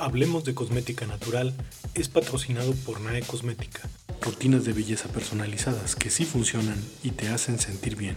Hablemos 0.00 0.44
de 0.44 0.54
Cosmética 0.54 1.06
Natural 1.06 1.52
es 1.92 2.08
patrocinado 2.08 2.72
por 2.86 3.02
NAE 3.02 3.20
Cosmética. 3.20 3.82
Rutinas 4.22 4.64
de 4.64 4.72
belleza 4.72 5.10
personalizadas 5.10 5.94
que 5.94 6.08
sí 6.08 6.24
funcionan 6.24 6.82
y 7.02 7.10
te 7.10 7.28
hacen 7.28 7.58
sentir 7.58 7.96
bien. 7.96 8.16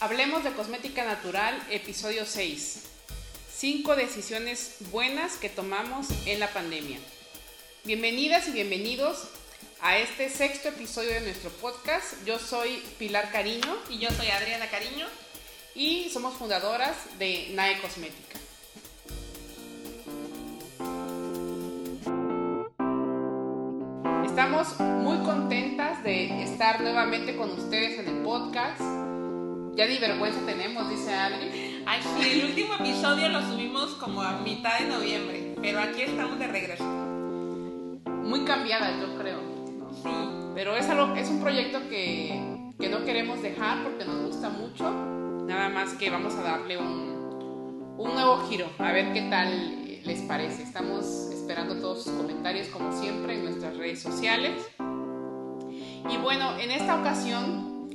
Hablemos 0.00 0.42
de 0.42 0.52
Cosmética 0.52 1.04
Natural, 1.04 1.56
episodio 1.70 2.26
6. 2.26 2.80
Cinco 3.54 3.94
decisiones 3.94 4.74
buenas 4.90 5.36
que 5.36 5.48
tomamos 5.48 6.08
en 6.26 6.40
la 6.40 6.52
pandemia. 6.52 6.98
Bienvenidas 7.84 8.48
y 8.48 8.50
bienvenidos 8.50 9.28
a 9.80 9.98
este 9.98 10.28
sexto 10.28 10.70
episodio 10.70 11.10
de 11.10 11.20
nuestro 11.20 11.50
podcast. 11.50 12.14
Yo 12.26 12.40
soy 12.40 12.82
Pilar 12.98 13.30
Cariño. 13.30 13.76
Y 13.90 14.00
yo 14.00 14.10
soy 14.10 14.26
Adriana 14.26 14.68
Cariño. 14.70 15.06
Y 15.78 16.10
somos 16.10 16.34
fundadoras 16.34 16.96
de 17.20 17.52
NAE 17.54 17.80
Cosmética. 17.80 18.36
Estamos 24.24 24.80
muy 24.80 25.18
contentas 25.18 26.02
de 26.02 26.42
estar 26.42 26.80
nuevamente 26.80 27.36
con 27.36 27.52
ustedes 27.52 28.00
en 28.00 28.08
el 28.08 28.24
podcast. 28.24 28.80
Ya 29.76 29.86
ni 29.86 29.98
vergüenza 29.98 30.44
tenemos, 30.44 30.90
dice 30.90 31.14
Adri. 31.14 31.84
Ay, 31.86 32.00
sí, 32.02 32.28
el 32.40 32.46
último 32.46 32.74
episodio 32.74 33.28
lo 33.28 33.40
subimos 33.42 33.94
como 33.94 34.20
a 34.22 34.40
mitad 34.40 34.80
de 34.80 34.86
noviembre, 34.86 35.54
pero 35.62 35.78
aquí 35.78 36.02
estamos 36.02 36.40
de 36.40 36.48
regreso. 36.48 36.82
Muy 36.82 38.44
cambiadas, 38.44 39.00
yo 39.00 39.16
creo. 39.16 39.38
Sí. 40.02 40.10
Pero 40.56 40.76
es, 40.76 40.88
algo, 40.88 41.14
es 41.14 41.28
un 41.28 41.40
proyecto 41.40 41.88
que, 41.88 42.72
que 42.80 42.88
no 42.88 43.04
queremos 43.04 43.40
dejar 43.42 43.84
porque 43.84 44.04
nos 44.04 44.26
gusta 44.26 44.48
mucho. 44.48 45.17
Nada 45.48 45.70
más 45.70 45.94
que 45.94 46.10
vamos 46.10 46.34
a 46.34 46.42
darle 46.42 46.76
un, 46.76 47.94
un 47.96 48.12
nuevo 48.12 48.46
giro, 48.48 48.66
a 48.78 48.92
ver 48.92 49.12
qué 49.14 49.22
tal 49.22 50.02
les 50.04 50.20
parece. 50.22 50.62
Estamos 50.62 51.04
esperando 51.32 51.76
todos 51.80 52.04
sus 52.04 52.12
comentarios 52.12 52.68
como 52.68 52.92
siempre 52.92 53.34
en 53.38 53.44
nuestras 53.44 53.74
redes 53.78 54.02
sociales. 54.02 54.52
Y 56.10 56.16
bueno, 56.18 56.58
en 56.58 56.70
esta 56.70 57.00
ocasión 57.00 57.88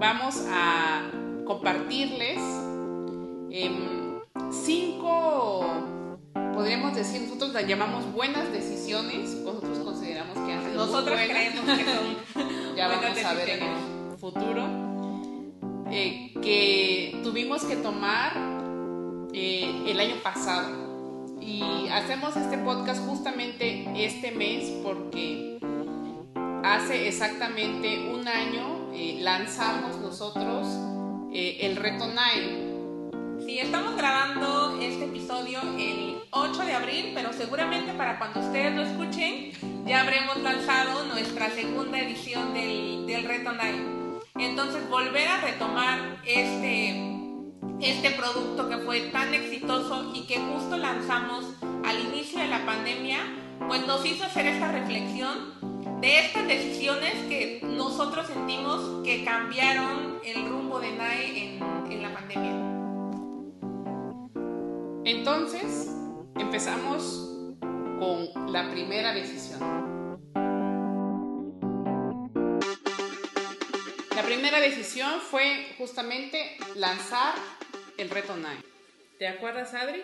vamos 0.00 0.42
a 0.50 1.02
compartirles 1.44 2.38
em, 3.50 4.18
cinco, 4.50 5.66
podríamos 6.54 6.94
decir, 6.94 7.20
nosotros 7.22 7.52
las 7.52 7.66
llamamos 7.66 8.10
buenas 8.12 8.50
decisiones, 8.50 9.34
nosotros 9.44 9.78
consideramos 9.78 10.38
que 10.38 10.52
han 10.54 10.60
sido 10.62 10.62
muy 10.62 10.76
Nosotros 10.76 11.16
buenas. 11.18 11.28
creemos 11.28 11.78
que 11.78 11.84
son 11.84 12.74
ya 12.76 12.86
buenas 12.88 13.04
vamos 13.14 13.24
a 13.24 13.34
ver 13.34 13.48
en 13.50 13.62
el 13.62 14.18
futuro, 14.18 14.93
eh, 15.94 16.32
que 16.42 17.20
tuvimos 17.22 17.64
que 17.64 17.76
tomar 17.76 18.32
eh, 19.32 19.84
el 19.86 20.00
año 20.00 20.16
pasado. 20.22 20.84
Y 21.40 21.88
hacemos 21.88 22.36
este 22.36 22.58
podcast 22.58 23.06
justamente 23.06 23.86
este 23.94 24.32
mes 24.32 24.64
porque 24.82 25.58
hace 26.64 27.06
exactamente 27.06 28.10
un 28.12 28.26
año 28.26 28.90
eh, 28.92 29.18
lanzamos 29.20 29.98
nosotros 29.98 30.66
eh, 31.32 31.58
el 31.60 31.76
reto 31.76 32.08
NAE. 32.08 33.44
Sí, 33.44 33.58
estamos 33.58 33.96
grabando 33.96 34.80
este 34.80 35.04
episodio 35.04 35.60
el 35.78 36.16
8 36.30 36.64
de 36.64 36.72
abril, 36.72 37.12
pero 37.14 37.32
seguramente 37.32 37.92
para 37.92 38.18
cuando 38.18 38.40
ustedes 38.40 38.74
lo 38.74 38.82
escuchen 38.82 39.52
ya 39.86 40.00
habremos 40.00 40.38
lanzado 40.38 41.04
nuestra 41.04 41.50
segunda 41.50 42.00
edición 42.00 42.54
del, 42.54 43.06
del 43.06 43.24
Reto 43.24 43.52
Night. 43.52 43.93
Entonces 44.36 44.88
volver 44.90 45.28
a 45.28 45.40
retomar 45.42 46.20
este, 46.26 46.90
este 47.80 48.10
producto 48.10 48.68
que 48.68 48.78
fue 48.78 49.02
tan 49.12 49.32
exitoso 49.32 50.10
y 50.12 50.26
que 50.26 50.38
justo 50.38 50.76
lanzamos 50.76 51.44
al 51.84 52.00
inicio 52.00 52.40
de 52.40 52.48
la 52.48 52.66
pandemia, 52.66 53.18
pues 53.68 53.86
nos 53.86 54.04
hizo 54.04 54.24
hacer 54.24 54.46
esta 54.46 54.72
reflexión 54.72 55.54
de 56.00 56.18
estas 56.18 56.48
decisiones 56.48 57.12
que 57.28 57.60
nosotros 57.62 58.26
sentimos 58.26 59.04
que 59.04 59.24
cambiaron 59.24 60.18
el 60.24 60.48
rumbo 60.48 60.80
de 60.80 60.90
NAE 60.96 61.56
en, 61.56 61.92
en 61.92 62.02
la 62.02 62.12
pandemia. 62.12 62.74
Entonces, 65.04 65.94
empezamos 66.34 67.30
con 68.00 68.52
la 68.52 68.68
primera 68.72 69.14
decisión. 69.14 69.83
Primera 74.34 74.58
decisión 74.58 75.20
fue 75.20 75.64
justamente 75.78 76.56
lanzar 76.74 77.34
el 77.96 78.10
reto 78.10 78.36
NAE. 78.36 78.58
¿Te 79.16 79.28
acuerdas, 79.28 79.72
Adri? 79.74 80.02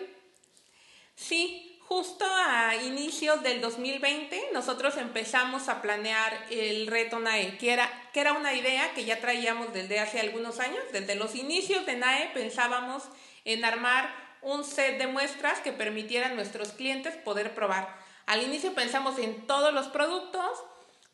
Sí, 1.15 1.77
justo 1.81 2.23
a 2.25 2.77
inicios 2.77 3.43
del 3.43 3.59
2020 3.59 4.51
nosotros 4.53 4.95
empezamos 4.95 5.67
a 5.67 5.81
planear 5.81 6.45
el 6.49 6.87
reto 6.87 7.19
NAE, 7.19 7.57
que 7.57 7.73
era, 7.73 8.09
que 8.13 8.21
era 8.21 8.31
una 8.31 8.53
idea 8.53 8.93
que 8.93 9.03
ya 9.03 9.19
traíamos 9.19 9.73
desde 9.73 9.99
hace 9.99 10.21
algunos 10.21 10.61
años. 10.61 10.81
Desde 10.93 11.15
los 11.15 11.35
inicios 11.35 11.85
de 11.85 11.97
NAE 11.97 12.31
pensábamos 12.33 13.03
en 13.43 13.65
armar 13.65 14.15
un 14.41 14.63
set 14.63 14.97
de 14.97 15.07
muestras 15.07 15.59
que 15.59 15.73
permitieran 15.73 16.31
a 16.31 16.35
nuestros 16.35 16.69
clientes 16.71 17.17
poder 17.17 17.53
probar. 17.53 17.99
Al 18.27 18.41
inicio 18.41 18.73
pensamos 18.73 19.19
en 19.19 19.45
todos 19.45 19.73
los 19.73 19.87
productos, 19.87 20.63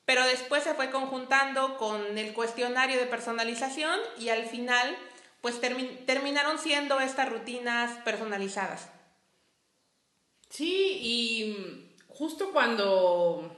pero 0.08 0.26
después 0.26 0.64
se 0.64 0.74
fue 0.74 0.90
conjuntando 0.90 1.78
con 1.78 2.18
el 2.18 2.34
cuestionario 2.34 2.98
de 2.98 3.06
personalización 3.08 4.00
y 4.18 4.30
al 4.30 4.46
final 4.46 4.98
pues 5.42 5.62
termi- 5.62 6.06
terminaron 6.06 6.58
siendo 6.58 7.00
estas 7.02 7.28
rutinas 7.30 7.92
personalizadas. 8.06 8.90
Sí, 10.50 10.98
y 11.02 11.94
justo 12.08 12.52
cuando 12.52 13.54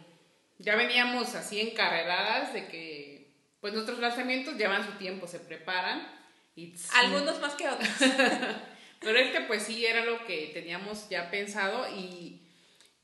ya 0.57 0.75
veníamos 0.75 1.35
así 1.35 1.61
encarreradas 1.61 2.53
de 2.53 2.67
que 2.67 3.31
pues 3.61 3.73
nuestros 3.73 3.99
lanzamientos 3.99 4.55
llevan 4.55 4.85
su 4.85 4.93
tiempo, 4.93 5.27
se 5.27 5.39
preparan 5.39 6.07
y 6.55 6.73
Algunos 6.95 7.39
más 7.39 7.53
que 7.53 7.69
otros. 7.69 7.88
Pero 9.01 9.17
este 9.17 9.41
pues 9.41 9.63
sí 9.63 9.85
era 9.85 10.03
lo 10.03 10.25
que 10.25 10.49
teníamos 10.53 11.07
ya 11.09 11.29
pensado 11.29 11.88
y, 11.95 12.41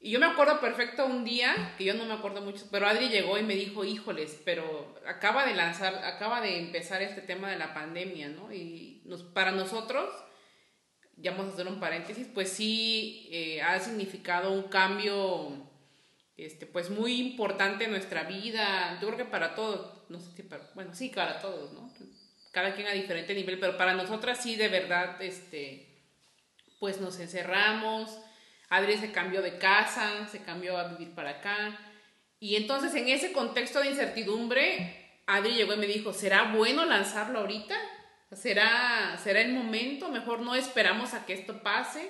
y 0.05 0.11
yo 0.11 0.19
me 0.19 0.27
acuerdo 0.27 0.61
perfecto 0.61 1.03
un 1.03 1.23
día, 1.23 1.73
que 1.79 1.83
yo 1.83 1.95
no 1.95 2.05
me 2.05 2.13
acuerdo 2.13 2.39
mucho, 2.39 2.67
pero 2.69 2.85
Adri 2.85 3.09
llegó 3.09 3.39
y 3.39 3.43
me 3.43 3.55
dijo, 3.55 3.83
híjoles, 3.83 4.39
pero 4.45 4.95
acaba 5.07 5.47
de 5.47 5.55
lanzar, 5.55 5.95
acaba 6.05 6.41
de 6.41 6.59
empezar 6.59 7.01
este 7.01 7.21
tema 7.21 7.49
de 7.49 7.57
la 7.57 7.73
pandemia, 7.73 8.29
¿no? 8.29 8.53
Y 8.53 9.01
nos, 9.05 9.23
para 9.23 9.49
nosotros, 9.49 10.13
ya 11.17 11.31
vamos 11.31 11.47
a 11.47 11.53
hacer 11.53 11.67
un 11.67 11.79
paréntesis, 11.79 12.27
pues 12.31 12.49
sí 12.49 13.27
eh, 13.31 13.63
ha 13.63 13.79
significado 13.79 14.51
un 14.51 14.69
cambio, 14.69 15.71
este, 16.37 16.67
pues 16.67 16.91
muy 16.91 17.19
importante 17.19 17.85
en 17.85 17.89
nuestra 17.89 18.25
vida, 18.25 18.99
yo 19.01 19.07
creo 19.07 19.17
que 19.17 19.25
para 19.25 19.55
todos, 19.55 20.07
no 20.09 20.19
sé 20.19 20.29
si 20.35 20.43
para, 20.43 20.69
bueno, 20.75 20.93
sí, 20.93 21.09
para 21.09 21.41
todos, 21.41 21.73
¿no? 21.73 21.91
cada 22.51 22.75
quien 22.75 22.87
a 22.87 22.91
diferente 22.91 23.33
nivel, 23.33 23.57
pero 23.57 23.75
para 23.75 23.95
nosotras 23.95 24.43
sí, 24.43 24.55
de 24.55 24.67
verdad, 24.67 25.19
este, 25.19 25.87
pues 26.79 27.01
nos 27.01 27.19
encerramos, 27.19 28.19
Adri 28.69 28.97
se 28.97 29.11
cambió 29.11 29.41
de 29.41 29.57
casa, 29.57 30.27
se 30.27 30.43
cambió 30.43 30.77
a 30.77 30.89
vivir 30.89 31.13
para 31.13 31.31
acá, 31.31 31.77
y 32.39 32.55
entonces 32.55 32.93
en 32.95 33.07
ese 33.07 33.31
contexto 33.31 33.79
de 33.79 33.89
incertidumbre, 33.89 35.21
Adri 35.25 35.53
llegó 35.53 35.73
y 35.73 35.77
me 35.77 35.87
dijo, 35.87 36.13
¿será 36.13 36.51
bueno 36.53 36.85
lanzarlo 36.85 37.39
ahorita? 37.39 37.75
¿Será, 38.31 39.17
será 39.23 39.41
el 39.41 39.53
momento? 39.53 40.09
Mejor 40.09 40.41
no 40.41 40.55
esperamos 40.55 41.13
a 41.13 41.25
que 41.25 41.33
esto 41.33 41.63
pase 41.63 42.09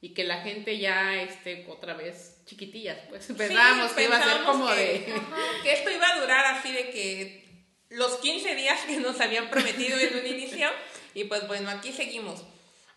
y 0.00 0.14
que 0.14 0.24
la 0.24 0.42
gente 0.42 0.78
ya 0.78 1.14
esté 1.22 1.66
otra 1.68 1.94
vez 1.94 2.42
chiquitillas, 2.44 2.98
pues 3.08 3.26
pensábamos 3.36 3.92
que 3.92 4.04
iba 4.04 4.16
a 4.16 4.22
ser 4.22 4.42
como 4.42 4.68
que, 4.68 4.74
de... 4.74 5.12
ajá, 5.14 5.62
que 5.62 5.72
esto 5.72 5.90
iba 5.90 6.06
a 6.08 6.20
durar 6.20 6.44
así 6.56 6.72
de 6.72 6.90
que 6.90 7.42
los 7.88 8.16
15 8.16 8.54
días 8.56 8.80
que 8.82 8.96
nos 8.96 9.20
habían 9.20 9.48
prometido 9.48 9.98
en 9.98 10.18
un 10.18 10.26
inicio 10.26 10.68
y 11.14 11.24
pues 11.24 11.46
bueno, 11.46 11.70
aquí 11.70 11.92
seguimos. 11.92 12.42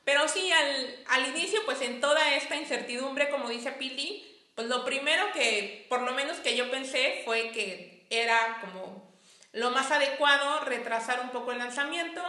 Pero 0.05 0.27
sí, 0.29 0.51
al, 0.51 1.03
al 1.07 1.27
inicio, 1.27 1.65
pues 1.65 1.81
en 1.81 1.99
toda 1.99 2.35
esta 2.35 2.55
incertidumbre, 2.55 3.29
como 3.29 3.49
dice 3.49 3.71
Pili, 3.73 4.23
pues 4.55 4.67
lo 4.67 4.85
primero 4.85 5.31
que, 5.33 5.85
por 5.89 6.01
lo 6.03 6.13
menos 6.13 6.37
que 6.37 6.55
yo 6.55 6.71
pensé, 6.71 7.23
fue 7.25 7.51
que 7.51 8.05
era 8.09 8.59
como 8.61 9.19
lo 9.51 9.71
más 9.71 9.91
adecuado 9.91 10.61
retrasar 10.61 11.19
un 11.21 11.31
poco 11.31 11.51
el 11.51 11.57
lanzamiento, 11.57 12.21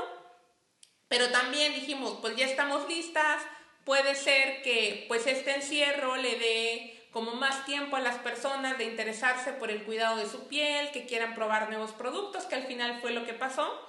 pero 1.09 1.31
también 1.31 1.75
dijimos, 1.75 2.19
pues 2.21 2.35
ya 2.37 2.47
estamos 2.47 2.89
listas, 2.89 3.43
puede 3.85 4.15
ser 4.15 4.63
que 4.63 5.05
pues 5.07 5.27
este 5.27 5.55
encierro 5.55 6.17
le 6.17 6.37
dé 6.37 7.09
como 7.13 7.35
más 7.35 7.65
tiempo 7.65 7.97
a 7.97 8.01
las 8.01 8.17
personas 8.19 8.79
de 8.79 8.85
interesarse 8.85 9.53
por 9.53 9.71
el 9.71 9.85
cuidado 9.85 10.17
de 10.17 10.29
su 10.29 10.49
piel, 10.49 10.91
que 10.93 11.07
quieran 11.07 11.35
probar 11.35 11.69
nuevos 11.69 11.93
productos, 11.93 12.45
que 12.45 12.57
al 12.57 12.67
final 12.67 13.01
fue 13.01 13.13
lo 13.13 13.25
que 13.25 13.33
pasó. 13.33 13.81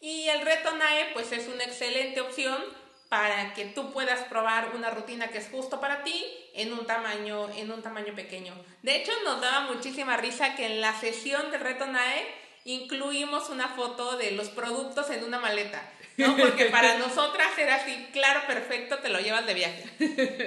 Y 0.00 0.28
el 0.28 0.42
reto 0.42 0.74
NAE 0.74 1.12
pues 1.12 1.32
es 1.32 1.48
una 1.48 1.64
excelente 1.64 2.20
opción 2.20 2.62
para 3.12 3.52
que 3.52 3.66
tú 3.66 3.92
puedas 3.92 4.20
probar 4.20 4.74
una 4.74 4.88
rutina 4.88 5.28
que 5.28 5.36
es 5.36 5.50
justo 5.50 5.82
para 5.82 6.02
ti 6.02 6.24
en 6.54 6.72
un 6.72 6.86
tamaño 6.86 7.50
en 7.54 7.70
un 7.70 7.82
tamaño 7.82 8.14
pequeño. 8.14 8.54
De 8.80 8.96
hecho, 8.96 9.12
nos 9.22 9.38
daba 9.38 9.70
muchísima 9.70 10.16
risa 10.16 10.56
que 10.56 10.64
en 10.64 10.80
la 10.80 10.98
sesión 10.98 11.50
del 11.50 11.60
reto 11.60 11.84
NAE 11.84 12.26
incluimos 12.64 13.50
una 13.50 13.68
foto 13.68 14.16
de 14.16 14.30
los 14.30 14.48
productos 14.48 15.10
en 15.10 15.24
una 15.24 15.38
maleta. 15.38 15.92
¿no? 16.16 16.38
Porque 16.38 16.66
para 16.66 16.96
nosotras 17.06 17.50
era 17.58 17.74
así, 17.74 18.08
claro, 18.14 18.46
perfecto, 18.46 18.96
te 19.00 19.10
lo 19.10 19.20
llevas 19.20 19.44
de 19.44 19.52
viaje. 19.52 19.84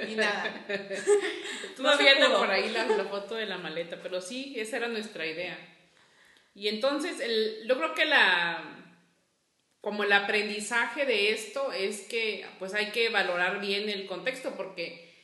Y 0.08 0.16
nada. 0.16 0.52
Estuve 0.68 1.96
viendo 1.98 2.36
por 2.36 2.50
ahí 2.50 2.68
la, 2.70 3.04
foto 3.04 3.36
de 3.36 3.46
la 3.46 3.58
maleta, 3.58 4.00
pero 4.02 4.20
sí, 4.20 4.54
esa 4.56 4.78
era 4.78 4.88
nuestra 4.88 5.24
idea. 5.24 5.56
Y 6.56 6.66
entonces, 6.66 7.20
el, 7.20 7.62
yo 7.68 7.76
creo 7.76 7.94
que 7.94 8.06
la 8.06 8.85
como 9.86 10.02
el 10.02 10.12
aprendizaje 10.12 11.06
de 11.06 11.30
esto 11.30 11.70
es 11.70 12.00
que 12.08 12.44
pues 12.58 12.74
hay 12.74 12.90
que 12.90 13.08
valorar 13.08 13.60
bien 13.60 13.88
el 13.88 14.08
contexto 14.08 14.56
porque 14.56 15.14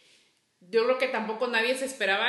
yo 0.61 0.85
creo 0.85 0.99
que 0.99 1.09
tampoco 1.09 1.49
nadie 1.49 1.75
se 1.75 1.87
esperaba 1.87 2.29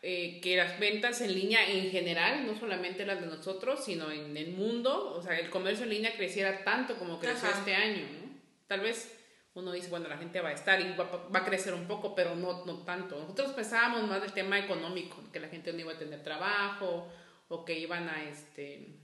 eh, 0.00 0.40
que 0.40 0.56
las 0.56 0.80
ventas 0.80 1.20
en 1.20 1.34
línea 1.34 1.62
en 1.68 1.90
general, 1.90 2.46
no 2.46 2.58
solamente 2.58 3.04
las 3.04 3.20
de 3.20 3.26
nosotros, 3.26 3.84
sino 3.84 4.10
en 4.10 4.34
el 4.34 4.52
mundo, 4.52 5.12
o 5.14 5.20
sea, 5.20 5.38
el 5.38 5.50
comercio 5.50 5.84
en 5.84 5.90
línea 5.90 6.16
creciera 6.16 6.64
tanto 6.64 6.96
como 6.96 7.20
creció 7.20 7.50
este 7.50 7.74
año, 7.74 8.06
¿no? 8.18 8.40
Tal 8.66 8.80
vez 8.80 9.14
uno 9.52 9.70
dice, 9.70 9.90
bueno, 9.90 10.08
la 10.08 10.16
gente 10.16 10.40
va 10.40 10.48
a 10.48 10.54
estar 10.54 10.80
y 10.80 10.90
va, 10.96 11.38
a 11.38 11.44
crecer 11.44 11.74
un 11.74 11.86
poco, 11.86 12.14
pero 12.14 12.34
no, 12.34 12.64
no 12.64 12.78
tanto. 12.84 13.20
Nosotros 13.20 13.52
pensábamos 13.52 14.08
más 14.08 14.22
del 14.22 14.32
tema 14.32 14.58
económico, 14.58 15.22
que 15.30 15.38
la 15.38 15.48
gente 15.48 15.70
no 15.74 15.80
iba 15.80 15.92
a 15.92 15.98
tener 15.98 16.22
trabajo 16.22 17.12
o 17.48 17.62
que 17.66 17.78
iban 17.78 18.08
a, 18.08 18.24
este, 18.24 19.00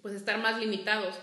pues, 0.00 0.14
estar 0.14 0.38
más 0.38 0.60
limitados. 0.60 1.18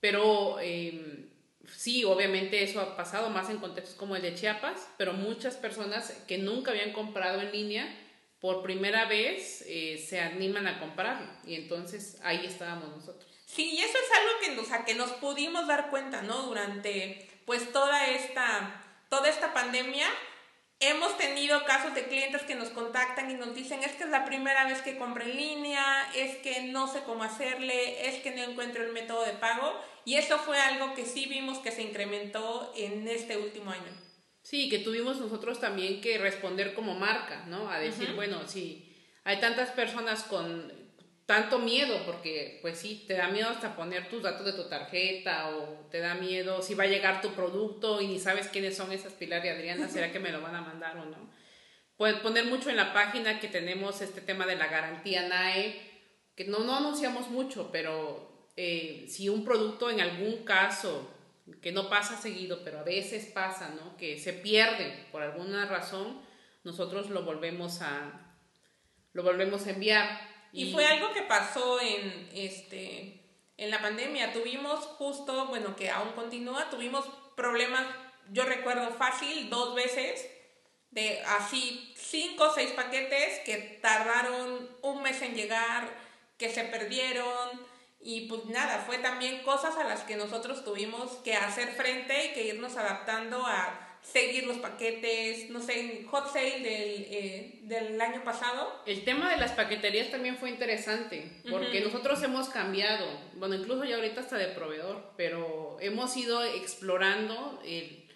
Pero 0.00 0.58
eh, 0.60 1.28
sí, 1.76 2.04
obviamente 2.04 2.62
eso 2.62 2.80
ha 2.80 2.96
pasado 2.96 3.30
más 3.30 3.50
en 3.50 3.58
contextos 3.58 3.96
como 3.96 4.16
el 4.16 4.22
de 4.22 4.34
Chiapas, 4.34 4.88
pero 4.96 5.12
muchas 5.12 5.56
personas 5.56 6.10
que 6.26 6.38
nunca 6.38 6.70
habían 6.70 6.92
comprado 6.92 7.40
en 7.40 7.52
línea, 7.52 8.04
por 8.40 8.62
primera 8.62 9.06
vez 9.06 9.64
eh, 9.66 10.04
se 10.08 10.20
animan 10.20 10.66
a 10.68 10.78
comprarlo 10.78 11.28
y 11.44 11.56
entonces 11.56 12.18
ahí 12.22 12.46
estábamos 12.46 12.88
nosotros. 12.90 13.28
Sí, 13.46 13.70
y 13.70 13.78
eso 13.78 13.98
es 13.98 14.18
algo 14.18 14.30
que 14.40 14.54
nos, 14.54 14.84
que 14.84 14.94
nos 14.94 15.10
pudimos 15.18 15.66
dar 15.66 15.90
cuenta, 15.90 16.22
¿no? 16.22 16.42
Durante 16.42 17.28
pues 17.46 17.72
toda 17.72 18.06
esta, 18.08 18.84
toda 19.08 19.28
esta 19.28 19.54
pandemia, 19.54 20.06
hemos 20.80 21.16
tenido 21.18 21.64
casos 21.64 21.94
de 21.94 22.04
clientes 22.04 22.42
que 22.42 22.54
nos 22.54 22.68
contactan 22.68 23.30
y 23.30 23.34
nos 23.34 23.54
dicen, 23.54 23.82
es 23.82 23.92
que 23.92 24.04
es 24.04 24.10
la 24.10 24.24
primera 24.24 24.64
vez 24.64 24.80
que 24.82 24.96
compro 24.96 25.24
en 25.24 25.36
línea, 25.36 26.10
es 26.14 26.36
que 26.36 26.62
no 26.64 26.86
sé 26.86 27.02
cómo 27.04 27.24
hacerle, 27.24 28.08
es 28.08 28.22
que 28.22 28.30
no 28.30 28.42
encuentro 28.42 28.84
el 28.84 28.92
método 28.92 29.24
de 29.24 29.32
pago. 29.32 29.72
Y 30.04 30.14
eso 30.14 30.38
fue 30.38 30.58
algo 30.58 30.94
que 30.94 31.04
sí 31.04 31.26
vimos 31.26 31.58
que 31.58 31.72
se 31.72 31.82
incrementó 31.82 32.72
en 32.76 33.08
este 33.08 33.36
último 33.36 33.70
año. 33.70 34.08
Sí, 34.42 34.70
que 34.70 34.78
tuvimos 34.78 35.20
nosotros 35.20 35.60
también 35.60 36.00
que 36.00 36.16
responder 36.16 36.72
como 36.74 36.94
marca, 36.94 37.44
¿no? 37.46 37.70
A 37.70 37.78
decir, 37.78 38.14
bueno, 38.14 38.46
si 38.46 38.96
hay 39.24 39.40
tantas 39.40 39.70
personas 39.72 40.22
con 40.22 40.72
tanto 41.28 41.58
miedo, 41.58 42.06
porque 42.06 42.58
pues 42.62 42.78
sí, 42.78 43.04
te 43.06 43.12
da 43.12 43.28
miedo 43.28 43.50
hasta 43.50 43.76
poner 43.76 44.08
tus 44.08 44.22
datos 44.22 44.46
de 44.46 44.54
tu 44.54 44.66
tarjeta 44.66 45.50
o 45.50 45.86
te 45.90 45.98
da 45.98 46.14
miedo 46.14 46.62
si 46.62 46.74
va 46.74 46.84
a 46.84 46.86
llegar 46.86 47.20
tu 47.20 47.34
producto 47.34 48.00
y 48.00 48.06
ni 48.06 48.18
sabes 48.18 48.48
quiénes 48.48 48.74
son 48.74 48.92
esas 48.92 49.12
Pilar 49.12 49.44
y 49.44 49.50
Adriana, 49.50 49.88
¿será 49.88 50.10
que 50.10 50.20
me 50.20 50.32
lo 50.32 50.40
van 50.40 50.54
a 50.54 50.62
mandar 50.62 50.96
o 50.96 51.04
no? 51.04 51.30
Puedes 51.98 52.16
poner 52.20 52.46
mucho 52.46 52.70
en 52.70 52.76
la 52.76 52.94
página 52.94 53.40
que 53.40 53.48
tenemos 53.48 54.00
este 54.00 54.22
tema 54.22 54.46
de 54.46 54.56
la 54.56 54.68
garantía 54.68 55.28
NAE, 55.28 55.78
que 56.34 56.46
no, 56.46 56.60
no 56.60 56.74
anunciamos 56.74 57.28
mucho, 57.28 57.68
pero 57.70 58.48
eh, 58.56 59.04
si 59.10 59.28
un 59.28 59.44
producto 59.44 59.90
en 59.90 60.00
algún 60.00 60.46
caso 60.46 61.10
que 61.60 61.72
no 61.72 61.90
pasa 61.90 62.16
seguido, 62.16 62.64
pero 62.64 62.78
a 62.78 62.84
veces 62.84 63.26
pasa, 63.26 63.68
¿no? 63.68 63.98
Que 63.98 64.18
se 64.18 64.32
pierde 64.32 65.04
por 65.12 65.20
alguna 65.20 65.66
razón, 65.66 66.22
nosotros 66.64 67.10
lo 67.10 67.24
volvemos 67.24 67.82
a 67.82 68.34
lo 69.12 69.22
volvemos 69.22 69.66
a 69.66 69.70
enviar. 69.72 70.37
Y, 70.52 70.72
fue 70.72 70.86
algo 70.86 71.12
que 71.12 71.22
pasó 71.22 71.80
en 71.80 72.28
este 72.34 73.20
en 73.56 73.70
la 73.70 73.82
pandemia. 73.82 74.32
Tuvimos 74.32 74.80
justo, 74.86 75.46
bueno, 75.46 75.76
que 75.76 75.90
aún 75.90 76.12
continúa, 76.12 76.70
tuvimos 76.70 77.04
problemas, 77.36 77.84
yo 78.30 78.44
recuerdo 78.44 78.90
fácil, 78.94 79.50
dos 79.50 79.74
veces, 79.74 80.28
de 80.90 81.20
así 81.22 81.92
cinco 81.96 82.44
o 82.44 82.54
seis 82.54 82.70
paquetes 82.70 83.40
que 83.44 83.78
tardaron 83.82 84.68
un 84.82 85.02
mes 85.02 85.20
en 85.22 85.34
llegar, 85.34 85.88
que 86.38 86.50
se 86.50 86.64
perdieron, 86.64 87.66
y 88.00 88.28
pues 88.28 88.44
nada, 88.46 88.84
fue 88.86 88.98
también 88.98 89.42
cosas 89.42 89.76
a 89.76 89.84
las 89.84 90.02
que 90.02 90.16
nosotros 90.16 90.64
tuvimos 90.64 91.16
que 91.24 91.34
hacer 91.34 91.74
frente 91.74 92.26
y 92.26 92.32
que 92.32 92.44
irnos 92.44 92.76
adaptando 92.76 93.44
a 93.44 93.87
seguir 94.02 94.46
los 94.46 94.58
paquetes, 94.58 95.50
no 95.50 95.60
sé, 95.60 96.04
hot 96.10 96.32
sale 96.32 96.60
del, 96.60 97.06
eh, 97.10 97.58
del 97.62 98.00
año 98.00 98.24
pasado. 98.24 98.82
El 98.86 99.04
tema 99.04 99.30
de 99.30 99.36
las 99.36 99.52
paqueterías 99.52 100.10
también 100.10 100.36
fue 100.36 100.50
interesante, 100.50 101.30
porque 101.50 101.80
nosotros 101.80 102.22
hemos 102.22 102.48
cambiado, 102.48 103.06
bueno, 103.34 103.54
incluso 103.54 103.84
ya 103.84 103.96
ahorita 103.96 104.20
hasta 104.20 104.36
de 104.36 104.48
proveedor, 104.48 105.12
pero 105.16 105.76
hemos 105.80 106.16
ido 106.16 106.42
explorando 106.44 107.60
el, 107.64 108.08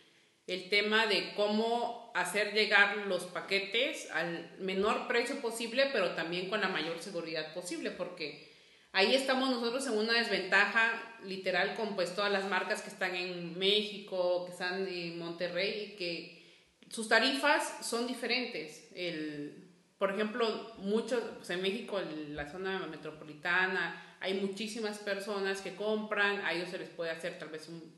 el 0.46 0.68
tema 0.68 1.06
de 1.06 1.34
cómo 1.34 2.10
hacer 2.14 2.52
llegar 2.52 2.96
los 3.08 3.24
paquetes 3.24 4.10
al 4.10 4.50
menor 4.58 5.08
precio 5.08 5.40
posible, 5.40 5.88
pero 5.92 6.14
también 6.14 6.48
con 6.48 6.60
la 6.60 6.68
mayor 6.68 7.00
seguridad 7.00 7.52
posible, 7.54 7.90
porque 7.90 8.51
ahí 8.92 9.14
estamos 9.14 9.50
nosotros 9.50 9.86
en 9.86 9.98
una 9.98 10.12
desventaja 10.12 10.92
literal 11.24 11.74
con 11.74 11.94
pues 11.94 12.14
todas 12.14 12.30
las 12.30 12.48
marcas 12.48 12.82
que 12.82 12.90
están 12.90 13.14
en 13.14 13.58
México, 13.58 14.44
que 14.44 14.52
están 14.52 14.86
en 14.86 15.18
Monterrey, 15.18 15.96
que 15.98 16.42
sus 16.90 17.08
tarifas 17.08 17.86
son 17.86 18.06
diferentes. 18.06 18.88
El, 18.94 19.70
por 19.98 20.12
ejemplo, 20.12 20.72
muchos, 20.78 21.22
pues 21.38 21.50
en 21.50 21.62
México, 21.62 21.98
en 22.00 22.36
la 22.36 22.50
zona 22.50 22.86
metropolitana, 22.86 24.16
hay 24.20 24.34
muchísimas 24.34 24.98
personas 24.98 25.62
que 25.62 25.74
compran, 25.74 26.44
a 26.44 26.52
ellos 26.52 26.68
se 26.68 26.78
les 26.78 26.90
puede 26.90 27.10
hacer 27.10 27.38
tal 27.38 27.48
vez 27.48 27.68
un, 27.68 27.94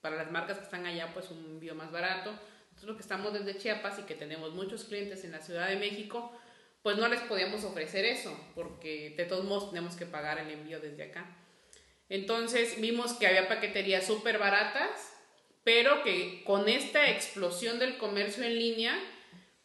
para 0.00 0.16
las 0.16 0.30
marcas 0.30 0.58
que 0.58 0.64
están 0.64 0.86
allá, 0.86 1.12
pues 1.12 1.30
un 1.30 1.44
envío 1.44 1.74
más 1.74 1.90
barato. 1.90 2.32
Nosotros 2.72 2.96
que 2.96 3.02
estamos 3.02 3.32
desde 3.32 3.58
Chiapas 3.58 3.98
y 3.98 4.02
que 4.02 4.14
tenemos 4.14 4.54
muchos 4.54 4.84
clientes 4.84 5.24
en 5.24 5.32
la 5.32 5.40
Ciudad 5.40 5.68
de 5.68 5.76
México, 5.76 6.32
pues 6.88 6.96
no 6.96 7.08
les 7.08 7.20
podíamos 7.20 7.64
ofrecer 7.64 8.06
eso, 8.06 8.34
porque 8.54 9.12
de 9.14 9.26
todos 9.26 9.44
modos 9.44 9.68
tenemos 9.68 9.94
que 9.94 10.06
pagar 10.06 10.38
el 10.38 10.50
envío 10.50 10.80
desde 10.80 11.02
acá. 11.02 11.36
Entonces 12.08 12.80
vimos 12.80 13.12
que 13.12 13.26
había 13.26 13.46
paqueterías 13.46 14.06
súper 14.06 14.38
baratas, 14.38 15.12
pero 15.64 16.02
que 16.02 16.42
con 16.44 16.66
esta 16.66 17.10
explosión 17.10 17.78
del 17.78 17.98
comercio 17.98 18.42
en 18.42 18.58
línea, 18.58 18.98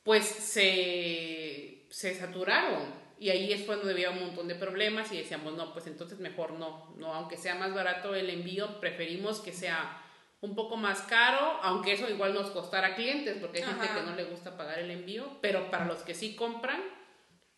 pues 0.03 0.25
se, 0.25 1.85
se 1.89 2.13
saturaron. 2.13 2.93
Y 3.17 3.29
ahí 3.29 3.53
es 3.53 3.61
cuando 3.61 3.89
había 3.89 4.09
un 4.09 4.19
montón 4.19 4.49
de 4.49 4.55
problemas 4.55 5.09
y 5.13 5.17
decíamos, 5.19 5.53
no, 5.53 5.71
pues 5.71 5.87
entonces 5.87 6.19
mejor 6.19 6.51
no, 6.51 6.93
no, 6.97 7.13
aunque 7.13 7.37
sea 7.37 7.55
más 7.55 7.73
barato 7.73 8.15
el 8.15 8.29
envío, 8.29 8.81
preferimos 8.81 9.39
que 9.39 9.53
sea 9.53 10.03
un 10.41 10.55
poco 10.55 10.75
más 10.75 11.03
caro, 11.03 11.57
aunque 11.61 11.93
eso 11.93 12.09
igual 12.09 12.33
nos 12.33 12.51
costara 12.51 12.95
clientes, 12.95 13.37
porque 13.39 13.63
hay 13.63 13.69
gente 13.69 13.87
que 13.87 14.01
no 14.01 14.13
le 14.13 14.25
gusta 14.25 14.57
pagar 14.57 14.79
el 14.79 14.91
envío, 14.91 15.37
pero 15.39 15.71
para 15.71 15.85
los 15.85 15.99
que 15.99 16.13
sí 16.13 16.35
compran, 16.35 16.81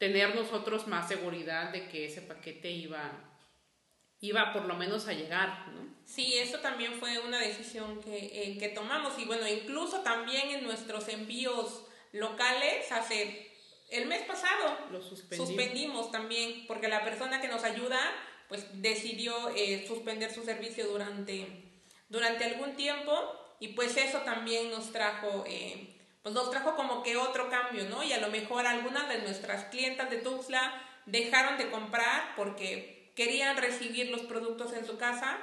tener 0.06 0.36
nosotros 0.36 0.86
más 0.86 1.08
seguridad 1.08 1.72
de 1.72 1.88
que 1.88 2.06
ese 2.06 2.22
paquete 2.22 2.70
iba, 2.70 3.12
iba 4.20 4.54
por 4.54 4.66
lo 4.66 4.76
menos 4.76 5.08
a 5.08 5.14
llegar, 5.14 5.68
¿no? 5.70 5.96
Sí, 6.06 6.38
eso 6.38 6.60
también 6.60 6.94
fue 7.00 7.18
una 7.18 7.40
decisión 7.40 8.00
que, 8.02 8.16
eh, 8.16 8.58
que 8.60 8.70
tomamos. 8.70 9.18
Y 9.18 9.26
bueno, 9.26 9.48
incluso 9.48 10.02
también 10.02 10.50
en 10.52 10.64
nuestros 10.64 11.08
envíos 11.08 11.88
locales 12.12 12.92
hace 12.92 13.52
el 13.90 14.06
mes 14.06 14.22
pasado 14.28 14.78
lo 14.92 15.02
suspendimos 15.02 16.12
también 16.12 16.66
porque 16.68 16.88
la 16.88 17.04
persona 17.04 17.42
que 17.42 17.48
nos 17.48 17.64
ayuda 17.64 18.00
pues 18.48 18.80
decidió 18.82 19.34
eh, 19.56 19.86
suspender 19.88 20.32
su 20.32 20.44
servicio 20.44 20.88
durante, 20.88 21.48
durante 22.10 22.44
algún 22.44 22.76
tiempo. 22.76 23.12
Y 23.60 23.70
pues 23.70 23.98
eso 23.98 24.20
también 24.20 24.70
nos 24.70 24.92
trajo 24.92 25.46
eh, 25.48 25.95
pues 26.26 26.34
nos 26.34 26.50
trajo 26.50 26.76
como 26.76 27.04
que 27.04 27.18
otro 27.18 27.52
cambio, 27.52 27.88
¿no? 27.88 28.02
Y 28.02 28.12
a 28.12 28.18
lo 28.18 28.30
mejor 28.30 28.66
algunas 28.66 29.08
de 29.08 29.20
nuestras 29.20 29.66
clientas 29.66 30.10
de 30.10 30.18
Tuxtla 30.18 30.74
dejaron 31.06 31.60
de 31.60 31.70
comprar 31.70 32.34
porque 32.36 33.12
querían 33.16 33.56
recibir 33.58 34.10
los 34.10 34.22
productos 34.22 34.74
en 34.74 34.88
su 34.88 34.98
casa, 34.98 35.38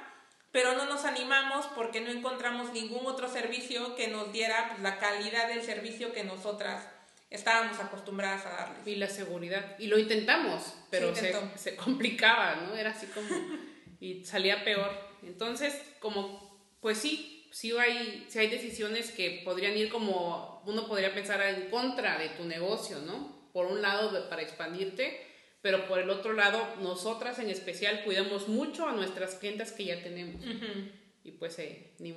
pero 0.50 0.74
no 0.74 0.86
nos 0.86 1.04
animamos 1.04 1.66
porque 1.76 2.00
no 2.00 2.10
encontramos 2.10 2.72
ningún 2.72 3.06
otro 3.06 3.28
servicio 3.28 3.94
que 3.94 4.08
nos 4.08 4.32
diera 4.32 4.70
pues, 4.70 4.82
la 4.82 4.98
calidad 4.98 5.46
del 5.46 5.62
servicio 5.62 6.12
que 6.12 6.24
nosotras 6.24 6.88
estábamos 7.30 7.78
acostumbradas 7.78 8.44
a 8.46 8.50
darles. 8.50 8.84
Y 8.84 8.96
la 8.96 9.08
seguridad. 9.08 9.78
Y 9.78 9.86
lo 9.86 10.00
intentamos, 10.00 10.74
pero 10.90 11.14
se, 11.14 11.32
se, 11.54 11.76
complicaba, 11.76 12.56
¿no? 12.56 12.74
Era 12.74 12.90
así 12.90 13.06
como... 13.06 13.28
y 14.00 14.24
salía 14.24 14.64
peor. 14.64 14.90
Entonces, 15.22 15.80
como, 16.00 16.60
pues 16.80 16.98
sí, 16.98 17.31
si 17.52 17.70
hay, 17.76 18.26
si 18.28 18.38
hay 18.38 18.48
decisiones 18.48 19.10
que 19.10 19.42
podrían 19.44 19.76
ir 19.76 19.90
como, 19.90 20.62
uno 20.66 20.88
podría 20.88 21.14
pensar 21.14 21.40
en 21.42 21.68
contra 21.68 22.18
de 22.18 22.30
tu 22.30 22.44
negocio, 22.44 22.98
¿no? 23.00 23.50
Por 23.52 23.66
un 23.66 23.82
lado, 23.82 24.28
para 24.30 24.40
expandirte, 24.40 25.20
pero 25.60 25.86
por 25.86 25.98
el 25.98 26.08
otro 26.08 26.32
lado, 26.32 26.66
nosotras 26.80 27.38
en 27.38 27.50
especial 27.50 28.04
cuidamos 28.04 28.48
mucho 28.48 28.88
a 28.88 28.92
nuestras 28.92 29.34
clientas 29.34 29.70
que 29.70 29.84
ya 29.84 30.02
tenemos. 30.02 30.42
Y 31.24 31.32
pues, 31.32 31.58
eh, 31.58 31.92
ni 31.98 32.16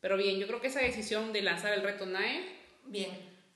Pero 0.00 0.18
bien, 0.18 0.38
yo 0.38 0.46
creo 0.46 0.60
que 0.60 0.68
esa 0.68 0.80
decisión 0.80 1.32
de 1.32 1.40
lanzar 1.40 1.72
el 1.72 1.82
reto 1.82 2.04
NAE, 2.04 2.44
bien. 2.84 3.10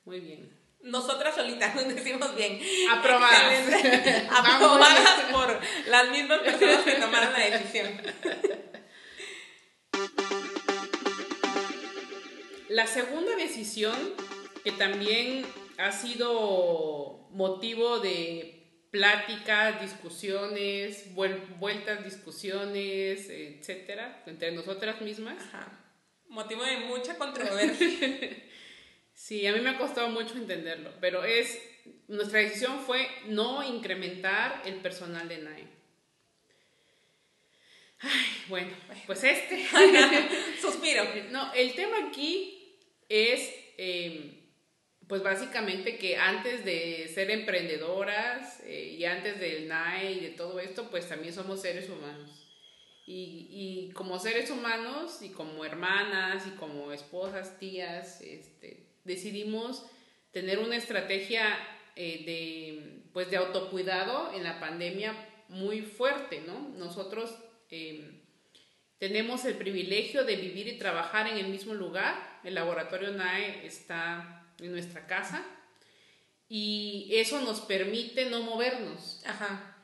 Muy 0.07 0.21
bien. 0.21 0.51
Nosotras 0.81 1.35
solitas 1.35 1.75
nos 1.77 1.95
decimos 1.95 2.35
bien. 2.35 2.59
Aprobadas. 2.91 3.69
Aprobadas 4.31 5.21
por 5.31 5.61
las 5.89 6.11
mismas 6.11 6.41
personas 6.41 6.85
que 6.85 6.95
tomaron 6.95 7.33
la 7.35 7.51
decisión. 7.51 8.01
la 12.73 12.87
segunda 12.87 13.37
decisión, 13.37 13.97
que 14.65 14.73
también 14.73 15.45
ha 15.77 15.93
sido 15.93 17.29
motivo 17.31 17.99
de 18.01 18.87
pláticas, 18.91 19.81
discusiones, 19.81 21.15
vueltas, 21.15 22.05
discusiones, 22.05 23.29
etcétera, 23.29 24.23
entre 24.27 24.53
nosotras 24.53 25.01
mismas. 25.03 25.37
Motivo 26.29 26.65
de 26.65 26.79
mucha 26.79 27.17
controversia. 27.19 27.89
sí, 29.15 29.47
a 29.47 29.53
mí 29.53 29.61
me 29.61 29.71
ha 29.71 29.79
costado 29.79 30.09
mucho 30.09 30.35
entenderlo, 30.35 30.93
pero 31.01 31.25
es 31.25 31.61
nuestra 32.09 32.41
decisión 32.41 32.81
fue 32.81 33.07
no 33.27 33.63
incrementar 33.63 34.63
el 34.65 34.77
personal 34.77 35.29
de 35.29 35.39
NAE. 35.39 35.69
Ay, 38.01 38.45
bueno, 38.49 38.73
pues 39.07 39.23
este. 39.25 39.67
Suspiro. 40.61 41.05
No, 41.31 41.53
el 41.53 41.75
tema 41.75 42.09
aquí 42.09 42.62
es, 43.13 43.55
em, 43.77 44.33
pues 45.07 45.23
básicamente 45.23 45.99
que 45.99 46.17
antes 46.17 46.65
de 46.65 47.11
ser 47.13 47.31
emprendedoras 47.31 48.61
eh, 48.65 48.97
y 48.99 49.05
antes 49.05 49.39
del 49.39 49.69
NAE 49.69 50.13
y 50.13 50.21
de 50.21 50.31
todo 50.31 50.59
esto, 50.61 50.89
pues 50.91 51.07
también 51.09 51.35
somos 51.35 51.61
seres 51.61 51.91
humanos. 51.91 52.39
Y, 53.05 53.91
como 53.95 54.19
seres 54.19 54.51
humanos 54.51 55.21
y 55.21 55.31
como 55.31 55.67
hermanas 55.67 56.47
y 56.47 56.51
como 56.57 56.93
esposas, 56.93 57.59
tías, 57.59 58.23
este, 58.23 58.87
decidimos 59.05 59.85
tener 60.31 60.61
una 60.61 60.77
estrategia 60.77 61.59
eh, 61.95 62.23
de, 62.25 63.03
pues 63.13 63.31
de 63.31 63.37
autocuidado 63.37 64.33
en 64.33 64.45
la 64.45 64.59
pandemia 64.61 65.15
muy 65.49 65.83
fuerte, 65.83 66.43
¿no? 66.47 66.71
Nosotros 66.79 67.37
em, 67.69 68.23
tenemos 68.99 69.45
el 69.45 69.57
privilegio 69.57 70.25
de 70.25 70.37
vivir 70.37 70.69
y 70.69 70.79
trabajar 70.79 71.27
en 71.27 71.37
el 71.37 71.49
mismo 71.49 71.75
lugar. 71.75 72.32
El 72.45 72.55
laboratorio 72.55 73.13
NAE 73.13 73.67
está 73.67 74.47
en 74.61 74.73
nuestra 74.73 75.07
casa 75.07 75.45
y 76.49 77.09
eso 77.13 77.41
nos 77.41 77.61
permite 77.61 78.27
no 78.27 78.43
movernos. 78.43 79.23
Ajá. 79.27 79.77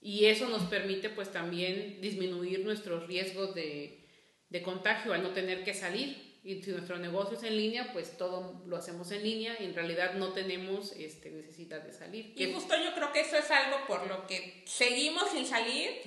Y 0.00 0.26
eso 0.26 0.48
nos 0.48 0.62
permite 0.64 1.10
pues 1.10 1.30
también 1.30 2.00
disminuir 2.00 2.64
nuestros 2.64 3.06
riesgos 3.06 3.54
de, 3.54 4.06
de 4.50 4.62
contagio 4.62 5.12
al 5.12 5.22
no 5.22 5.30
tener 5.30 5.64
que 5.64 5.74
salir 5.74 6.32
y 6.44 6.60
si 6.60 6.72
nuestro 6.72 6.98
negocio 6.98 7.36
es 7.36 7.44
en 7.44 7.56
línea, 7.56 7.92
pues 7.92 8.16
todo 8.16 8.62
lo 8.66 8.76
hacemos 8.76 9.12
en 9.12 9.22
línea 9.22 9.56
y 9.60 9.64
en 9.64 9.74
realidad 9.74 10.14
no 10.14 10.32
tenemos 10.32 10.90
este, 10.92 11.30
necesidad 11.30 11.80
de 11.82 11.92
salir. 11.92 12.32
Y 12.34 12.52
justo 12.52 12.74
yo 12.76 12.92
creo 12.94 13.12
que 13.12 13.20
eso 13.20 13.36
es 13.36 13.48
algo 13.50 13.86
por 13.86 14.08
lo 14.08 14.26
que 14.26 14.64
seguimos 14.66 15.30
sin 15.30 15.46
salir, 15.46 16.00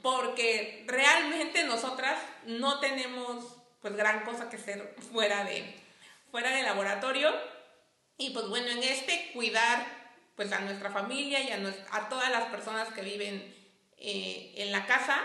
porque 0.00 0.84
realmente 0.86 1.64
nosotras 1.64 2.22
no 2.46 2.78
tenemos 2.78 3.56
pues 3.82 3.94
gran 3.94 4.24
cosa 4.24 4.48
que 4.48 4.56
hacer 4.56 4.94
fuera 5.12 5.44
de 5.44 5.74
fuera 6.30 6.50
del 6.56 6.64
laboratorio 6.64 7.30
y 8.16 8.30
pues 8.30 8.48
bueno, 8.48 8.68
en 8.68 8.82
este 8.82 9.30
cuidar 9.34 9.84
pues 10.36 10.50
a 10.52 10.60
nuestra 10.60 10.90
familia 10.90 11.40
y 11.42 11.50
a, 11.50 11.74
a 11.90 12.08
todas 12.08 12.30
las 12.30 12.44
personas 12.44 12.92
que 12.92 13.02
viven 13.02 13.54
eh, 13.98 14.54
en 14.56 14.72
la 14.72 14.86
casa, 14.86 15.20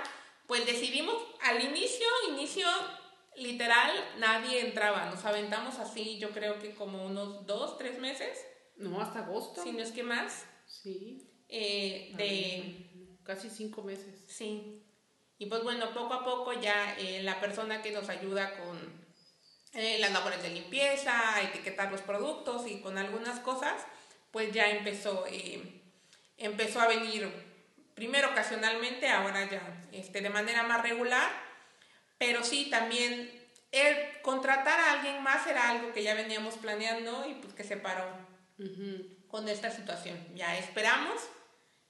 pues 0.48 0.66
decidimos 0.66 1.16
al 1.42 1.64
inicio, 1.64 2.08
inicio 2.30 2.68
literal, 3.38 3.92
nadie 4.18 4.62
entraba. 4.62 5.10
Nos 5.10 5.24
aventamos 5.26 5.80
así, 5.80 6.18
yo 6.18 6.32
creo 6.32 6.60
que 6.60 6.76
como 6.76 7.06
unos 7.06 7.46
dos, 7.46 7.78
tres 7.78 8.00
meses. 8.00 8.46
No, 8.76 9.02
hasta 9.02 9.20
agosto. 9.20 9.64
Si 9.64 9.72
no 9.72 9.82
es 9.82 9.92
que 9.92 10.04
más. 10.04 10.46
Sí. 10.66 11.28
Eh, 11.50 12.14
de 12.18 13.18
casi 13.24 13.50
cinco 13.50 13.82
meses. 13.84 14.26
Sí. 14.28 14.84
Y 15.38 15.46
pues 15.48 15.64
bueno, 15.64 15.94
poco 15.94 16.14
a 16.16 16.24
poco 16.24 16.54
ya 16.54 16.96
eh, 16.98 17.22
la 17.24 17.40
persona 17.40 17.82
que 17.82 17.92
nos 17.92 18.10
ayuda 18.10 18.58
con 18.58 18.78
eh, 19.74 19.98
las 20.00 20.12
labores 20.12 20.42
de 20.42 20.50
limpieza, 20.50 21.42
etiquetar 21.42 21.92
los 21.92 22.02
productos 22.02 22.68
y 22.68 22.80
con 22.82 22.98
algunas 22.98 23.40
cosas, 23.40 23.86
pues 24.32 24.52
ya 24.52 24.70
empezó, 24.70 25.26
empezó 26.38 26.82
a 26.82 26.88
venir 26.88 27.32
primero 27.94 28.30
ocasionalmente, 28.32 29.10
ahora 29.10 29.50
ya 29.50 29.88
este, 29.92 30.22
de 30.22 30.30
manera 30.30 30.64
más 30.64 30.82
regular 30.82 31.48
pero 32.18 32.44
sí, 32.44 32.70
también 32.70 33.32
el 33.72 34.22
contratar 34.22 34.80
a 34.80 34.94
alguien 34.94 35.22
más 35.24 35.46
era 35.48 35.70
algo 35.70 35.94
que 35.94 36.04
ya 36.04 36.16
veníamos 36.16 36.56
planeando 36.56 37.28
y 37.30 37.36
pues 37.36 37.54
que 37.54 37.64
se 37.64 37.78
paró 37.78 38.06
con 39.28 39.48
esta 39.48 39.70
situación. 39.70 40.18
Ya 40.36 40.58
esperamos 40.58 41.22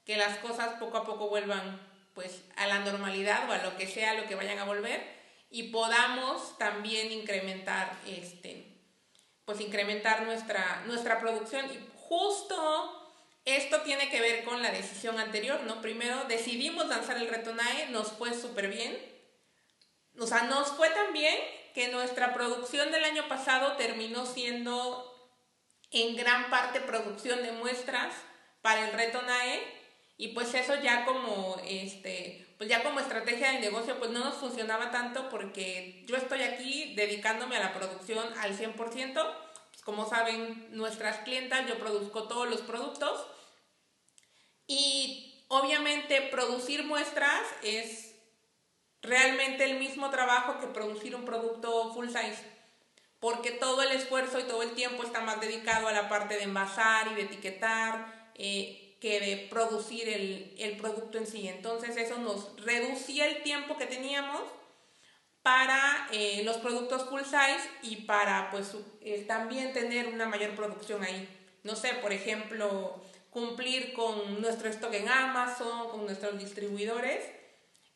que 0.03 0.17
las 0.17 0.37
cosas 0.39 0.79
poco 0.79 0.97
a 0.97 1.05
poco 1.05 1.29
vuelvan 1.29 1.79
pues 2.17 2.41
a 2.55 2.65
la 2.65 2.79
normalidad 2.79 3.47
o 3.47 3.53
a 3.53 3.59
lo 3.59 3.77
que 3.77 3.85
sea 3.85 4.15
lo 4.15 4.25
que 4.27 4.33
vayan 4.33 4.57
a 4.57 4.65
volver 4.65 5.05
y 5.51 5.69
podamos 5.69 6.57
también 6.57 7.11
incrementar 7.11 7.95
este 8.07 8.65
pues 9.45 9.61
incrementar 9.61 10.23
nuestra 10.23 10.81
nuestra 10.87 11.19
producción 11.19 11.67
y 11.71 11.79
justo 12.09 13.13
esto 13.45 13.81
tiene 13.83 14.09
que 14.09 14.19
ver 14.19 14.43
con 14.43 14.63
la 14.63 14.71
decisión 14.71 15.19
anterior, 15.19 15.61
¿no? 15.61 15.79
Primero 15.79 16.23
decidimos 16.23 16.87
lanzar 16.87 17.17
el 17.17 17.29
reto 17.29 17.53
NAE, 17.53 17.89
nos 17.91 18.13
fue 18.13 18.33
súper 18.33 18.67
bien, 18.67 18.97
o 20.19 20.25
sea, 20.25 20.41
nos 20.43 20.69
fue 20.69 20.89
tan 20.89 21.13
bien 21.13 21.37
que 21.75 21.89
nuestra 21.89 22.33
producción 22.33 22.91
del 22.91 23.03
año 23.03 23.27
pasado 23.27 23.77
terminó 23.77 24.25
siendo 24.25 25.31
en 25.91 26.15
gran 26.15 26.49
parte 26.49 26.81
producción 26.81 27.43
de 27.43 27.51
muestras 27.51 28.15
para 28.63 28.89
el 28.89 28.93
reto 28.93 29.21
NAE 29.21 29.76
y 30.17 30.29
pues 30.29 30.53
eso 30.53 30.75
ya 30.81 31.05
como 31.05 31.61
este 31.65 32.47
pues 32.57 32.69
ya 32.69 32.83
como 32.83 32.99
estrategia 32.99 33.51
de 33.51 33.59
negocio 33.59 33.99
pues 33.99 34.09
no 34.09 34.19
nos 34.19 34.35
funcionaba 34.35 34.89
tanto 34.89 35.29
porque 35.29 36.03
yo 36.07 36.17
estoy 36.17 36.41
aquí 36.41 36.95
dedicándome 36.95 37.55
a 37.55 37.59
la 37.59 37.73
producción 37.73 38.25
al 38.39 38.57
100%, 38.57 38.75
pues 39.69 39.81
como 39.83 40.09
saben 40.09 40.67
nuestras 40.71 41.19
clientas 41.19 41.67
yo 41.67 41.77
produzco 41.77 42.23
todos 42.23 42.49
los 42.49 42.61
productos. 42.61 43.27
Y 44.65 45.45
obviamente 45.47 46.19
producir 46.23 46.83
muestras 46.83 47.43
es 47.61 48.15
realmente 49.03 49.63
el 49.63 49.77
mismo 49.77 50.09
trabajo 50.09 50.59
que 50.59 50.67
producir 50.67 51.15
un 51.15 51.25
producto 51.25 51.93
full 51.93 52.07
size, 52.07 52.43
porque 53.19 53.51
todo 53.51 53.83
el 53.83 53.91
esfuerzo 53.91 54.39
y 54.39 54.43
todo 54.43 54.63
el 54.63 54.71
tiempo 54.71 55.03
está 55.03 55.21
más 55.21 55.39
dedicado 55.39 55.87
a 55.87 55.93
la 55.93 56.09
parte 56.09 56.35
de 56.35 56.43
envasar 56.43 57.07
y 57.11 57.15
de 57.15 57.21
etiquetar 57.21 58.31
eh, 58.33 58.86
que 58.99 59.19
de 59.19 59.47
producir 59.49 60.09
el, 60.09 60.77
producto 60.77 61.17
en 61.17 61.27
sí. 61.27 61.47
Entonces 61.47 61.97
eso 61.97 62.17
nos 62.17 62.53
reducía 62.63 63.27
el 63.27 63.43
tiempo 63.43 63.77
que 63.77 63.85
teníamos 63.85 64.41
para 65.43 66.07
eh, 66.11 66.41
los 66.43 66.57
productos 66.57 67.09
full 67.09 67.21
size 67.21 67.69
y 67.81 67.97
para 67.97 68.51
pues 68.51 68.75
también 69.27 69.73
tener 69.73 70.07
una 70.07 70.25
mayor 70.25 70.55
producción 70.55 71.03
ahí. 71.03 71.27
No 71.63 71.75
sé, 71.75 71.93
por 71.95 72.11
ejemplo, 72.11 73.01
cumplir 73.29 73.93
con 73.93 74.41
nuestro 74.41 74.69
stock 74.69 74.93
en 74.93 75.07
Amazon, 75.07 75.89
con 75.89 76.05
nuestros 76.05 76.37
distribuidores 76.39 77.37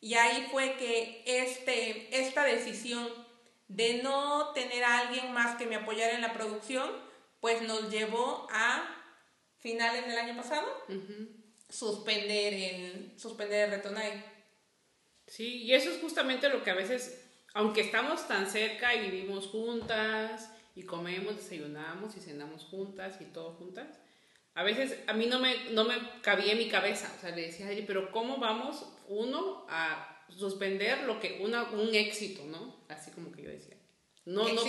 y 0.02 0.14
ahí 0.14 0.48
fue 0.50 0.74
que 0.78 1.22
este, 1.24 2.20
esta 2.20 2.42
decisión 2.42 3.08
de 3.68 4.02
no 4.02 4.48
tener 4.48 4.82
a 4.82 4.98
alguien 4.98 5.32
más 5.32 5.56
que 5.56 5.64
me 5.64 5.76
apoyara 5.76 6.14
en 6.14 6.22
la 6.22 6.32
producción, 6.32 6.90
pues 7.40 7.62
nos 7.62 7.88
llevó 7.88 8.48
a 8.50 8.84
finales 9.62 10.06
del 10.06 10.18
año 10.18 10.36
pasado 10.36 10.66
suspender 11.68 12.52
el 12.52 13.18
suspender 13.18 13.72
el 13.72 14.24
Sí, 15.26 15.62
y 15.62 15.72
eso 15.72 15.90
es 15.90 16.00
justamente 16.00 16.48
lo 16.48 16.62
que 16.62 16.70
a 16.70 16.74
veces, 16.74 17.24
aunque 17.54 17.80
estamos 17.80 18.26
tan 18.28 18.50
cerca 18.50 18.94
y 18.94 19.10
vivimos 19.10 19.46
juntas 19.46 20.50
y 20.74 20.82
comemos, 20.82 21.36
desayunamos 21.36 22.16
y 22.16 22.20
cenamos 22.20 22.64
juntas 22.64 23.18
y 23.20 23.26
todo 23.26 23.52
juntas, 23.52 23.86
a 24.54 24.62
veces 24.62 24.98
a 25.06 25.14
mí 25.14 25.26
no 25.26 25.38
me, 25.38 25.70
no 25.70 25.84
me 25.84 25.94
cabía 26.20 26.52
en 26.52 26.58
mi 26.58 26.68
cabeza, 26.68 27.10
o 27.16 27.20
sea, 27.20 27.34
le 27.34 27.42
decía, 27.42 27.68
pero 27.86 28.10
¿cómo 28.10 28.38
vamos 28.38 28.84
uno 29.08 29.64
a 29.70 30.26
suspender 30.28 31.04
lo 31.04 31.20
que 31.20 31.40
una, 31.40 31.70
un 31.70 31.94
éxito, 31.94 32.44
¿no? 32.44 32.76
Así 32.88 33.10
como 33.12 33.32
que 33.32 33.42
yo 33.42 33.50
decía. 33.50 33.76
No, 34.24 34.48
no. 34.48 34.62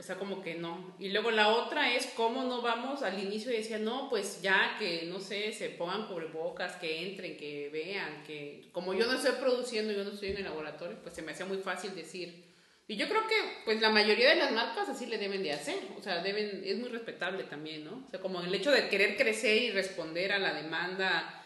O 0.00 0.02
sea, 0.02 0.16
como 0.16 0.42
que 0.42 0.54
no. 0.54 0.96
Y 0.98 1.10
luego 1.10 1.30
la 1.30 1.48
otra 1.48 1.94
es 1.94 2.06
cómo 2.16 2.42
no 2.44 2.62
vamos 2.62 3.02
al 3.02 3.22
inicio 3.22 3.52
y 3.52 3.58
decía, 3.58 3.78
no, 3.78 4.08
pues 4.08 4.40
ya 4.40 4.76
que, 4.78 5.04
no 5.04 5.20
sé, 5.20 5.52
se 5.52 5.68
pongan 5.68 6.08
cubrebocas, 6.08 6.76
que 6.76 7.06
entren, 7.06 7.36
que 7.36 7.68
vean, 7.70 8.24
que 8.24 8.70
como 8.72 8.94
yo 8.94 9.06
no 9.06 9.12
estoy 9.12 9.32
produciendo, 9.32 9.92
yo 9.92 10.02
no 10.02 10.12
estoy 10.12 10.30
en 10.30 10.38
el 10.38 10.44
laboratorio, 10.44 10.96
pues 11.02 11.14
se 11.14 11.20
me 11.20 11.32
hacía 11.32 11.44
muy 11.44 11.58
fácil 11.58 11.94
decir. 11.94 12.46
Y 12.88 12.96
yo 12.96 13.08
creo 13.08 13.26
que, 13.28 13.34
pues 13.66 13.80
la 13.82 13.90
mayoría 13.90 14.30
de 14.30 14.36
las 14.36 14.52
marcas 14.52 14.88
así 14.88 15.04
le 15.04 15.18
deben 15.18 15.42
de 15.42 15.52
hacer, 15.52 15.78
o 15.98 16.02
sea, 16.02 16.22
deben, 16.22 16.62
es 16.64 16.78
muy 16.78 16.88
respetable 16.88 17.44
también, 17.44 17.84
¿no? 17.84 18.02
O 18.06 18.10
sea, 18.10 18.20
como 18.20 18.40
el 18.40 18.54
hecho 18.54 18.72
de 18.72 18.88
querer 18.88 19.18
crecer 19.18 19.62
y 19.62 19.70
responder 19.70 20.32
a 20.32 20.38
la 20.38 20.54
demanda 20.54 21.44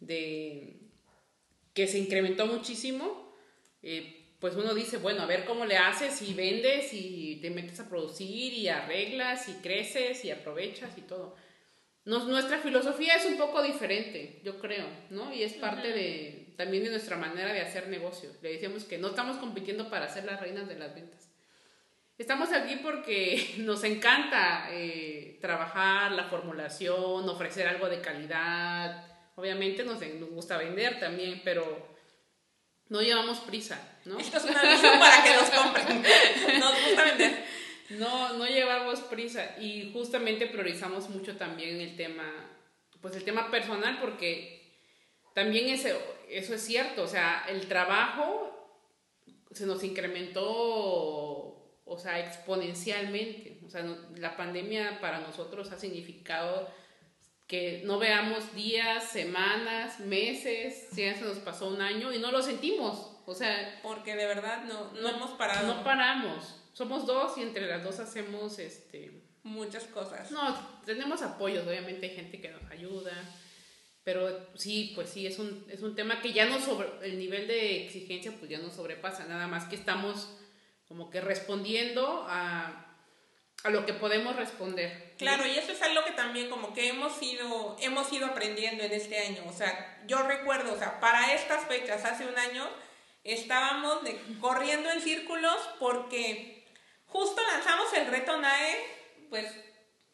de, 0.00 0.80
que 1.74 1.86
se 1.86 1.98
incrementó 1.98 2.46
muchísimo, 2.46 3.32
eh, 3.84 4.17
pues 4.40 4.54
uno 4.54 4.72
dice, 4.72 4.98
bueno, 4.98 5.22
a 5.22 5.26
ver 5.26 5.44
cómo 5.44 5.64
le 5.64 5.76
haces 5.76 6.22
y 6.22 6.32
vendes 6.32 6.92
y 6.92 7.38
te 7.42 7.50
metes 7.50 7.80
a 7.80 7.88
producir 7.88 8.52
y 8.52 8.68
arreglas 8.68 9.48
y 9.48 9.54
creces 9.54 10.24
y 10.24 10.30
aprovechas 10.30 10.96
y 10.96 11.02
todo. 11.02 11.34
Nos, 12.04 12.26
nuestra 12.26 12.58
filosofía 12.58 13.16
es 13.16 13.26
un 13.26 13.36
poco 13.36 13.62
diferente, 13.62 14.40
yo 14.44 14.58
creo, 14.60 14.86
¿no? 15.10 15.32
Y 15.32 15.42
es 15.42 15.54
parte 15.54 15.92
de, 15.92 16.54
también 16.56 16.84
de 16.84 16.90
nuestra 16.90 17.16
manera 17.16 17.52
de 17.52 17.60
hacer 17.60 17.88
negocio. 17.88 18.30
Le 18.40 18.52
decíamos 18.52 18.84
que 18.84 18.96
no 18.96 19.08
estamos 19.08 19.36
compitiendo 19.38 19.90
para 19.90 20.08
ser 20.08 20.24
las 20.24 20.40
reinas 20.40 20.68
de 20.68 20.78
las 20.78 20.94
ventas. 20.94 21.28
Estamos 22.16 22.52
aquí 22.52 22.76
porque 22.76 23.54
nos 23.58 23.82
encanta 23.84 24.68
eh, 24.70 25.38
trabajar 25.40 26.12
la 26.12 26.24
formulación, 26.24 27.28
ofrecer 27.28 27.66
algo 27.66 27.88
de 27.88 28.00
calidad. 28.00 29.04
Obviamente 29.34 29.84
nos, 29.84 30.00
nos 30.00 30.30
gusta 30.30 30.56
vender 30.56 30.98
también, 31.00 31.42
pero 31.44 31.97
no 32.88 33.02
llevamos 33.02 33.38
prisa, 33.40 33.80
¿no? 34.04 34.18
Esto 34.18 34.38
es 34.38 34.44
una 34.44 34.62
visión 34.62 34.98
para 34.98 35.22
que 35.22 35.34
los 35.34 35.50
compren. 35.50 36.02
Nos 36.60 36.82
gusta 36.82 37.04
vender. 37.04 37.44
No, 37.90 38.34
no 38.34 38.46
llevamos 38.46 39.00
prisa 39.00 39.56
y 39.58 39.90
justamente 39.92 40.46
priorizamos 40.46 41.08
mucho 41.08 41.36
también 41.36 41.80
el 41.80 41.96
tema, 41.96 42.24
pues 43.00 43.16
el 43.16 43.24
tema 43.24 43.50
personal 43.50 43.98
porque 44.00 44.58
también 45.34 45.68
eso, 45.68 45.88
eso 46.28 46.54
es 46.54 46.62
cierto, 46.62 47.04
o 47.04 47.06
sea, 47.06 47.46
el 47.48 47.66
trabajo 47.66 48.54
se 49.52 49.64
nos 49.64 49.82
incrementó, 49.84 50.44
o 51.84 51.98
sea, 51.98 52.20
exponencialmente, 52.20 53.60
o 53.64 53.70
sea, 53.70 53.82
la 54.16 54.36
pandemia 54.36 55.00
para 55.00 55.20
nosotros 55.20 55.72
ha 55.72 55.78
significado 55.78 56.68
que 57.48 57.82
no 57.86 57.98
veamos 57.98 58.54
días, 58.54 59.10
semanas, 59.10 60.00
meses, 60.00 60.88
si 60.92 61.02
ya 61.02 61.16
se 61.16 61.24
nos 61.24 61.38
pasó 61.38 61.68
un 61.68 61.80
año 61.80 62.12
y 62.12 62.18
no 62.18 62.30
lo 62.30 62.42
sentimos, 62.42 63.10
o 63.24 63.34
sea... 63.34 63.80
Porque 63.82 64.14
de 64.14 64.26
verdad 64.26 64.64
no, 64.64 64.92
no, 64.92 65.08
hemos 65.08 65.30
parado. 65.30 65.66
No 65.66 65.82
paramos. 65.82 66.60
Somos 66.74 67.06
dos 67.06 67.38
y 67.38 67.42
entre 67.42 67.66
las 67.66 67.82
dos 67.82 67.98
hacemos 67.98 68.58
este... 68.58 69.24
Muchas 69.44 69.84
cosas. 69.84 70.30
No, 70.30 70.54
tenemos 70.84 71.22
apoyos, 71.22 71.66
obviamente 71.66 72.10
hay 72.10 72.16
gente 72.16 72.38
que 72.38 72.50
nos 72.50 72.70
ayuda, 72.70 73.12
pero 74.04 74.46
sí, 74.54 74.92
pues 74.94 75.08
sí, 75.08 75.26
es 75.26 75.38
un, 75.38 75.64
es 75.70 75.80
un 75.80 75.94
tema 75.94 76.20
que 76.20 76.34
ya 76.34 76.44
no 76.44 76.60
sobre... 76.60 76.88
El 77.02 77.18
nivel 77.18 77.48
de 77.48 77.82
exigencia 77.86 78.30
pues 78.38 78.50
ya 78.50 78.58
no 78.58 78.70
sobrepasa, 78.70 79.24
nada 79.24 79.46
más 79.46 79.64
que 79.64 79.76
estamos 79.76 80.28
como 80.86 81.08
que 81.08 81.22
respondiendo 81.22 82.26
a 82.28 82.87
a 83.64 83.70
lo 83.70 83.84
que 83.84 83.92
podemos 83.92 84.36
responder. 84.36 85.14
Claro, 85.18 85.46
y 85.46 85.58
eso 85.58 85.72
es 85.72 85.82
algo 85.82 86.04
que 86.04 86.12
también 86.12 86.48
como 86.48 86.72
que 86.72 86.88
hemos 86.88 87.20
ido, 87.22 87.76
hemos 87.80 88.12
ido 88.12 88.26
aprendiendo 88.26 88.84
en 88.84 88.92
este 88.92 89.18
año. 89.18 89.42
O 89.48 89.52
sea, 89.52 90.00
yo 90.06 90.22
recuerdo, 90.22 90.74
o 90.74 90.78
sea, 90.78 91.00
para 91.00 91.34
estas 91.34 91.66
fechas, 91.66 92.04
hace 92.04 92.26
un 92.26 92.38
año, 92.38 92.68
estábamos 93.24 94.04
de, 94.04 94.20
corriendo 94.40 94.90
en 94.90 95.00
círculos 95.00 95.56
porque 95.80 96.64
justo 97.06 97.42
lanzamos 97.52 97.92
el 97.94 98.06
reto 98.06 98.38
NAE, 98.38 98.76
pues 99.28 99.46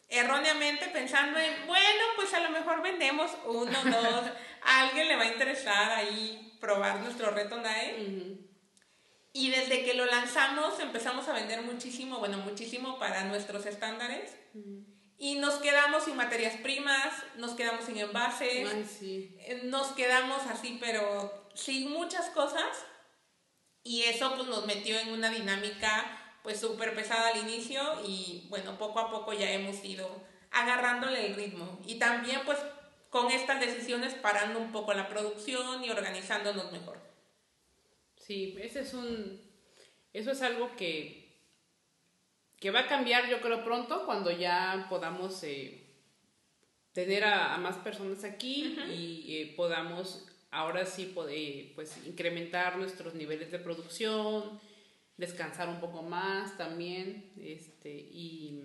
erróneamente 0.08 0.86
pensando 0.86 1.38
en, 1.38 1.66
bueno, 1.66 2.04
pues 2.16 2.32
a 2.34 2.40
lo 2.40 2.50
mejor 2.50 2.82
vendemos 2.82 3.30
uno, 3.46 3.78
dos, 3.84 4.30
a 4.62 4.80
alguien 4.80 5.08
le 5.08 5.16
va 5.16 5.22
a 5.22 5.32
interesar 5.32 5.92
ahí 5.92 6.56
probar 6.60 7.00
nuestro 7.00 7.30
reto 7.30 7.58
NAE. 7.58 8.43
Y 9.36 9.50
desde 9.50 9.84
que 9.84 9.94
lo 9.94 10.06
lanzamos 10.06 10.78
empezamos 10.78 11.26
a 11.26 11.32
vender 11.32 11.60
muchísimo, 11.62 12.20
bueno, 12.20 12.38
muchísimo 12.38 13.00
para 13.00 13.24
nuestros 13.24 13.66
estándares. 13.66 14.32
Y 15.18 15.34
nos 15.40 15.54
quedamos 15.54 16.04
sin 16.04 16.14
materias 16.14 16.54
primas, 16.62 17.12
nos 17.36 17.54
quedamos 17.54 17.84
sin 17.84 17.98
envases, 17.98 18.68
eh, 19.02 19.62
nos 19.64 19.88
quedamos 19.88 20.46
así, 20.46 20.78
pero 20.80 21.48
sin 21.52 21.90
muchas 21.90 22.26
cosas. 22.26 22.64
Y 23.82 24.04
eso 24.04 24.36
pues 24.36 24.48
nos 24.48 24.66
metió 24.66 24.96
en 25.00 25.12
una 25.12 25.30
dinámica 25.30 26.38
pues 26.44 26.60
súper 26.60 26.94
pesada 26.94 27.30
al 27.30 27.38
inicio 27.38 27.82
y 28.06 28.46
bueno, 28.50 28.78
poco 28.78 29.00
a 29.00 29.10
poco 29.10 29.32
ya 29.32 29.50
hemos 29.50 29.84
ido 29.84 30.08
agarrándole 30.52 31.26
el 31.26 31.34
ritmo. 31.34 31.80
Y 31.84 31.96
también 31.96 32.42
pues 32.46 32.58
con 33.10 33.32
estas 33.32 33.58
decisiones 33.58 34.14
parando 34.14 34.60
un 34.60 34.70
poco 34.70 34.94
la 34.94 35.08
producción 35.08 35.82
y 35.82 35.90
organizándonos 35.90 36.70
mejor. 36.70 37.03
Sí, 38.26 38.57
ese 38.59 38.81
es 38.81 38.95
un, 38.95 39.38
eso 40.14 40.31
es 40.31 40.40
algo 40.40 40.75
que, 40.76 41.28
que 42.59 42.71
va 42.71 42.81
a 42.81 42.88
cambiar 42.88 43.28
yo 43.28 43.43
creo 43.43 43.62
pronto 43.62 44.07
cuando 44.07 44.31
ya 44.31 44.87
podamos 44.89 45.43
eh, 45.43 45.84
tener 46.93 47.25
a, 47.25 47.58
más 47.58 47.76
personas 47.76 48.25
aquí 48.25 48.78
y 48.97 49.37
eh, 49.37 49.54
podamos 49.54 50.26
ahora 50.50 50.87
sí 50.87 51.06
poder, 51.06 51.75
pues, 51.75 51.99
incrementar 52.06 52.78
nuestros 52.78 53.15
niveles 53.15 53.50
de 53.50 53.58
producción, 53.58 54.58
descansar 55.19 55.69
un 55.69 55.80
poco 55.80 56.02
más 56.02 56.56
también 56.56 57.30
este, 57.39 57.91
y, 57.91 58.63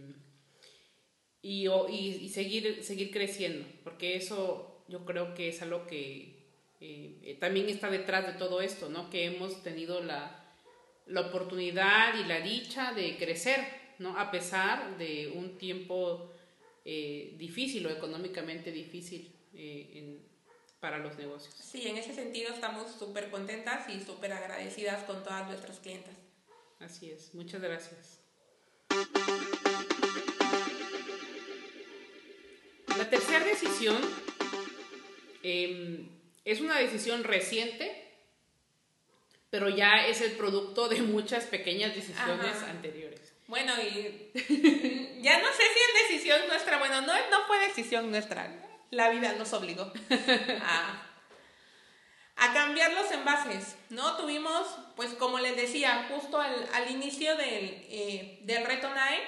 y, 1.42 1.68
y, 1.68 2.30
seguir, 2.30 2.82
seguir 2.82 3.12
creciendo, 3.12 3.68
porque 3.84 4.16
eso 4.16 4.86
yo 4.88 5.04
creo 5.04 5.34
que 5.34 5.50
es 5.50 5.62
algo 5.62 5.86
que 5.86 6.39
eh, 6.82 7.38
también 7.40 7.70
está 7.70 7.90
detrás 7.90 8.26
de 8.26 8.34
todo 8.34 8.62
esto, 8.62 8.90
¿no? 8.90 9.10
Que 9.10 9.26
hemos 9.26 9.64
tenido 9.64 10.02
la, 10.02 10.44
la, 11.06 11.22
oportunidad 11.22 12.14
y 12.18 12.24
la 12.24 12.40
dicha 12.40 12.94
de 12.94 13.18
crecer, 13.18 13.60
¿no? 14.00 14.18
A 14.18 14.32
pesar 14.32 14.98
de 14.98 15.34
un 15.36 15.58
tiempo 15.58 16.32
eh, 16.86 17.36
difícil 17.38 17.86
o 17.86 17.90
económicamente 17.90 18.72
difícil 18.72 19.32
eh, 19.54 20.18
para 20.80 20.98
los 20.98 21.18
negocios. 21.18 21.54
Sí, 21.54 21.88
en 21.88 21.98
ese 21.98 22.14
sentido 22.14 22.54
estamos 22.54 22.92
súper 22.92 23.30
contentas 23.30 23.90
y 23.90 24.00
súper 24.00 24.32
agradecidas 24.32 25.04
con 25.04 25.24
todas 25.24 25.48
nuestras 25.48 25.80
clientes. 25.80 26.16
Así 26.80 27.12
es, 27.12 27.36
muchas 27.36 27.62
gracias. 27.62 28.22
La 32.98 33.10
tercera 33.10 33.46
decisión 33.46 34.02
eh, 35.44 36.08
es 36.52 36.62
una 36.62 36.78
decisión 36.78 37.24
reciente, 37.24 38.10
pero 39.50 39.70
ya 39.70 40.06
es 40.08 40.22
el 40.22 40.34
producto 40.34 40.88
de 40.88 41.02
muchas 41.02 41.46
pequeñas 41.46 41.96
decisiones 41.96 42.56
anteriores. 42.64 43.34
Bueno, 43.48 43.74
y 43.82 44.32
ya 45.22 45.42
no 45.42 45.48
sé 45.48 45.64
si 45.64 45.80
es 45.80 46.08
decisión 46.08 46.48
nuestra, 46.48 46.78
bueno, 46.78 47.02
no, 47.02 47.14
no 47.32 47.48
fue 47.48 47.60
decisión 47.60 48.12
nuestra, 48.12 48.48
la 48.92 49.10
vida 49.10 49.34
nos 49.34 49.52
obligó 49.54 49.92
a, 50.62 51.06
cambiar 52.54 52.94
los 52.94 53.12
envases, 53.12 53.76
¿no? 53.90 54.18
Tuvimos, 54.18 54.68
pues 54.96 55.14
como 55.16 55.40
les 55.40 55.56
decía, 55.56 56.08
justo 56.10 56.40
al, 56.40 56.92
inicio 56.92 57.36
del, 57.36 57.86
eh, 57.90 58.40
del 58.44 58.66
reto 58.66 58.90
NAE, 58.94 59.20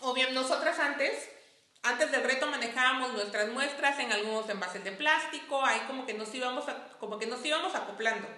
o 0.00 0.12
bien 0.12 0.34
nosotras 0.34 0.78
antes 0.80 1.29
antes 1.82 2.10
del 2.10 2.24
reto 2.24 2.46
manejábamos 2.46 3.12
nuestras 3.14 3.48
muestras 3.48 3.98
en 3.98 4.12
algunos 4.12 4.48
envases 4.48 4.84
de 4.84 4.92
plástico, 4.92 5.64
ahí 5.64 5.80
como 5.86 6.04
que 6.04 6.14
nos 6.14 6.34
íbamos, 6.34 6.64
como 6.98 7.18
que 7.18 7.26
nos 7.26 7.44
íbamos 7.44 7.74
acoplando 7.74 8.28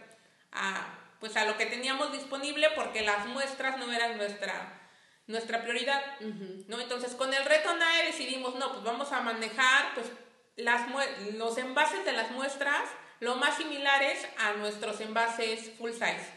a, 0.53 0.99
pues 1.19 1.37
a 1.37 1.45
lo 1.45 1.57
que 1.57 1.67
teníamos 1.67 2.13
disponible 2.13 2.69
porque 2.77 3.03
las 3.03 3.27
muestras 3.27 3.79
no 3.79 3.93
eran 3.93 4.17
nuestra, 4.17 4.81
nuestra 5.27 5.63
prioridad, 5.63 6.03
¿no? 6.69 6.81
Entonces 6.81 7.15
con 7.15 7.35
el 7.35 7.45
reto 7.45 7.75
NAE 7.75 8.07
decidimos, 8.07 8.55
no, 8.55 8.73
pues 8.73 8.85
vamos 8.85 9.11
a 9.13 9.21
manejar 9.23 9.95
pues, 9.95 10.07
las, 10.57 10.83
los 11.35 11.59
envases 11.59 12.05
de 12.05 12.13
las 12.13 12.31
muestras 12.31 12.89
lo 13.19 13.37
más 13.37 13.57
similares 13.57 14.27
a 14.39 14.55
nuestros 14.55 15.01
envases 15.01 15.73
full 15.79 15.93
size, 15.93 16.29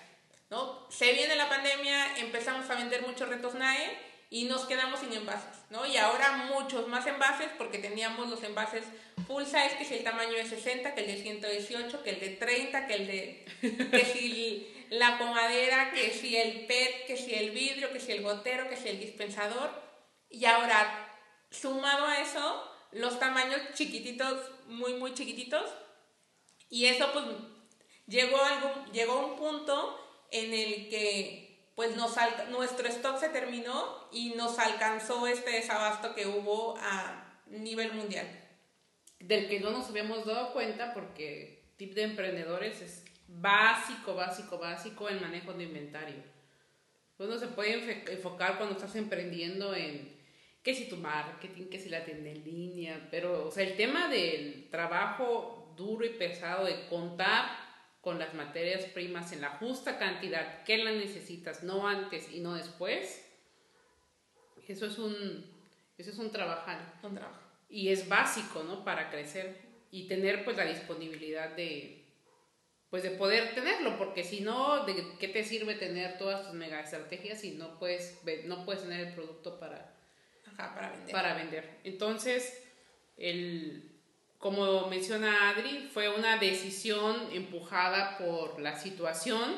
¿no? 0.49 0.87
Se 0.89 1.13
viene 1.13 1.35
la 1.35 1.49
pandemia, 1.49 2.17
empezamos 2.17 2.69
a 2.69 2.75
vender 2.75 3.01
muchos 3.03 3.29
retos 3.29 3.53
NAE 3.53 4.14
y 4.35 4.43
nos 4.43 4.65
quedamos 4.65 4.99
sin 4.99 5.13
envases, 5.13 5.61
¿no? 5.69 5.85
Y 5.85 5.95
ahora 5.95 6.49
muchos 6.53 6.89
más 6.89 7.07
envases 7.07 7.47
porque 7.57 7.77
teníamos 7.77 8.29
los 8.29 8.43
envases 8.43 8.83
full 9.27 9.45
size, 9.45 9.77
que 9.77 9.83
es 9.83 9.91
el 9.91 10.03
tamaño 10.03 10.33
de 10.33 10.45
60, 10.45 10.93
que 10.93 11.01
el 11.05 11.07
de 11.07 11.23
118, 11.23 12.03
que 12.03 12.09
el 12.09 12.19
de 12.19 12.29
30, 12.31 12.85
que 12.85 12.93
el 12.95 13.07
de, 13.07 13.45
que 13.91 14.05
si 14.05 14.85
la 14.89 15.17
pomadera, 15.17 15.93
que 15.93 16.11
si 16.11 16.35
el 16.35 16.65
PET, 16.65 17.07
que 17.07 17.15
si 17.15 17.33
el 17.33 17.51
vidrio, 17.51 17.93
que 17.93 18.01
si 18.01 18.11
el 18.11 18.23
gotero, 18.23 18.67
que 18.67 18.75
si 18.75 18.89
el 18.89 18.99
dispensador. 18.99 19.71
Y 20.29 20.43
ahora, 20.43 21.17
sumado 21.49 22.05
a 22.05 22.19
eso, 22.19 22.69
los 22.91 23.17
tamaños 23.17 23.61
chiquititos, 23.73 24.51
muy, 24.67 24.95
muy 24.95 25.13
chiquititos. 25.13 25.71
Y 26.69 26.87
eso 26.87 27.09
pues 27.13 27.23
llegó, 28.05 28.43
algo, 28.43 28.83
llegó 28.91 29.13
a 29.13 29.25
un 29.27 29.37
punto 29.37 30.27
en 30.29 30.53
el 30.53 30.89
que 30.89 31.44
pues 31.75 31.95
nos 31.97 32.15
nuestro 32.49 32.87
stock 32.87 33.19
se 33.19 33.29
terminó 33.29 34.07
y 34.11 34.29
nos 34.35 34.57
alcanzó 34.59 35.27
este 35.27 35.51
desabasto 35.51 36.15
que 36.15 36.25
hubo 36.25 36.77
a 36.77 37.41
nivel 37.47 37.93
mundial. 37.93 38.27
Del 39.19 39.49
que 39.49 39.59
no 39.59 39.71
nos 39.71 39.89
habíamos 39.89 40.25
dado 40.25 40.53
cuenta 40.53 40.93
porque 40.93 41.65
tip 41.75 41.93
de 41.93 42.03
emprendedores 42.03 42.81
es 42.81 43.03
básico, 43.27 44.15
básico, 44.15 44.57
básico 44.57 45.09
el 45.09 45.19
manejo 45.19 45.53
de 45.53 45.65
inventario. 45.65 46.35
Uno 47.17 47.37
se 47.37 47.47
puede 47.47 48.03
enfocar 48.11 48.57
cuando 48.57 48.75
estás 48.75 48.95
emprendiendo 48.95 49.73
en 49.73 50.15
qué 50.63 50.73
si 50.73 50.87
tu 50.87 50.97
marketing, 50.97 51.65
qué 51.69 51.79
si 51.79 51.89
la 51.89 52.05
tienda 52.05 52.29
en 52.29 52.43
línea, 52.43 53.07
pero 53.11 53.47
o 53.47 53.51
sea, 53.51 53.63
el 53.63 53.75
tema 53.75 54.09
del 54.09 54.69
trabajo 54.69 55.73
duro 55.75 56.05
y 56.05 56.09
pesado 56.09 56.65
de 56.65 56.87
contar 56.87 57.64
con 58.05 58.19
las 58.19 58.35
materias 58.35 58.83
primas 58.83 59.31
en 59.31 59.41
la 59.41 59.49
justa 59.49 59.97
cantidad 59.97 60.63
que 60.63 60.77
la 60.77 60.91
necesitas, 60.91 61.63
no 61.63 61.87
antes 61.87 62.31
y 62.31 62.39
no 62.39 62.53
después, 62.53 63.25
eso 64.67 64.85
es 64.85 64.99
un, 64.99 65.43
eso 65.97 66.11
es 66.11 66.19
un 66.19 66.31
trabajar. 66.31 66.99
Un 67.01 67.15
trabajo. 67.15 67.41
Y 67.67 67.89
es 67.89 68.07
básico, 68.07 68.61
¿no? 68.61 68.85
Para 68.85 69.09
crecer 69.09 69.57
y 69.89 70.07
tener 70.07 70.45
pues 70.45 70.55
la 70.55 70.65
disponibilidad 70.65 71.55
de, 71.55 72.05
pues 72.91 73.01
de 73.01 73.09
poder 73.09 73.55
tenerlo, 73.55 73.97
porque 73.97 74.23
si 74.23 74.41
no, 74.41 74.85
¿de 74.85 75.17
qué 75.17 75.27
te 75.27 75.43
sirve 75.43 75.73
tener 75.73 76.19
todas 76.19 76.45
tus 76.45 76.53
mega 76.53 76.81
estrategias 76.81 77.41
si 77.41 77.53
no 77.53 77.79
puedes, 77.79 78.21
no 78.45 78.65
puedes 78.65 78.83
tener 78.83 79.07
el 79.07 79.13
producto 79.15 79.59
para, 79.59 79.95
para 80.55 80.91
vender? 80.91 81.11
Para 81.11 81.33
vender. 81.33 81.79
Entonces, 81.83 82.63
el, 83.17 83.94
como 84.45 84.85
menciona 84.85 85.49
Adri, 85.49 85.89
fue 85.91 86.07
una 86.07 86.37
decisión 86.37 87.29
empujada 87.31 88.15
por 88.19 88.61
la 88.61 88.77
situación, 88.77 89.55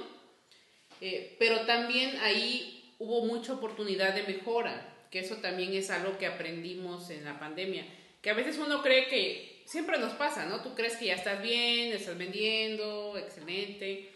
eh, 1.02 1.36
pero 1.38 1.65
también 1.65 2.15
ahí 2.21 2.95
hubo 2.97 3.26
mucha 3.26 3.52
oportunidad 3.52 4.13
de 4.13 4.23
mejora, 4.23 4.95
que 5.12 5.19
eso 5.19 5.36
también 5.39 5.73
es 5.73 5.89
algo 5.89 6.17
que 6.17 6.26
aprendimos 6.26 7.10
en 7.10 7.26
la 7.26 7.38
pandemia, 7.38 7.86
que 8.21 8.30
a 8.30 8.34
veces 8.34 8.60
uno 8.60 8.82
cree 8.82 9.10
que 9.10 9.62
siempre 9.65 10.00
nos 10.00 10.13
pasa, 10.13 10.45
¿no? 10.45 10.62
Tú 10.62 10.73
crees 10.73 10.95
que 10.95 11.08
ya 11.08 11.15
estás 11.15 11.41
bien, 11.41 11.91
estás 11.91 12.17
vendiendo, 12.17 13.17
excelente. 13.17 14.10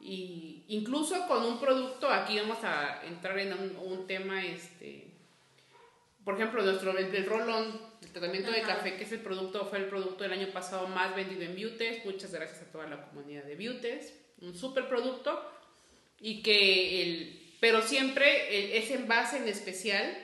Y 0.00 0.62
incluso 0.68 1.28
con 1.28 1.44
un 1.44 1.60
producto, 1.60 2.08
aquí 2.08 2.38
vamos 2.38 2.64
a 2.64 3.02
entrar 3.04 3.38
en 3.38 3.52
un, 3.52 4.06
tema, 4.06 4.42
este, 4.42 5.04
por 6.24 6.36
ejemplo, 6.36 6.62
nuestro 6.62 6.96
el, 6.96 7.26
rolón, 7.26 7.91
el 8.02 8.12
tratamiento 8.12 8.50
de 8.50 8.62
café, 8.62 8.96
que 8.96 9.04
es 9.04 9.12
el 9.12 9.20
producto, 9.20 9.66
fue 9.66 9.78
el 9.78 9.86
producto 9.86 10.24
del 10.24 10.32
año 10.32 10.48
pasado 10.52 10.86
más 10.88 11.14
vendido 11.14 11.42
en 11.42 11.54
Beautes. 11.54 12.04
Muchas 12.04 12.32
gracias 12.32 12.62
a 12.62 12.72
toda 12.72 12.86
la 12.86 13.06
comunidad 13.08 13.44
de 13.44 13.56
Beautes. 13.56 14.14
Un 14.40 14.54
súper 14.56 14.88
producto. 14.88 15.40
Y 16.20 16.42
que 16.42 17.02
el, 17.02 17.56
pero 17.60 17.82
siempre 17.82 18.76
ese 18.76 18.94
envase 18.94 19.38
en 19.38 19.48
especial 19.48 20.16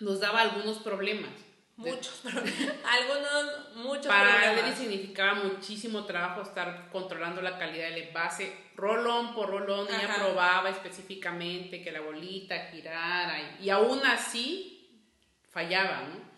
nos 0.00 0.20
daba 0.20 0.40
algunos 0.40 0.78
problemas. 0.78 1.30
Muchos, 1.76 2.22
algunos, 2.24 3.76
muchos 3.76 4.06
Para 4.06 4.50
Adri 4.50 4.72
significaba 4.76 5.42
muchísimo 5.42 6.04
trabajo 6.04 6.42
estar 6.42 6.90
controlando 6.90 7.40
la 7.40 7.58
calidad 7.58 7.88
del 7.88 8.08
envase, 8.08 8.52
rolón 8.76 9.34
por 9.34 9.50
rolón, 9.50 9.88
ella 9.88 10.14
probaba 10.16 10.70
específicamente 10.70 11.82
que 11.82 11.90
la 11.90 12.00
bolita 12.00 12.66
girara 12.70 13.58
y, 13.60 13.70
aún 13.70 14.00
así 14.04 15.08
fallaba, 15.50 16.02
¿no? 16.02 16.31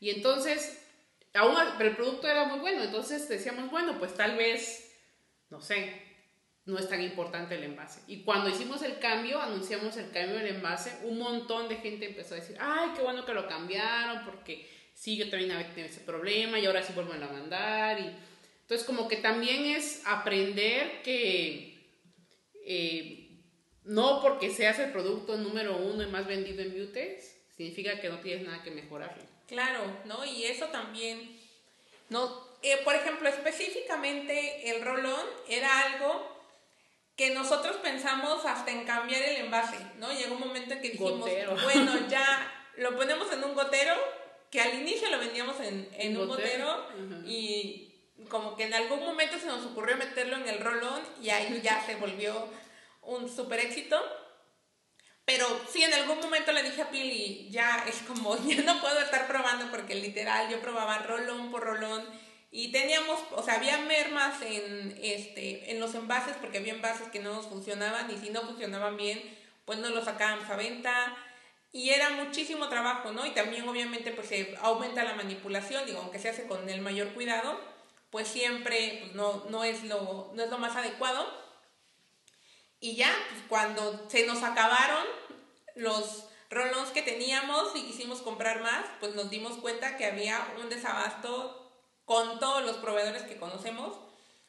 Y 0.00 0.10
entonces, 0.10 0.82
aún, 1.34 1.54
el 1.78 1.94
producto 1.94 2.26
era 2.26 2.46
muy 2.46 2.58
bueno, 2.58 2.82
entonces 2.82 3.28
decíamos, 3.28 3.70
bueno, 3.70 3.98
pues 3.98 4.14
tal 4.14 4.36
vez, 4.36 4.92
no 5.50 5.60
sé, 5.60 6.02
no 6.64 6.78
es 6.78 6.88
tan 6.88 7.02
importante 7.02 7.54
el 7.54 7.64
envase. 7.64 8.00
Y 8.06 8.22
cuando 8.22 8.48
hicimos 8.48 8.82
el 8.82 8.98
cambio, 8.98 9.40
anunciamos 9.40 9.96
el 9.98 10.10
cambio 10.10 10.36
del 10.36 10.56
envase, 10.56 10.98
un 11.04 11.18
montón 11.18 11.68
de 11.68 11.76
gente 11.76 12.06
empezó 12.06 12.34
a 12.34 12.38
decir, 12.38 12.56
ay, 12.58 12.90
qué 12.96 13.02
bueno 13.02 13.24
que 13.24 13.34
lo 13.34 13.46
cambiaron, 13.46 14.24
porque 14.24 14.66
sí, 14.94 15.16
yo 15.16 15.28
también 15.28 15.52
había 15.52 15.68
tenido 15.68 15.88
ese 15.88 16.00
problema 16.00 16.58
y 16.58 16.66
ahora 16.66 16.82
sí 16.82 16.92
vuelven 16.94 17.22
a 17.22 17.28
mandar. 17.28 18.00
Y, 18.00 18.10
entonces, 18.62 18.86
como 18.86 19.08
que 19.08 19.16
también 19.16 19.64
es 19.64 20.02
aprender 20.06 21.02
que 21.02 21.76
eh, 22.64 23.42
no 23.84 24.20
porque 24.22 24.50
seas 24.50 24.78
el 24.78 24.92
producto 24.92 25.36
número 25.36 25.76
uno 25.76 26.02
y 26.02 26.06
más 26.06 26.26
vendido 26.26 26.62
en 26.62 26.72
Beautex, 26.72 27.36
significa 27.56 28.00
que 28.00 28.08
no 28.08 28.20
tienes 28.20 28.46
nada 28.46 28.62
que 28.62 28.70
mejorar. 28.70 29.16
Claro, 29.50 29.80
¿no? 30.04 30.24
Y 30.24 30.44
eso 30.44 30.66
también, 30.66 31.36
no, 32.08 32.46
eh, 32.62 32.80
por 32.84 32.94
ejemplo, 32.94 33.28
específicamente 33.28 34.70
el 34.70 34.84
rolón 34.84 35.26
era 35.48 35.80
algo 35.80 36.40
que 37.16 37.30
nosotros 37.30 37.78
pensamos 37.78 38.46
hasta 38.46 38.70
en 38.70 38.84
cambiar 38.84 39.22
el 39.22 39.38
envase, 39.38 39.76
¿no? 39.98 40.12
Llegó 40.12 40.36
un 40.36 40.40
momento 40.40 40.74
en 40.74 40.80
que 40.80 40.90
dijimos, 40.90 41.28
bueno, 41.64 41.92
ya 42.08 42.68
lo 42.76 42.96
ponemos 42.96 43.32
en 43.32 43.42
un 43.42 43.54
gotero, 43.54 43.94
que 44.52 44.60
al 44.60 44.80
inicio 44.80 45.10
lo 45.10 45.18
vendíamos 45.18 45.58
en, 45.58 45.88
en 45.98 46.16
un 46.16 46.28
gotero, 46.28 46.86
y 47.26 47.92
como 48.28 48.54
que 48.54 48.66
en 48.66 48.74
algún 48.74 49.00
momento 49.00 49.36
se 49.36 49.46
nos 49.46 49.66
ocurrió 49.66 49.96
meterlo 49.96 50.36
en 50.36 50.48
el 50.48 50.60
rolón 50.60 51.02
y 51.20 51.30
ahí 51.30 51.60
ya 51.60 51.84
se 51.84 51.96
volvió 51.96 52.48
un 53.02 53.28
super 53.28 53.58
éxito. 53.58 54.00
Pero 55.24 55.46
sí, 55.70 55.84
en 55.84 55.94
algún 55.94 56.18
momento 56.18 56.52
le 56.52 56.62
dije 56.62 56.82
a 56.82 56.90
Pili, 56.90 57.48
ya 57.50 57.84
es 57.88 57.96
como, 58.06 58.36
ya 58.46 58.62
no 58.62 58.80
puedo 58.80 59.00
estar 59.00 59.26
probando 59.26 59.70
porque 59.70 59.94
literal 59.94 60.48
yo 60.50 60.60
probaba 60.60 60.98
rolón 60.98 61.50
por 61.50 61.62
rolón 61.62 62.04
y 62.52 62.72
teníamos, 62.72 63.20
o 63.30 63.42
sea, 63.42 63.54
había 63.54 63.78
mermas 63.78 64.42
en, 64.42 64.98
este, 65.00 65.70
en 65.70 65.78
los 65.78 65.94
envases 65.94 66.36
porque 66.40 66.58
había 66.58 66.72
envases 66.72 67.08
que 67.08 67.20
no 67.20 67.32
nos 67.32 67.46
funcionaban 67.46 68.10
y 68.10 68.18
si 68.18 68.30
no 68.30 68.42
funcionaban 68.42 68.96
bien, 68.96 69.22
pues 69.64 69.78
no 69.78 69.88
los 69.90 70.04
sacábamos 70.04 70.50
a 70.50 70.56
venta. 70.56 71.16
Y 71.72 71.90
era 71.90 72.10
muchísimo 72.10 72.68
trabajo, 72.68 73.12
¿no? 73.12 73.24
Y 73.24 73.30
también 73.30 73.68
obviamente 73.68 74.10
pues 74.10 74.26
se 74.28 74.56
aumenta 74.60 75.04
la 75.04 75.14
manipulación, 75.14 75.86
digo, 75.86 76.00
aunque 76.00 76.18
se 76.18 76.28
hace 76.28 76.48
con 76.48 76.68
el 76.68 76.80
mayor 76.80 77.14
cuidado, 77.14 77.60
pues 78.10 78.26
siempre 78.26 78.98
pues, 79.00 79.14
no, 79.14 79.44
no, 79.50 79.62
es 79.62 79.84
lo, 79.84 80.32
no 80.34 80.42
es 80.42 80.50
lo 80.50 80.58
más 80.58 80.74
adecuado. 80.74 81.24
Y 82.80 82.96
ya, 82.96 83.14
pues 83.30 83.42
cuando 83.48 84.08
se 84.08 84.26
nos 84.26 84.42
acabaron 84.42 85.04
los 85.76 86.24
rolons 86.48 86.90
que 86.90 87.02
teníamos 87.02 87.76
y 87.76 87.82
quisimos 87.82 88.22
comprar 88.22 88.62
más, 88.62 88.84
pues 88.98 89.14
nos 89.14 89.30
dimos 89.30 89.58
cuenta 89.58 89.96
que 89.96 90.06
había 90.06 90.54
un 90.60 90.68
desabasto 90.68 91.70
con 92.04 92.40
todos 92.40 92.64
los 92.64 92.78
proveedores 92.78 93.22
que 93.22 93.36
conocemos 93.36 93.96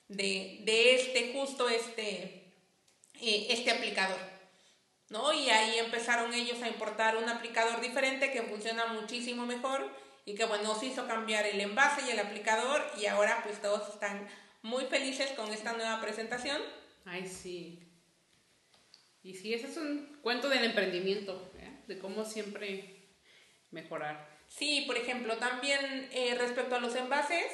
de, 0.08 0.63
este, 0.96 1.34
justo 1.34 1.70
este, 1.70 2.54
eh, 3.22 3.48
este 3.50 3.72
aplicador. 3.72 4.20
¿no? 5.10 5.34
Y 5.34 5.50
ahí 5.50 5.78
empezaron 5.78 6.34
ellos 6.34 6.62
a 6.62 6.70
importar 6.70 7.17
un 7.17 7.28
aplicador 7.28 7.82
diferente 7.82 8.32
que 8.32 8.44
funciona 8.44 8.88
muchísimo 8.88 9.46
mejor 9.46 9.91
y 10.26 10.36
que 10.36 10.46
bueno, 10.46 10.63
nos 10.63 10.82
hizo 10.84 11.06
cambiar 11.06 11.46
el 11.46 11.60
envase 11.60 12.08
y 12.08 12.12
el 12.12 12.20
aplicador 12.20 12.82
y 12.98 13.08
ahora 13.08 13.41
pues 13.44 13.62
todos 13.62 13.94
están 13.94 14.28
muy 14.62 14.86
felices 14.86 15.32
con 15.32 15.52
esta 15.52 15.74
nueva 15.74 16.00
presentación. 16.00 16.62
Ay, 17.06 17.28
sí. 17.28 17.91
Y 19.24 19.36
sí, 19.36 19.54
ese 19.54 19.68
es 19.68 19.78
un 19.78 20.20
cuento 20.22 20.50
del 20.50 20.64
emprendimiento, 20.64 21.52
¿eh? 21.60 21.84
de 21.88 22.00
cómo 22.00 22.26
siempre 22.26 23.16
mejorar. 23.70 24.28
Sí, 24.48 24.84
por 24.88 24.98
ejemplo, 24.98 25.38
también 25.38 26.10
eh, 26.12 26.36
respecto 26.38 26.76
a 26.76 26.80
los 26.80 26.96
envases, 26.96 27.46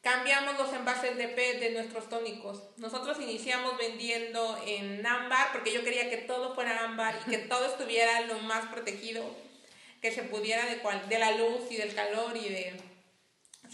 cambiamos 0.00 0.58
los 0.58 0.72
envases 0.72 1.16
de 1.16 1.28
PET 1.28 1.60
de 1.60 1.70
nuestros 1.70 2.08
tónicos. 2.08 2.62
Nosotros 2.78 3.20
iniciamos 3.20 3.78
vendiendo 3.78 4.58
en 4.66 5.06
ámbar 5.06 5.52
porque 5.52 5.72
yo 5.72 5.84
quería 5.84 6.10
que 6.10 6.16
todo 6.16 6.54
fuera 6.54 6.84
ámbar 6.84 7.20
y 7.26 7.30
que 7.30 7.38
todo 7.48 7.66
estuviera 7.66 8.22
lo 8.22 8.38
más 8.40 8.66
protegido 8.66 9.24
que 10.00 10.10
se 10.10 10.24
pudiera 10.24 10.66
de, 10.66 10.78
cual, 10.78 11.08
de 11.08 11.18
la 11.18 11.36
luz 11.36 11.70
y 11.70 11.76
del 11.76 11.94
calor 11.94 12.36
y 12.36 12.48
de... 12.48 12.91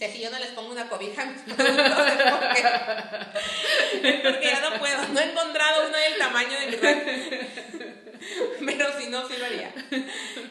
Si 0.07 0.21
yo 0.21 0.29
no 0.29 0.39
les 0.39 0.51
pongo 0.51 0.71
una 0.71 0.87
cobija 0.87 1.25
mis 1.25 1.41
porque, 1.41 1.63
porque 4.23 4.45
ya 4.45 4.61
no 4.61 4.79
puedo. 4.79 5.07
No 5.09 5.19
he 5.19 5.25
encontrado 5.25 5.87
uno 5.87 5.97
del 5.97 6.17
tamaño 6.17 6.57
de 6.57 6.67
mi 6.67 6.77
Pero 8.65 8.99
si 8.99 9.07
no, 9.07 9.27
sí 9.27 9.35
lo 9.37 9.45
haría. 9.45 9.73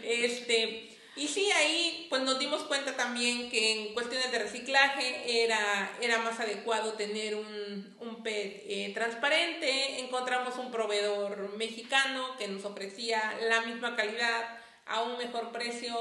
Este, 0.03 0.99
y 1.17 1.27
sí, 1.27 1.51
ahí 1.51 2.07
pues 2.11 2.23
nos 2.23 2.39
dimos 2.39 2.63
cuenta 2.65 2.95
también 2.95 3.51
que 3.51 3.73
en 3.73 3.95
cuestiones 3.95 4.31
de 4.31 4.39
reciclaje 4.39 5.43
era, 5.45 5.91
era 6.01 6.19
más 6.19 6.39
adecuado 6.39 6.93
tener 6.93 7.35
un, 7.35 7.97
un 8.01 8.23
PET 8.23 8.63
eh, 8.67 8.93
transparente. 8.95 9.99
Encontramos 10.01 10.57
un 10.59 10.71
proveedor 10.71 11.57
mexicano 11.57 12.37
que 12.39 12.49
nos 12.49 12.65
ofrecía 12.65 13.35
la 13.49 13.63
misma 13.63 13.97
calidad 13.97 14.59
a 14.87 15.03
un 15.03 15.19
mejor 15.19 15.53
precio. 15.53 15.97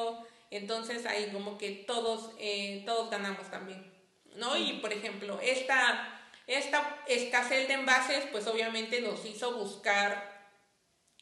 Entonces 0.51 1.05
ahí 1.05 1.29
como 1.31 1.57
que 1.57 1.71
todos, 1.71 2.31
eh, 2.39 2.83
todos 2.85 3.09
ganamos 3.09 3.49
también. 3.51 3.91
¿no? 4.35 4.55
Y 4.55 4.73
por 4.73 4.93
ejemplo, 4.93 5.39
esta, 5.41 6.21
esta 6.45 7.03
escasez 7.07 7.67
de 7.67 7.73
envases 7.73 8.25
pues 8.31 8.47
obviamente 8.47 9.01
nos 9.01 9.25
hizo 9.25 9.53
buscar 9.53 10.51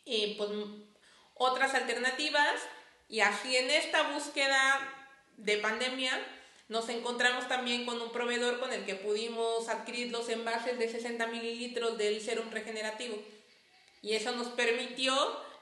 eh, 0.06 0.36
pues, 0.38 0.50
otras 1.34 1.74
alternativas 1.74 2.54
y 3.10 3.22
así 3.22 3.56
en 3.56 3.72
esta 3.72 4.14
búsqueda 4.14 4.94
de 5.38 5.58
pandemia 5.58 6.12
nos 6.68 6.90
encontramos 6.90 7.48
también 7.48 7.86
con 7.86 8.02
un 8.02 8.12
proveedor 8.12 8.60
con 8.60 8.74
el 8.74 8.86
que 8.86 8.96
pudimos 8.96 9.70
adquirir 9.70 10.12
los 10.12 10.30
envases 10.30 10.80
de 10.80 10.90
60 10.90 11.28
mililitros 11.28 11.98
del 11.98 12.22
serum 12.22 12.50
regenerativo. 12.50 13.18
Y 14.02 14.14
eso 14.14 14.32
nos 14.32 14.48
permitió 14.50 15.16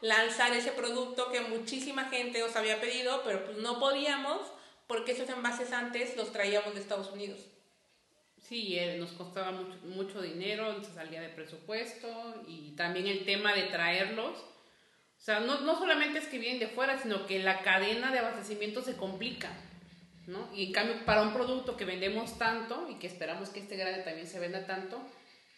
lanzar 0.04 0.54
ese 0.54 0.72
producto 0.72 1.32
que 1.32 1.42
muchísima 1.42 2.06
gente 2.10 2.40
nos 2.40 2.56
había 2.56 2.80
pedido, 2.80 3.24
pero 3.26 3.44
pues 3.46 3.58
no 3.58 3.80
podíamos 3.80 4.40
porque 4.86 5.14
esos 5.14 5.30
envases 5.30 5.72
antes 5.72 6.16
los 6.16 6.32
traíamos 6.32 6.76
de 6.76 6.82
Estados 6.82 7.10
Unidos. 7.12 7.40
Sí, 8.38 8.78
eh, 8.78 8.98
nos 9.00 9.14
costaba 9.14 9.52
mucho, 9.52 9.80
mucho 9.86 10.22
dinero, 10.22 10.84
se 10.84 10.94
salía 10.94 11.22
de 11.22 11.30
presupuesto 11.30 12.44
y 12.48 12.76
también 12.76 13.08
el 13.08 13.26
tema 13.26 13.56
de 13.56 13.64
traerlos 13.64 14.38
o 15.24 15.26
sea, 15.26 15.40
no, 15.40 15.62
no 15.62 15.80
solamente 15.80 16.20
es 16.20 16.28
que 16.28 16.38
vienen 16.38 16.60
de 16.60 16.68
fuera, 16.68 17.02
sino 17.02 17.26
que 17.26 17.40
la 17.40 17.62
cadena 17.62 18.12
de 18.12 18.20
abastecimiento 18.20 18.82
se 18.82 18.98
complica. 18.98 19.50
¿no? 20.28 20.50
Y 20.54 20.66
en 20.66 20.72
cambio, 20.74 21.06
para 21.06 21.22
un 21.22 21.32
producto 21.32 21.78
que 21.78 21.86
vendemos 21.86 22.38
tanto 22.38 22.90
y 22.90 22.96
que 22.96 23.08
esperamos 23.08 23.48
que 23.48 23.62
este 23.62 23.78
grande 23.78 24.04
también 24.04 24.28
se 24.28 24.42
venda 24.42 24.66
tanto, 24.66 25.02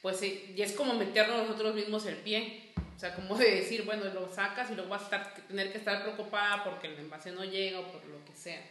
pues 0.03 0.21
eh, 0.21 0.53
ya 0.55 0.65
es 0.65 0.73
como 0.73 0.93
meternos 0.93 1.47
nosotros 1.47 1.73
mismos 1.73 2.05
el 2.05 2.17
pie. 2.17 2.64
O 2.95 2.99
sea, 2.99 3.13
como 3.13 3.37
de 3.37 3.55
decir, 3.55 3.83
bueno, 3.83 4.05
lo 4.05 4.31
sacas 4.33 4.71
y 4.71 4.75
luego 4.75 4.89
vas 4.89 5.01
a 5.01 5.05
estar, 5.05 5.33
tener 5.47 5.71
que 5.71 5.77
estar 5.77 6.01
preocupada 6.01 6.63
porque 6.63 6.87
el 6.87 6.99
envase 6.99 7.31
no 7.31 7.43
llega 7.43 7.79
o 7.79 7.91
por 7.91 8.05
lo 8.05 8.23
que 8.23 8.33
sea. 8.33 8.61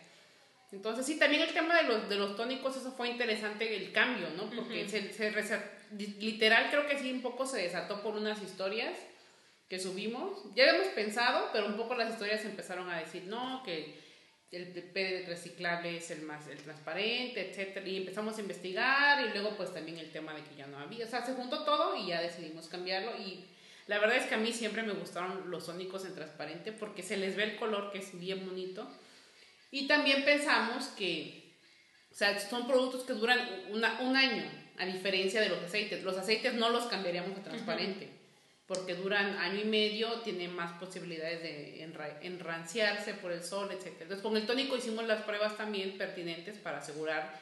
Entonces, 0.73 1.07
sí, 1.07 1.19
también 1.19 1.43
el 1.43 1.53
tema 1.53 1.81
de 1.83 1.89
los, 1.89 2.09
de 2.09 2.17
los 2.17 2.37
tónicos, 2.37 2.77
eso 2.77 2.91
fue 2.93 3.09
interesante 3.11 3.77
el 3.77 3.93
cambio, 3.93 4.29
¿no? 4.31 4.51
Porque 4.51 4.89
se, 4.89 5.13
se, 5.13 5.31
literal 6.19 6.71
creo 6.71 6.89
que 6.89 6.99
sí 6.99 7.13
un 7.13 7.23
poco 7.23 7.47
se 7.47 7.63
desató 7.63 8.03
por 8.03 8.17
unas 8.17 8.43
historias 8.43 8.99
que 9.69 9.79
subimos. 9.79 10.43
Ya 10.55 10.69
habíamos 10.69 10.89
pensado, 10.95 11.51
pero 11.53 11.67
un 11.67 11.77
poco 11.77 11.95
las 11.95 12.11
historias 12.11 12.45
empezaron 12.45 12.91
a 12.91 12.99
decir, 12.99 13.25
no, 13.25 13.63
que 13.63 14.03
el 14.51 14.69
PP 14.69 15.25
reciclable 15.27 15.97
es 15.97 16.11
el 16.11 16.23
más 16.23 16.47
el 16.49 16.59
transparente, 16.59 17.51
etcétera, 17.51 17.87
y 17.87 17.99
empezamos 17.99 18.39
a 18.39 18.41
investigar 18.41 19.25
y 19.27 19.31
luego 19.31 19.57
pues 19.57 19.73
también 19.73 19.99
el 19.99 20.11
tema 20.11 20.33
de 20.33 20.43
que 20.43 20.55
ya 20.55 20.67
no 20.67 20.79
había, 20.79 21.07
o 21.07 21.09
sea, 21.09 21.25
se 21.25 21.35
juntó 21.35 21.65
todo 21.65 21.97
y 21.97 22.09
ya 22.09 22.21
decidimos 22.21 22.69
cambiarlo 22.69 23.17
y 23.19 23.45
la 23.87 23.99
verdad 23.99 24.17
es 24.17 24.27
que 24.27 24.35
a 24.35 24.39
mí 24.39 24.53
siempre 24.53 24.83
me 24.83 24.93
gustaron 24.93 25.51
los 25.51 25.67
sónicos 25.67 26.05
en 26.05 26.15
transparente 26.15 26.73
porque 26.73 27.03
se 27.03 27.17
les 27.17 27.37
ve 27.37 27.45
el 27.45 27.57
color 27.57 27.93
que 27.93 27.99
es 27.99 28.19
bien 28.19 28.47
bonito 28.47 28.89
y 29.71 29.87
también 29.87 30.25
pensamos 30.25 30.87
que, 30.89 31.53
o 32.11 32.15
sea, 32.15 32.39
son 32.39 32.67
productos 32.67 33.03
que 33.03 33.13
duran 33.13 33.39
una, 33.71 34.01
un 34.01 34.17
año 34.17 34.45
a 34.79 34.87
diferencia 34.87 35.41
de 35.41 35.49
los 35.49 35.63
aceites, 35.63 36.03
los 36.03 36.17
aceites 36.17 36.55
no 36.55 36.71
los 36.71 36.85
cambiaríamos 36.87 37.39
a 37.39 37.43
transparente 37.43 38.09
porque 38.67 38.95
duran 38.95 39.37
año 39.39 39.61
y 39.61 39.65
medio, 39.65 40.21
tienen 40.21 40.55
más 40.55 40.79
posibilidades 40.79 41.43
de 41.43 41.83
enranciarse 42.23 43.15
por 43.15 43.31
el 43.31 43.43
sol, 43.43 43.69
etc. 43.71 43.89
Entonces, 44.01 44.23
con 44.23 44.37
el 44.37 44.47
tónico 44.47 44.77
hicimos 44.77 45.07
las 45.07 45.23
pruebas 45.23 45.57
también 45.57 45.99
pertinentes 45.99 46.59
para 46.59 46.79
asegurar 46.79 47.39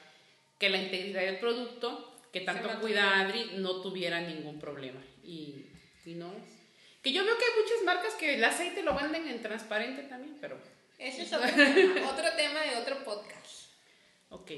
que 0.59 0.69
la 0.69 0.79
integridad 0.79 1.23
del 1.23 1.39
producto, 1.39 2.19
que 2.33 2.41
tanto 2.41 2.69
cuida 2.81 3.21
Adri, 3.21 3.53
no 3.59 3.81
tuviera 3.81 4.21
ningún 4.21 4.59
problema. 4.59 5.01
Y, 5.23 5.67
y, 6.05 6.15
no 6.15 6.33
es. 6.33 6.63
Que 7.03 7.13
yo 7.13 7.25
veo 7.25 7.37
que 7.37 7.45
hay 7.45 7.63
muchas 7.63 7.85
marcas 7.85 8.15
que 8.15 8.35
el 8.35 8.45
aceite 8.45 8.83
lo 8.83 8.95
venden 8.95 9.27
en 9.29 9.43
transparente 9.43 10.03
también, 10.03 10.37
pero... 10.41 10.57
Ese 10.99 11.23
es 11.23 11.33
otro 11.33 11.51
tema, 11.51 12.11
otro 12.11 12.33
tema 12.37 12.61
de 12.61 12.77
otro 12.77 13.05
podcast. 13.05 13.69
Ok. 14.31 14.51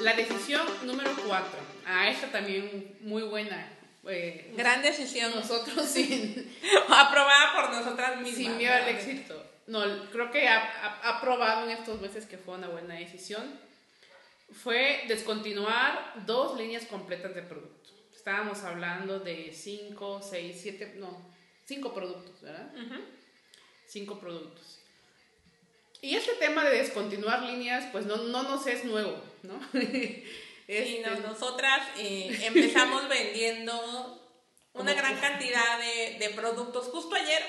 La 0.00 0.14
decisión 0.14 0.66
número 0.84 1.10
cuatro. 1.26 1.58
Ah, 1.86 2.08
esta 2.10 2.30
también 2.30 2.96
muy 3.00 3.22
buena. 3.22 3.68
Eh, 4.06 4.52
Gran 4.56 4.82
decisión. 4.82 5.32
Nosotros 5.34 5.86
sin... 5.86 6.52
Aprobada 6.88 7.54
por 7.54 7.70
nosotras 7.70 8.20
mismas. 8.20 8.36
Sin 8.36 8.58
miedo 8.58 8.74
al 8.74 8.88
éxito. 8.88 9.42
No, 9.66 10.10
creo 10.10 10.30
que 10.30 10.46
ha, 10.46 11.00
ha, 11.02 11.20
probado 11.20 11.64
en 11.64 11.70
estos 11.78 12.00
meses 12.00 12.26
que 12.26 12.36
fue 12.36 12.54
una 12.54 12.68
buena 12.68 12.96
decisión. 12.96 13.58
Fue 14.52 15.04
descontinuar 15.08 16.24
dos 16.26 16.58
líneas 16.58 16.84
completas 16.86 17.34
de 17.34 17.42
producto. 17.42 17.90
Estábamos 18.14 18.62
hablando 18.62 19.18
de 19.18 19.52
cinco, 19.52 20.20
seis, 20.22 20.58
siete, 20.62 20.94
no, 20.96 21.26
cinco 21.66 21.92
productos, 21.92 22.40
¿verdad? 22.40 22.72
Cinco 23.86 24.18
productos. 24.18 24.80
Y 26.00 26.16
este 26.16 26.32
tema 26.34 26.64
de 26.64 26.78
descontinuar 26.78 27.42
líneas, 27.42 27.86
pues 27.90 28.06
no, 28.06 28.16
no 28.16 28.42
nos 28.42 28.66
es 28.66 28.84
nuevo, 28.84 29.22
¿no? 29.42 29.58
Sí, 30.66 31.02
no, 31.04 31.12
este, 31.12 31.28
nosotras 31.28 31.86
eh, 31.98 32.38
empezamos 32.42 33.06
vendiendo 33.06 34.18
una 34.72 34.94
gran 34.94 35.18
cantidad 35.20 35.78
de, 35.78 36.16
de, 36.18 36.30
productos. 36.30 36.86
Justo 36.86 37.14
ayer 37.14 37.42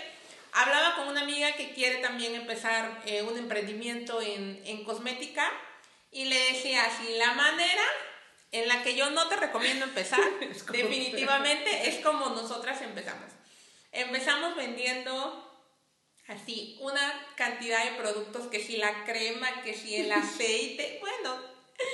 hablaba 0.52 0.98
con 0.98 1.08
una 1.08 1.22
amiga 1.22 1.54
que 1.54 1.72
quiere 1.72 1.98
también 1.98 2.36
empezar 2.36 3.02
eh, 3.06 3.22
un 3.22 3.38
emprendimiento 3.38 4.22
en, 4.22 4.62
en 4.66 4.84
cosmética 4.84 5.50
y 6.15 6.23
le 6.23 6.54
decía, 6.54 6.89
si 6.97 7.17
la 7.17 7.34
manera 7.34 7.84
en 8.54 8.69
la 8.69 8.84
que 8.84 8.95
yo 8.95 9.10
no 9.10 9.28
te 9.28 9.36
recomiendo 9.36 9.84
empezar, 9.84 10.21
definitivamente 10.71 11.89
es 11.89 12.01
como 12.01 12.30
nosotras 12.30 12.82
empezamos. 12.82 13.30
Empezamos 13.91 14.56
vendiendo 14.56 15.51
así 16.30 16.78
una 16.80 17.28
cantidad 17.36 17.84
de 17.84 17.97
productos, 17.97 18.47
que 18.47 18.63
si 18.63 18.78
la 18.78 19.04
crema, 19.04 19.62
que 19.62 19.73
si 19.73 19.97
el 19.97 20.10
aceite, 20.13 20.99
bueno, 21.01 21.38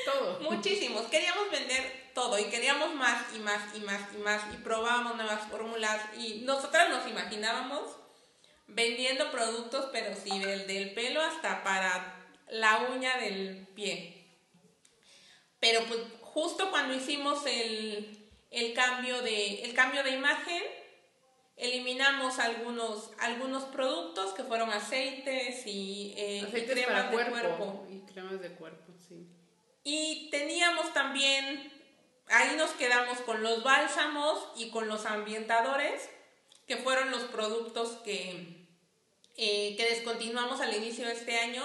todo. 0.06 0.40
Muchísimos. 0.42 1.08
Queríamos 1.08 1.50
vender 1.50 2.12
todo 2.14 2.38
y 2.38 2.44
queríamos 2.44 2.94
más 2.94 3.26
y 3.36 3.40
más 3.40 3.76
y 3.76 3.80
más 3.80 4.02
y 4.14 4.18
más 4.18 4.44
y 4.54 4.58
probábamos 4.58 5.16
nuevas 5.16 5.50
fórmulas 5.50 6.00
y 6.16 6.42
nosotras 6.46 6.90
nos 6.90 7.08
imaginábamos 7.08 7.90
vendiendo 8.68 9.32
productos, 9.32 9.90
pero 9.92 10.16
sí, 10.16 10.38
del, 10.38 10.68
del 10.68 10.94
pelo 10.94 11.24
hasta 11.24 11.64
para 11.64 12.21
la 12.52 12.90
uña 12.94 13.18
del 13.18 13.68
pie. 13.74 14.28
Pero 15.60 15.84
pues 15.86 16.00
justo 16.22 16.70
cuando 16.70 16.94
hicimos 16.94 17.46
el, 17.46 18.30
el, 18.52 18.74
cambio, 18.74 19.22
de, 19.22 19.64
el 19.64 19.74
cambio 19.74 20.04
de 20.04 20.12
imagen, 20.12 20.62
eliminamos 21.56 22.40
algunos, 22.40 23.12
algunos 23.20 23.64
productos 23.66 24.34
que 24.34 24.44
fueron 24.44 24.70
aceites 24.72 25.66
y, 25.66 26.14
eh, 26.18 26.66
cremas 26.68 27.10
de 27.12 27.18
cuerpo. 27.32 27.88
Y 27.90 28.00
cremas 28.12 28.42
de 28.42 28.52
cuerpo, 28.54 28.94
sí. 29.08 29.28
Y 29.84 30.30
teníamos 30.30 30.94
también, 30.94 31.72
ahí 32.28 32.56
nos 32.58 32.72
quedamos 32.72 33.20
con 33.20 33.42
los 33.42 33.64
bálsamos 33.64 34.50
y 34.56 34.70
con 34.72 34.88
los 34.88 35.06
ambientadores, 35.06 36.10
que 36.68 36.78
fueron 36.78 37.12
los 37.12 37.24
productos 37.24 37.92
que, 38.04 38.68
eh, 39.38 39.76
que 39.76 39.86
descontinuamos 39.90 40.62
al 40.62 40.76
inicio 40.76 41.08
de 41.08 41.14
este 41.14 41.38
año, 41.40 41.64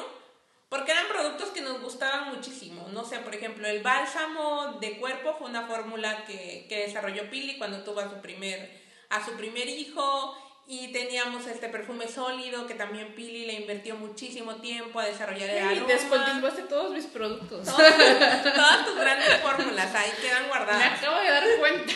porque 0.69 0.93
eran 0.93 1.07
productos 1.09 1.51
que 1.51 1.61
nos 1.61 1.81
gustaban 1.81 2.35
muchísimo. 2.35 2.89
No 2.93 3.05
sé, 3.05 3.19
por 3.19 3.35
ejemplo, 3.35 3.67
el 3.69 3.83
bálsamo 3.83 4.79
de 4.81 4.99
cuerpo 4.99 5.35
fue 5.39 5.49
una 5.49 5.67
fórmula 5.67 6.25
que, 6.25 6.67
que 6.69 6.87
desarrolló 6.87 7.31
Pili 7.31 7.57
cuando 7.59 7.85
tuvo 7.85 8.01
a 8.01 8.11
su 8.11 8.21
primer, 8.21 8.83
a 9.11 9.25
su 9.25 9.33
primer 9.33 9.69
hijo 9.69 10.37
y 10.69 10.89
teníamos 10.89 11.47
este 11.47 11.69
perfume 11.69 12.09
sólido 12.09 12.67
que 12.67 12.75
también 12.75 13.15
Pili 13.15 13.47
le 13.47 13.53
invirtió 13.53 13.95
muchísimo 13.95 14.57
tiempo 14.57 14.99
a 14.99 15.05
desarrollar 15.05 15.49
el 15.49 15.59
aroma. 15.59 15.81
Y 15.81 15.87
descontinuaste 15.87 16.63
todos 16.63 16.91
mis 16.91 17.07
productos. 17.07 17.65
todas 17.69 18.85
tus 18.85 18.97
grandes 18.97 19.41
fórmulas 19.43 19.95
ahí 19.95 20.11
quedan 20.21 20.49
guardadas. 20.49 20.79
Me 20.79 20.97
acabo 20.97 21.19
de 21.21 21.31
dar 21.31 21.45
cuenta. 21.61 21.95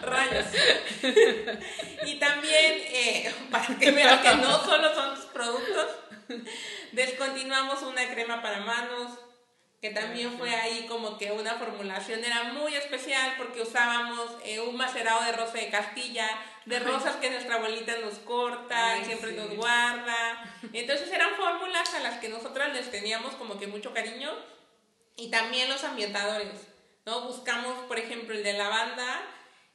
Rayos. 0.00 0.46
y 2.06 2.14
también, 2.18 2.72
eh, 2.86 3.34
para 3.50 3.66
que 3.78 3.90
vean 3.90 4.22
que 4.22 4.34
no 4.36 4.64
solo 4.64 4.94
son 4.94 5.16
tus 5.16 5.26
productos, 5.26 5.86
descontinuamos 6.92 7.82
una 7.82 8.08
crema 8.10 8.42
para 8.42 8.60
manos, 8.60 9.18
que 9.80 9.90
también 9.90 10.36
fue 10.38 10.54
ahí 10.54 10.86
como 10.88 11.18
que 11.18 11.32
una 11.32 11.54
formulación 11.54 12.24
era 12.24 12.44
muy 12.44 12.74
especial 12.74 13.34
porque 13.36 13.60
usábamos 13.60 14.32
eh, 14.44 14.58
un 14.60 14.76
macerado 14.76 15.22
de 15.24 15.32
rosa 15.32 15.58
de 15.58 15.70
Castilla, 15.70 16.28
de 16.64 16.80
rosas 16.80 17.16
que 17.16 17.30
nuestra 17.30 17.56
abuelita 17.56 17.98
nos 17.98 18.14
corta 18.20 18.98
y 18.98 19.04
siempre 19.04 19.32
nos 19.32 19.54
guarda. 19.54 20.42
Entonces 20.72 21.12
eran 21.12 21.34
fórmulas 21.36 21.94
a 21.94 22.00
las 22.00 22.18
que 22.18 22.28
nosotras 22.28 22.72
les 22.72 22.90
teníamos 22.90 23.34
como 23.34 23.58
que 23.58 23.66
mucho 23.66 23.92
cariño 23.92 24.30
y 25.16 25.30
también 25.30 25.68
los 25.68 25.84
ambientadores, 25.84 26.68
¿no? 27.04 27.22
Buscamos, 27.22 27.78
por 27.86 27.98
ejemplo, 27.98 28.34
el 28.34 28.42
de 28.42 28.54
lavanda, 28.54 29.20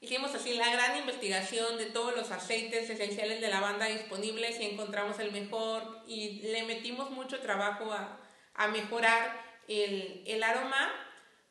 hicimos 0.01 0.33
así 0.33 0.55
la 0.55 0.69
gran 0.71 0.97
investigación 0.97 1.77
de 1.77 1.85
todos 1.85 2.15
los 2.15 2.31
aceites 2.31 2.89
esenciales 2.89 3.39
de 3.39 3.49
lavanda 3.49 3.85
disponibles 3.85 4.59
y 4.59 4.65
encontramos 4.65 5.19
el 5.19 5.31
mejor 5.31 6.03
y 6.07 6.41
le 6.41 6.63
metimos 6.63 7.11
mucho 7.11 7.39
trabajo 7.39 7.91
a, 7.93 8.19
a 8.55 8.67
mejorar 8.67 9.39
el, 9.67 10.23
el 10.25 10.43
aroma, 10.43 10.91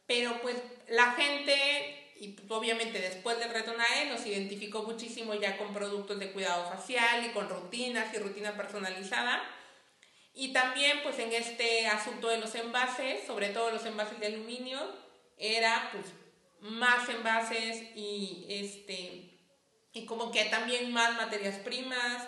pero 0.06 0.42
pues 0.42 0.56
la 0.88 1.12
gente, 1.12 2.12
y 2.18 2.36
obviamente 2.48 2.98
después 2.98 3.38
del 3.38 3.50
retonae, 3.50 4.06
nos 4.06 4.26
identificó 4.26 4.82
muchísimo 4.82 5.34
ya 5.34 5.56
con 5.56 5.72
productos 5.72 6.18
de 6.18 6.32
cuidado 6.32 6.68
facial 6.68 7.24
y 7.24 7.30
con 7.30 7.48
rutinas 7.48 8.12
y 8.12 8.18
rutina 8.18 8.56
personalizada. 8.56 9.40
Y 10.34 10.52
también 10.52 11.02
pues 11.02 11.18
en 11.18 11.32
este 11.32 11.86
asunto 11.86 12.28
de 12.28 12.38
los 12.38 12.54
envases, 12.54 13.24
sobre 13.26 13.50
todo 13.50 13.70
los 13.70 13.84
envases 13.84 14.18
de 14.20 14.26
aluminio, 14.26 14.80
era 15.38 15.90
pues 15.92 16.06
más 16.60 17.08
envases 17.08 17.82
y 17.94 18.46
este 18.48 19.30
y 19.92 20.06
como 20.06 20.30
que 20.30 20.44
también 20.46 20.92
más 20.92 21.16
materias 21.16 21.58
primas. 21.58 22.26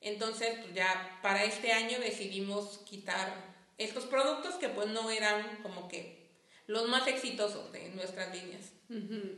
Entonces, 0.00 0.58
pues 0.60 0.74
ya 0.74 1.18
para 1.22 1.44
este 1.44 1.72
año 1.72 1.98
decidimos 1.98 2.78
quitar 2.88 3.32
estos 3.78 4.04
productos 4.04 4.54
que 4.54 4.68
pues 4.68 4.88
no 4.88 5.10
eran 5.10 5.62
como 5.62 5.88
que 5.88 6.30
los 6.66 6.88
más 6.88 7.06
exitosos 7.06 7.72
de 7.72 7.90
nuestras 7.90 8.34
líneas. 8.34 8.72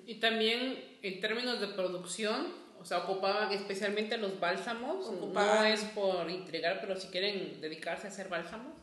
Y 0.07 0.17
también 0.17 0.99
en 1.03 1.21
términos 1.21 1.61
de 1.61 1.69
producción, 1.69 2.53
o 2.79 2.85
sea, 2.85 2.99
ocupaban 2.99 3.51
especialmente 3.53 4.19
los 4.19 4.39
bálsamos, 4.39 5.11
no 5.11 5.65
es 5.65 5.81
por 5.85 6.31
intrigar, 6.31 6.81
pero 6.81 7.01
si 7.01 7.09
quieren 7.09 7.61
dedicarse 7.61 8.07
a 8.07 8.11
hacer 8.11 8.29
bálsamos, 8.29 8.75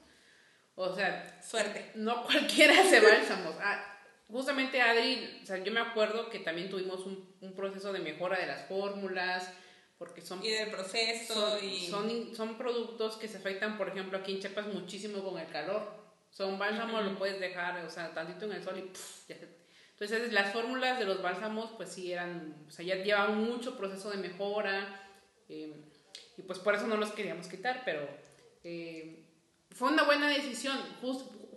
o 0.76 0.94
sea, 0.94 1.42
suerte. 1.42 1.92
No 1.96 2.24
cualquiera 2.24 2.82
hace 2.82 3.00
bálsamos. 3.00 3.56
Ah, 3.60 3.95
justamente 4.28 4.82
Adri, 4.82 5.40
o 5.44 5.46
sea, 5.46 5.64
yo 5.64 5.72
me 5.72 5.80
acuerdo 5.80 6.30
que 6.30 6.40
también 6.40 6.70
tuvimos 6.70 7.06
un, 7.06 7.36
un 7.42 7.54
proceso 7.54 7.94
de 7.94 8.00
mejora 8.00 8.40
de 8.40 8.48
las 8.48 8.68
fórmulas, 8.68 9.52
porque 9.98 10.22
son... 10.22 10.44
Y 10.44 10.50
del 10.50 10.72
proceso 10.72 11.34
son, 11.34 11.64
y... 11.64 11.88
Son, 11.88 12.36
son 12.36 12.58
productos 12.58 13.18
que 13.18 13.28
se 13.28 13.38
afectan, 13.38 13.78
por 13.78 13.90
ejemplo, 13.90 14.18
aquí 14.18 14.34
en 14.34 14.40
Chiapas 14.40 14.68
muchísimo 14.68 15.24
con 15.24 15.40
el 15.40 15.48
calor. 15.48 16.04
Son 16.32 16.60
bálsamos, 16.60 17.06
lo 17.06 17.18
puedes 17.18 17.40
dejar, 17.40 17.86
o 17.86 17.90
sea, 17.90 18.14
tantito 18.14 18.46
en 18.46 18.54
el 18.54 18.64
sol 18.64 18.78
y 18.78 18.92
ya 19.30 19.38
se... 19.38 19.66
Entonces, 19.98 20.34
las 20.34 20.52
fórmulas 20.52 21.00
de 21.00 21.06
los 21.06 21.22
bálsamos, 21.22 21.72
pues 21.78 21.90
sí 21.90 22.12
eran, 22.12 22.66
o 22.68 22.72
sea, 22.72 22.84
ya 22.84 22.96
llevaban 22.96 23.42
mucho 23.42 23.78
proceso 23.78 24.10
de 24.10 24.18
mejora, 24.18 25.02
eh, 25.48 25.74
y 26.38 26.42
pues 26.42 26.60
por 26.60 26.76
eso 26.76 26.88
no 26.88 26.98
los 26.98 27.14
queríamos 27.14 27.48
quitar, 27.48 27.84
pero 27.86 28.06
eh, 28.66 29.24
fue 29.72 29.90
una 29.90 30.04
buena 30.04 30.28
decisión. 30.28 30.78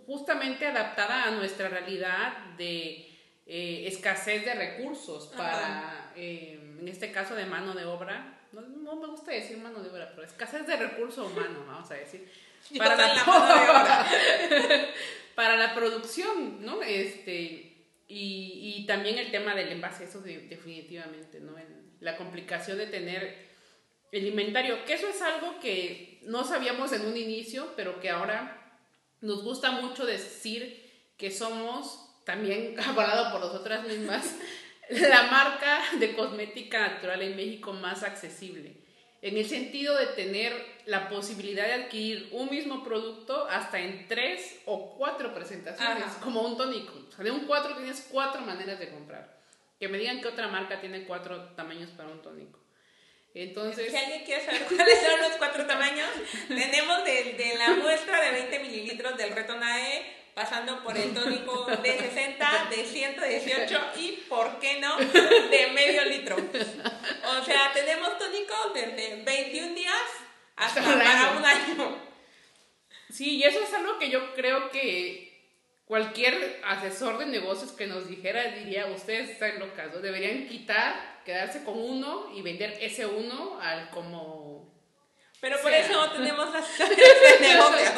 Justamente 0.09 0.65
adaptada 0.65 1.25
a 1.25 1.31
nuestra 1.31 1.69
realidad 1.69 2.33
de 2.57 3.07
eh, 3.45 3.83
escasez 3.85 4.43
de 4.43 4.55
recursos 4.55 5.27
para, 5.37 6.11
eh, 6.15 6.59
en 6.79 6.87
este 6.87 7.11
caso, 7.11 7.35
de 7.35 7.45
mano 7.45 7.75
de 7.75 7.85
obra. 7.85 8.39
No, 8.51 8.61
no, 8.61 8.95
me 8.95 9.05
gusta 9.05 9.29
decir 9.29 9.59
mano 9.59 9.83
de 9.83 9.91
obra, 9.91 10.09
pero 10.15 10.25
escasez 10.25 10.65
de 10.65 10.77
recurso 10.77 11.27
humano, 11.27 11.63
vamos 11.67 11.91
a 11.91 11.93
decir. 11.93 12.27
Para 12.77 12.95
la, 12.95 13.13
la 13.13 13.23
mano 13.27 13.45
de 13.45 13.69
obra. 13.69 14.05
para 15.35 15.55
la 15.55 15.75
producción, 15.75 16.65
¿no? 16.65 16.81
Este, 16.81 17.85
y, 18.07 18.75
y, 18.77 18.85
también 18.87 19.19
el 19.19 19.29
tema 19.29 19.53
del 19.53 19.71
envase, 19.71 20.05
eso 20.05 20.21
de, 20.21 20.39
definitivamente, 20.47 21.39
¿no? 21.39 21.55
El, 21.57 21.67
la 21.99 22.17
complicación 22.17 22.79
de 22.79 22.87
tener 22.87 23.47
el 24.11 24.25
inventario, 24.25 24.83
que 24.85 24.95
eso 24.95 25.07
es 25.07 25.21
algo 25.21 25.59
que 25.59 26.19
no 26.23 26.43
sabíamos 26.43 26.91
en 26.93 27.05
un 27.05 27.15
inicio, 27.15 27.73
pero 27.75 27.99
que 27.99 28.09
ahora 28.09 28.58
nos 29.21 29.43
gusta 29.43 29.71
mucho 29.71 30.05
decir 30.05 30.89
que 31.17 31.31
somos, 31.31 32.07
también 32.25 32.79
avalado 32.87 33.31
por 33.31 33.41
nosotras 33.41 33.85
mismas, 33.87 34.35
la 34.89 35.23
marca 35.23 35.81
de 35.99 36.15
cosmética 36.15 36.87
natural 36.87 37.21
en 37.21 37.35
México 37.35 37.73
más 37.73 38.03
accesible. 38.03 38.77
En 39.21 39.35
el 39.37 39.45
sentido 39.45 39.97
de 39.97 40.07
tener 40.07 40.53
la 40.85 41.09
posibilidad 41.09 41.65
de 41.65 41.73
adquirir 41.73 42.29
un 42.31 42.49
mismo 42.49 42.83
producto 42.85 43.47
hasta 43.49 43.77
en 43.77 44.07
tres 44.07 44.61
o 44.65 44.95
cuatro 44.97 45.33
presentaciones, 45.33 46.03
Ajá. 46.03 46.21
como 46.21 46.41
un 46.41 46.55
tónico. 46.55 46.93
O 47.09 47.11
sea, 47.11 47.25
de 47.25 47.31
un 47.31 47.45
cuatro 47.45 47.75
tienes 47.75 48.07
cuatro 48.09 48.41
maneras 48.41 48.79
de 48.79 48.89
comprar. 48.89 49.37
Que 49.77 49.89
me 49.89 49.97
digan 49.97 50.21
que 50.21 50.29
otra 50.29 50.47
marca 50.47 50.79
tiene 50.79 51.03
cuatro 51.03 51.49
tamaños 51.55 51.89
para 51.91 52.09
un 52.09 52.21
tónico. 52.21 52.59
Entonces, 53.33 53.91
Si 53.91 53.97
alguien 53.97 54.23
quiere 54.23 54.43
saber 54.43 54.63
cuáles 54.63 55.01
son 55.01 55.19
los 55.21 55.31
cuatro 55.37 55.65
tamaños, 55.65 56.09
tenemos 56.47 57.05
de, 57.05 57.33
de 57.33 57.55
la 57.57 57.69
muestra 57.75 58.21
de 58.21 58.31
20 58.31 58.59
mililitros 58.59 59.17
del 59.17 59.35
reto 59.35 59.55
NAE, 59.55 60.17
pasando 60.33 60.83
por 60.83 60.97
el 60.97 61.13
tónico 61.13 61.65
de 61.65 61.99
60, 61.99 62.67
de 62.69 62.85
118 62.85 63.81
y, 63.97 64.11
¿por 64.27 64.59
qué 64.59 64.79
no?, 64.79 64.97
de 64.97 65.71
medio 65.73 66.05
litro. 66.05 66.37
O 66.37 67.43
sea, 67.43 67.71
tenemos 67.73 68.17
tónicos 68.17 68.73
desde 68.73 69.21
21 69.23 69.75
días 69.75 69.93
hasta 70.55 70.81
para 70.81 71.37
un 71.37 71.45
año. 71.45 72.09
Sí, 73.09 73.37
y 73.37 73.43
eso 73.43 73.59
es 73.61 73.73
algo 73.73 73.97
que 73.97 74.09
yo 74.09 74.33
creo 74.33 74.69
que 74.71 75.28
cualquier 75.89 76.61
asesor 76.63 77.17
de 77.17 77.25
negocios 77.25 77.71
que 77.71 77.87
nos 77.87 78.07
dijera 78.07 78.51
diría, 78.51 78.85
ustedes 78.95 79.31
están 79.31 79.57
locas, 79.57 79.91
¿no? 79.91 79.99
deberían 80.01 80.47
quitar, 80.47 81.23
quedarse 81.25 81.63
con 81.63 81.81
uno 81.81 82.31
y 82.35 82.43
vender 82.43 82.77
ese 82.79 83.07
uno 83.07 83.59
al 83.59 83.89
como... 83.89 84.71
Pero 85.41 85.59
por 85.63 85.71
sea. 85.71 85.79
eso 85.79 85.93
no 85.93 86.11
tenemos 86.11 86.53
las 86.53 86.77
de 86.77 87.39
negocio. 87.41 87.91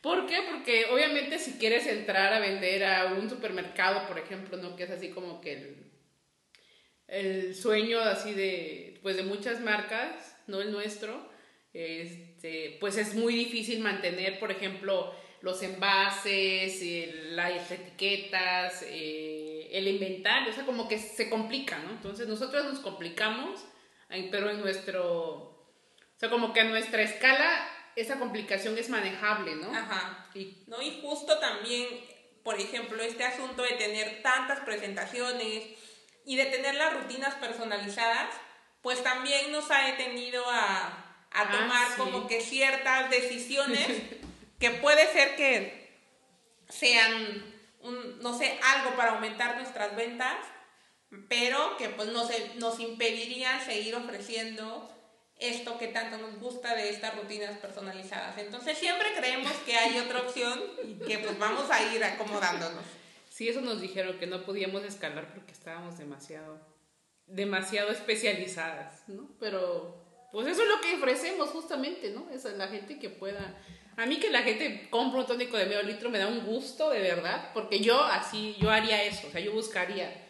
¿Por 0.00 0.26
qué? 0.26 0.42
Porque 0.50 0.86
obviamente 0.86 1.38
si 1.38 1.52
quieres 1.52 1.86
entrar 1.86 2.32
a 2.32 2.40
vender 2.40 2.84
a 2.84 3.06
un 3.06 3.30
supermercado, 3.30 4.08
por 4.08 4.18
ejemplo, 4.18 4.56
¿no? 4.56 4.74
Que 4.74 4.82
es 4.84 4.90
así 4.90 5.10
como 5.10 5.40
que 5.40 5.52
el, 5.52 5.92
el 7.06 7.54
sueño 7.54 8.00
así 8.00 8.34
de, 8.34 8.98
pues 9.02 9.16
de 9.16 9.22
muchas 9.22 9.60
marcas, 9.60 10.36
no 10.48 10.60
el 10.60 10.72
nuestro, 10.72 11.30
este, 11.72 12.76
pues 12.80 12.96
es 12.96 13.14
muy 13.14 13.36
difícil 13.36 13.78
mantener, 13.78 14.40
por 14.40 14.50
ejemplo, 14.50 15.14
los 15.40 15.62
envases, 15.62 16.80
el- 16.82 17.36
las 17.36 17.70
etiquetas, 17.70 18.82
eh, 18.86 19.68
el 19.72 19.86
inventario, 19.88 20.50
o 20.50 20.54
sea, 20.54 20.64
como 20.66 20.88
que 20.88 20.98
se 20.98 21.28
complica, 21.30 21.78
¿no? 21.78 21.90
Entonces 21.90 22.26
nosotros 22.28 22.64
nos 22.64 22.80
complicamos, 22.80 23.64
pero 24.30 24.50
en 24.50 24.60
nuestro, 24.60 25.04
o 25.06 26.18
sea, 26.18 26.30
como 26.30 26.52
que 26.52 26.60
a 26.60 26.64
nuestra 26.64 27.02
escala 27.02 27.68
esa 27.96 28.18
complicación 28.18 28.78
es 28.78 28.88
manejable, 28.88 29.56
¿no? 29.56 29.72
Ajá. 29.74 30.28
Y 30.34 30.64
¿no? 30.66 30.80
Y 30.80 31.00
justo 31.02 31.38
también, 31.38 31.86
por 32.44 32.58
ejemplo, 32.58 33.02
este 33.02 33.24
asunto 33.24 33.62
de 33.62 33.72
tener 33.72 34.22
tantas 34.22 34.60
presentaciones 34.60 35.64
y 36.24 36.36
de 36.36 36.46
tener 36.46 36.74
las 36.76 36.94
rutinas 36.94 37.34
personalizadas, 37.36 38.34
pues 38.82 39.02
también 39.02 39.50
nos 39.52 39.70
ha 39.70 39.86
detenido 39.86 40.44
a, 40.48 40.86
a 40.86 41.42
Ah, 41.42 41.50
tomar 41.50 41.86
sí. 41.88 41.94
como 41.98 42.26
que 42.26 42.40
ciertas 42.40 43.10
decisiones 43.10 43.88
que 44.58 44.70
puede 44.70 45.12
ser 45.12 45.36
que 45.36 45.88
sean, 46.68 47.54
no 48.20 48.36
sé, 48.36 48.58
algo 48.62 48.96
para 48.96 49.12
aumentar 49.12 49.56
nuestras 49.56 49.94
ventas, 49.96 50.36
pero 51.28 51.76
que 51.76 51.88
pues 51.88 52.08
nos, 52.08 52.30
nos 52.56 52.78
impedirían 52.80 53.64
seguir 53.64 53.94
ofreciendo 53.94 54.94
esto 55.38 55.78
que 55.78 55.88
tanto 55.88 56.18
nos 56.18 56.38
gusta 56.40 56.74
de 56.74 56.90
estas 56.90 57.16
rutinas 57.16 57.56
personalizadas. 57.58 58.36
Entonces 58.38 58.76
siempre 58.76 59.08
creemos 59.16 59.52
que 59.64 59.76
hay 59.76 59.98
otra 59.98 60.20
opción 60.20 60.60
y 60.84 60.94
que 60.94 61.18
pues 61.18 61.38
vamos 61.38 61.70
a 61.70 61.94
ir 61.94 62.02
acomodándonos. 62.02 62.84
sí, 63.30 63.48
eso 63.48 63.60
nos 63.60 63.80
dijeron 63.80 64.18
que 64.18 64.26
no 64.26 64.44
podíamos 64.44 64.82
escalar 64.82 65.32
porque 65.32 65.52
estábamos 65.52 65.96
demasiado, 65.96 66.60
demasiado 67.26 67.90
especializadas, 67.90 69.08
¿no? 69.08 69.30
Pero, 69.38 70.28
pues 70.32 70.48
eso 70.48 70.62
es 70.62 70.68
lo 70.68 70.80
que 70.80 70.96
ofrecemos 70.96 71.50
justamente, 71.50 72.10
¿no? 72.10 72.28
Es 72.30 72.44
la 72.44 72.68
gente 72.68 72.98
que 72.98 73.08
pueda... 73.08 73.56
A 73.98 74.06
mí 74.06 74.20
que 74.20 74.30
la 74.30 74.42
gente 74.42 74.86
compra 74.90 75.20
un 75.20 75.26
tónico 75.26 75.56
de 75.56 75.66
medio 75.66 75.82
litro 75.82 76.08
me 76.08 76.18
da 76.18 76.28
un 76.28 76.46
gusto, 76.46 76.90
de 76.90 77.00
verdad, 77.00 77.50
porque 77.52 77.80
yo 77.80 78.00
así, 78.00 78.54
yo 78.60 78.70
haría 78.70 79.02
eso, 79.02 79.26
o 79.26 79.30
sea, 79.30 79.40
yo 79.40 79.50
buscaría... 79.52 80.24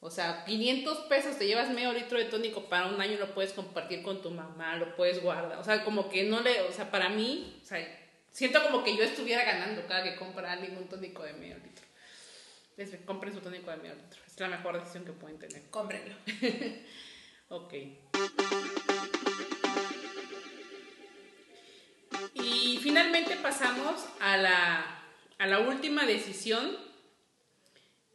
O 0.00 0.10
sea, 0.10 0.46
500 0.46 1.00
pesos 1.00 1.36
te 1.36 1.46
llevas 1.46 1.68
medio 1.68 1.92
litro 1.92 2.16
de 2.16 2.24
tónico 2.24 2.70
para 2.70 2.86
un 2.86 2.98
año, 2.98 3.18
lo 3.18 3.34
puedes 3.34 3.52
compartir 3.52 4.02
con 4.02 4.22
tu 4.22 4.30
mamá, 4.30 4.76
lo 4.76 4.96
puedes 4.96 5.22
guardar. 5.22 5.58
O 5.58 5.64
sea, 5.64 5.84
como 5.84 6.08
que 6.08 6.22
no 6.22 6.40
le, 6.40 6.62
o 6.62 6.72
sea, 6.72 6.90
para 6.90 7.10
mí, 7.10 7.60
o 7.62 7.66
sea, 7.66 7.86
siento 8.30 8.62
como 8.62 8.82
que 8.82 8.96
yo 8.96 9.04
estuviera 9.04 9.44
ganando 9.44 9.86
cada 9.86 10.02
que 10.02 10.16
compra 10.16 10.52
alguien 10.52 10.78
un 10.78 10.88
tónico 10.88 11.22
de 11.22 11.34
medio 11.34 11.58
litro. 11.58 11.84
Les 12.78 12.96
compren 13.04 13.34
su 13.34 13.40
tónico 13.40 13.70
de 13.70 13.76
medio 13.76 13.96
litro. 13.96 14.22
Es 14.26 14.40
la 14.40 14.48
mejor 14.48 14.80
decisión 14.80 15.04
que 15.04 15.12
pueden 15.12 15.38
tener. 15.38 15.68
Cómprenlo. 15.68 16.14
Ok. 17.52 17.74
Y 22.34 22.78
finalmente 22.82 23.36
pasamos 23.36 24.04
a 24.20 24.36
la, 24.36 25.02
a 25.38 25.46
la 25.46 25.60
última 25.60 26.06
decisión, 26.06 26.76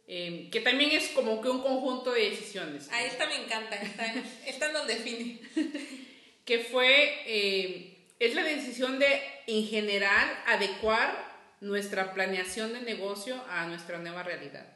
eh, 0.08 0.48
que 0.50 0.60
también 0.60 0.92
es 0.92 1.08
como 1.08 1.40
que 1.40 1.48
un 1.48 1.62
conjunto 1.62 2.12
de 2.12 2.30
decisiones. 2.30 2.90
A 2.90 3.04
esta 3.04 3.26
me 3.26 3.36
encanta, 3.36 3.76
esta, 3.76 4.14
esta 4.46 4.72
nos 4.72 4.86
define. 4.86 5.40
que 6.44 6.60
fue, 6.60 7.22
eh, 7.26 7.96
es 8.18 8.34
la 8.34 8.44
decisión 8.44 8.98
de, 8.98 9.20
en 9.46 9.66
general, 9.66 10.28
adecuar 10.46 11.34
nuestra 11.60 12.14
planeación 12.14 12.72
de 12.72 12.80
negocio 12.80 13.42
a 13.50 13.66
nuestra 13.66 13.98
nueva 13.98 14.22
realidad. 14.22 14.75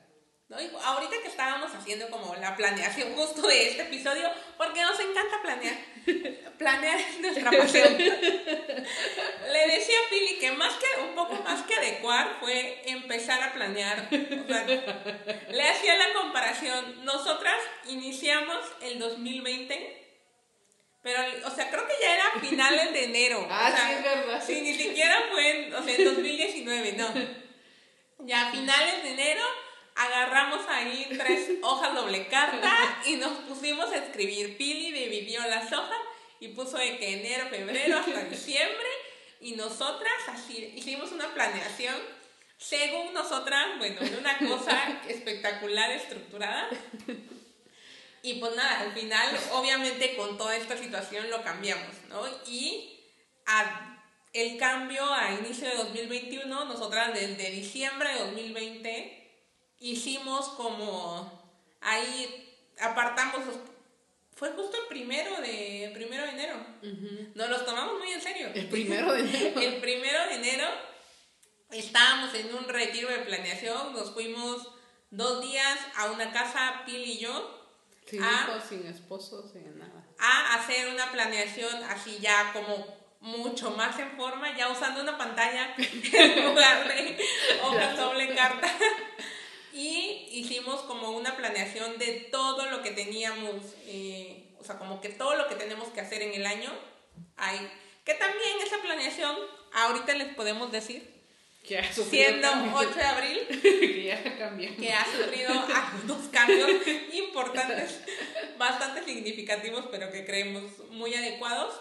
¿No? 0.50 0.60
Y 0.60 0.68
ahorita 0.84 1.22
que 1.22 1.28
estábamos 1.28 1.72
haciendo 1.72 2.10
como 2.10 2.34
la 2.34 2.56
planeación 2.56 3.14
justo 3.14 3.46
de 3.46 3.68
este 3.68 3.82
episodio, 3.82 4.28
porque 4.58 4.82
nos 4.82 4.98
encanta 4.98 5.40
planear. 5.40 5.76
Planear 6.58 6.98
es 6.98 7.20
nuestra 7.20 7.50
pasión. 7.58 7.96
Le 7.96 9.66
decía 9.68 9.96
a 10.06 10.10
Pili 10.10 10.38
que 10.38 10.52
más 10.52 10.74
que, 10.74 11.00
un 11.00 11.14
poco 11.14 11.34
más 11.42 11.62
que 11.62 11.74
adecuar 11.74 12.36
fue 12.40 12.82
empezar 12.84 13.42
a 13.42 13.52
planear. 13.54 14.08
O 14.10 14.46
sea, 14.46 14.66
le 15.50 15.68
hacía 15.68 15.96
la 15.96 16.12
comparación. 16.12 17.04
Nosotras 17.04 17.56
iniciamos 17.86 18.58
el 18.82 18.98
2020. 18.98 19.96
Pero, 21.02 21.22
o 21.46 21.50
sea, 21.50 21.70
creo 21.70 21.86
que 21.86 21.94
ya 22.02 22.14
era 22.14 22.24
finales 22.40 22.92
de 22.92 23.04
enero. 23.04 23.46
Ah, 23.50 23.70
o 23.72 23.76
sea, 23.76 23.86
sí, 23.86 23.94
es 23.94 24.02
verdad. 24.02 24.44
Sí, 24.46 24.60
ni 24.60 24.74
siquiera 24.74 25.16
fue 25.30 25.66
en, 25.66 25.74
o 25.74 25.82
sea, 25.82 25.94
en 25.94 26.04
2019, 26.04 26.92
no. 26.92 27.08
Ya 28.26 28.50
finales 28.50 29.02
de 29.02 29.12
enero 29.12 29.42
agarramos 30.04 30.66
ahí 30.68 31.06
tres 31.16 31.50
hojas 31.62 31.94
doble 31.94 32.26
carta 32.28 32.72
y 33.06 33.16
nos 33.16 33.32
pusimos 33.40 33.90
a 33.90 33.96
escribir. 33.96 34.56
Pili 34.56 34.92
dividió 34.92 35.40
las 35.46 35.72
hojas 35.72 35.98
y 36.40 36.48
puso 36.48 36.78
de 36.78 36.98
que 36.98 37.20
enero, 37.20 37.48
febrero 37.50 37.98
hasta 37.98 38.24
diciembre 38.30 38.88
y 39.40 39.52
nosotras 39.52 40.12
así 40.28 40.72
hicimos 40.76 41.12
una 41.12 41.32
planeación 41.34 41.96
según 42.58 43.14
nosotras, 43.14 43.66
bueno, 43.78 44.00
una 44.18 44.36
cosa 44.38 45.00
espectacular, 45.08 45.90
estructurada. 45.92 46.68
Y 48.22 48.34
pues 48.34 48.54
nada, 48.54 48.80
al 48.80 48.92
final, 48.92 49.28
obviamente 49.52 50.14
con 50.14 50.36
toda 50.36 50.54
esta 50.56 50.76
situación 50.76 51.30
lo 51.30 51.42
cambiamos, 51.42 51.94
¿no? 52.10 52.22
Y 52.46 53.00
a- 53.46 53.86
el 54.34 54.58
cambio 54.58 55.02
a 55.12 55.32
inicio 55.32 55.68
de 55.68 55.74
2021, 55.76 56.66
nosotras 56.66 57.14
desde 57.14 57.50
diciembre 57.50 58.12
de 58.12 58.18
2020 58.20 59.19
hicimos 59.80 60.48
como 60.50 61.42
ahí 61.80 62.56
apartamos 62.80 63.46
los- 63.46 63.56
fue 64.36 64.50
justo 64.52 64.76
el 64.80 64.86
primero 64.88 65.38
de 65.42 65.90
primero 65.92 66.22
de 66.24 66.30
enero. 66.30 66.56
Nos 67.34 67.48
los 67.50 67.64
tomamos 67.66 67.98
muy 67.98 68.10
en 68.12 68.20
serio. 68.22 68.48
El 68.54 68.68
primero 68.68 69.12
de 69.12 69.20
enero. 69.20 69.60
el 69.60 69.80
primero 69.80 70.24
de 70.28 70.34
enero 70.36 70.66
estábamos 71.70 72.34
en 72.34 72.54
un 72.54 72.68
retiro 72.68 73.08
de 73.10 73.18
planeación, 73.18 73.92
nos 73.92 74.12
fuimos 74.12 74.66
dos 75.10 75.42
días 75.42 75.78
a 75.96 76.10
una 76.10 76.32
casa, 76.32 76.82
Pil 76.86 77.04
y 77.04 77.18
yo, 77.18 77.58
Sin 78.06 78.22
Ah. 78.24 78.46
hijos, 78.48 78.64
sin 78.68 78.86
esposo, 78.86 79.46
sin 79.52 79.78
nada. 79.78 80.04
a 80.18 80.54
hacer 80.54 80.88
una 80.88 81.10
planeación 81.12 81.82
así 81.84 82.18
ya 82.20 82.52
como 82.52 82.86
mucho 83.20 83.70
más 83.72 83.98
en 83.98 84.16
forma, 84.16 84.56
ya 84.56 84.68
usando 84.70 85.02
una 85.02 85.16
pantalla 85.18 85.74
en 85.78 86.44
lugar 86.46 86.88
de 86.88 87.18
hojas 87.62 87.96
doble 87.96 88.34
carta. 88.34 88.68
Y 89.72 90.28
hicimos 90.32 90.80
como 90.82 91.10
una 91.10 91.36
planeación 91.36 91.98
de 91.98 92.28
todo 92.30 92.66
lo 92.66 92.82
que 92.82 92.90
teníamos, 92.90 93.56
eh, 93.86 94.44
o 94.58 94.64
sea, 94.64 94.78
como 94.78 95.00
que 95.00 95.08
todo 95.08 95.36
lo 95.36 95.48
que 95.48 95.54
tenemos 95.54 95.88
que 95.88 96.00
hacer 96.00 96.22
en 96.22 96.34
el 96.34 96.46
año. 96.46 96.70
Hay, 97.36 97.70
que 98.04 98.14
también 98.14 98.60
esa 98.64 98.80
planeación, 98.82 99.36
ahorita 99.72 100.14
les 100.14 100.34
podemos 100.34 100.72
decir, 100.72 101.20
que 101.66 101.82
siendo 101.92 102.48
8 102.74 102.90
de 102.94 103.02
abril, 103.02 103.40
que 103.62 104.04
ya 104.04 104.22
que 104.22 104.92
ha 104.92 105.04
sufrido 105.04 105.52
dos 106.06 106.28
cambios 106.32 106.70
importantes, 107.12 108.00
bastante 108.58 109.04
significativos, 109.04 109.86
pero 109.90 110.10
que 110.10 110.24
creemos 110.24 110.64
muy 110.90 111.14
adecuados. 111.14 111.78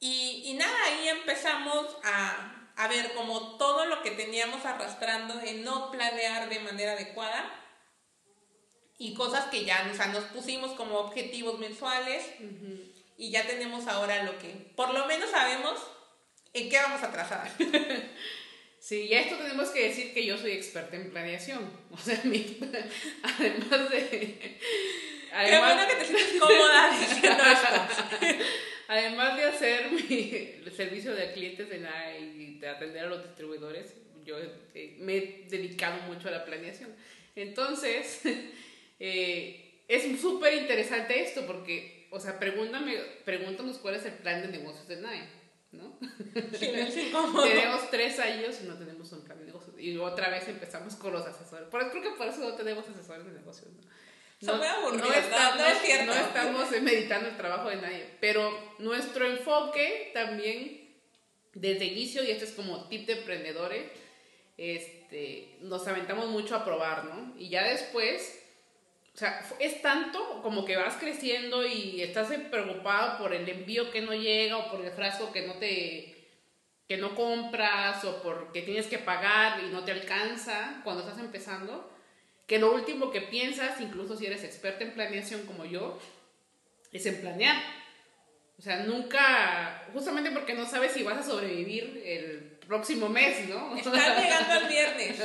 Y, 0.00 0.42
y 0.46 0.54
nada, 0.54 0.76
ahí 0.86 1.08
empezamos 1.08 1.96
a, 2.02 2.59
a 2.80 2.88
ver 2.88 3.12
como 3.12 3.58
todo 3.58 3.84
lo 3.84 4.02
que 4.02 4.12
teníamos 4.12 4.64
arrastrando 4.64 5.34
de 5.34 5.52
no 5.54 5.90
planear 5.90 6.48
de 6.48 6.60
manera 6.60 6.92
adecuada 6.92 7.54
y 8.96 9.12
cosas 9.12 9.46
que 9.50 9.66
ya 9.66 9.86
o 9.92 9.94
sea, 9.94 10.06
nos 10.06 10.24
pusimos 10.24 10.72
como 10.72 10.96
objetivos 10.96 11.58
mensuales 11.58 12.24
y 13.18 13.30
ya 13.30 13.46
tenemos 13.46 13.86
ahora 13.86 14.22
lo 14.22 14.38
que 14.38 14.48
por 14.76 14.94
lo 14.94 15.04
menos 15.04 15.28
sabemos 15.30 15.78
en 16.54 16.70
qué 16.70 16.76
vamos 16.78 17.02
a 17.02 17.12
trazar. 17.12 17.50
Sí, 18.82 19.08
y 19.10 19.14
a 19.14 19.20
esto 19.20 19.36
tenemos 19.36 19.68
que 19.68 19.88
decir 19.88 20.14
que 20.14 20.24
yo 20.24 20.38
soy 20.38 20.52
experta 20.52 20.96
en 20.96 21.10
planeación. 21.10 21.70
O 21.90 21.98
sea, 21.98 22.18
mi, 22.24 22.58
además 23.22 23.90
de... 23.90 24.58
Además, 25.30 25.50
Qué 25.50 25.58
bueno 25.58 25.86
que 25.86 25.96
te 25.96 26.04
sientes 26.06 26.40
cómoda 26.40 26.90
diciendo 26.98 27.44
esto. 28.20 28.44
Además 28.90 29.36
de 29.36 29.44
hacer 29.44 29.90
mi 29.92 30.70
servicio 30.76 31.14
de 31.14 31.32
clientes 31.32 31.70
de 31.70 31.78
la, 31.78 32.18
y 32.18 32.58
de 32.58 32.68
atender 32.68 33.04
a 33.04 33.08
los 33.08 33.22
distribuidores, 33.22 33.94
yo 34.24 34.36
eh, 34.74 34.96
me 34.98 35.16
he 35.16 35.46
dedicado 35.48 36.02
mucho 36.02 36.26
a 36.26 36.32
la 36.32 36.44
planeación. 36.44 36.90
Entonces, 37.36 38.20
eh, 38.98 39.84
es 39.86 40.20
súper 40.20 40.54
interesante 40.54 41.22
esto 41.22 41.46
porque, 41.46 42.08
o 42.10 42.18
sea, 42.18 42.40
pregúntame, 42.40 42.96
pregúntanos 43.24 43.78
cuál 43.78 43.94
es 43.94 44.04
el 44.06 44.14
plan 44.14 44.42
de 44.42 44.58
negocios 44.58 44.88
de 44.88 44.96
NAE. 44.96 45.40
¿no? 45.70 45.96
tenemos 46.58 47.90
tres 47.92 48.18
años 48.18 48.58
y 48.60 48.66
no 48.66 48.74
tenemos 48.76 49.12
un 49.12 49.22
plan 49.22 49.38
de 49.38 49.44
negocio. 49.44 49.72
Y 49.78 49.96
otra 49.98 50.30
vez 50.30 50.48
empezamos 50.48 50.96
con 50.96 51.12
los 51.12 51.24
asesores. 51.24 51.68
Por, 51.68 51.88
creo 51.92 52.02
que 52.02 52.18
por 52.18 52.26
eso 52.26 52.40
no 52.40 52.54
tenemos 52.56 52.88
asesores 52.88 53.24
de 53.24 53.32
negocios. 53.34 53.68
¿no? 53.72 53.82
No, 54.40 54.54
estamos, 54.54 54.96
no, 56.06 56.14
estamos 56.14 56.70
meditando 56.80 57.28
el 57.28 57.36
trabajo 57.36 57.68
de 57.68 57.76
nadie, 57.76 58.06
pero 58.20 58.74
nuestro 58.78 59.26
enfoque 59.26 60.10
también 60.14 60.88
desde 61.52 61.84
inicio, 61.84 62.24
y 62.24 62.30
esto 62.30 62.44
es 62.44 62.52
como 62.52 62.88
tip 62.88 63.06
de 63.06 63.18
emprendedores, 63.18 63.90
este, 64.56 65.56
nos 65.60 65.86
aventamos 65.86 66.28
mucho 66.28 66.56
a 66.56 66.64
probar, 66.64 67.04
¿no? 67.04 67.34
Y 67.38 67.50
ya 67.50 67.64
después 67.64 68.40
o 69.14 69.18
sea, 69.18 69.44
es 69.58 69.82
tanto 69.82 70.40
como 70.42 70.64
que 70.64 70.76
vas 70.76 70.96
creciendo 70.96 71.66
y 71.66 72.00
estás 72.00 72.28
preocupado 72.50 73.18
por 73.18 73.34
el 73.34 73.48
envío 73.48 73.90
que 73.90 74.00
no 74.00 74.14
llega 74.14 74.56
o 74.56 74.70
por 74.70 74.84
el 74.84 74.92
frasco 74.92 75.32
que 75.32 75.46
no 75.46 75.54
te 75.54 76.16
que 76.88 76.96
no 76.96 77.14
compras 77.14 78.04
o 78.04 78.22
porque 78.22 78.62
tienes 78.62 78.86
que 78.86 78.98
pagar 78.98 79.62
y 79.62 79.68
no 79.68 79.84
te 79.84 79.92
alcanza 79.92 80.80
cuando 80.82 81.02
estás 81.02 81.18
empezando, 81.18 81.88
que 82.50 82.58
lo 82.58 82.74
último 82.74 83.12
que 83.12 83.20
piensas, 83.20 83.80
incluso 83.80 84.16
si 84.16 84.26
eres 84.26 84.42
experta 84.42 84.82
en 84.82 84.92
planeación 84.92 85.46
como 85.46 85.64
yo, 85.64 85.96
es 86.90 87.06
en 87.06 87.20
planear. 87.20 87.54
O 88.58 88.60
sea, 88.60 88.80
nunca, 88.80 89.86
justamente 89.92 90.32
porque 90.32 90.54
no 90.54 90.66
sabes 90.66 90.90
si 90.90 91.04
vas 91.04 91.18
a 91.18 91.30
sobrevivir 91.30 92.02
el 92.04 92.58
próximo 92.66 93.08
mes, 93.08 93.48
¿no? 93.48 93.76
Están 93.76 94.20
llegando 94.20 94.52
al 94.52 94.66
viernes, 94.66 95.16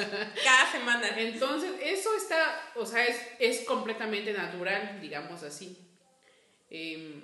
cada 0.43 0.71
semana. 0.71 1.19
Entonces, 1.19 1.71
eso 1.81 2.15
está, 2.15 2.61
o 2.75 2.85
sea, 2.85 3.03
es, 3.07 3.19
es 3.39 3.61
completamente 3.61 4.31
natural, 4.31 4.99
digamos 5.01 5.41
así. 5.41 5.75
Em, 6.69 7.23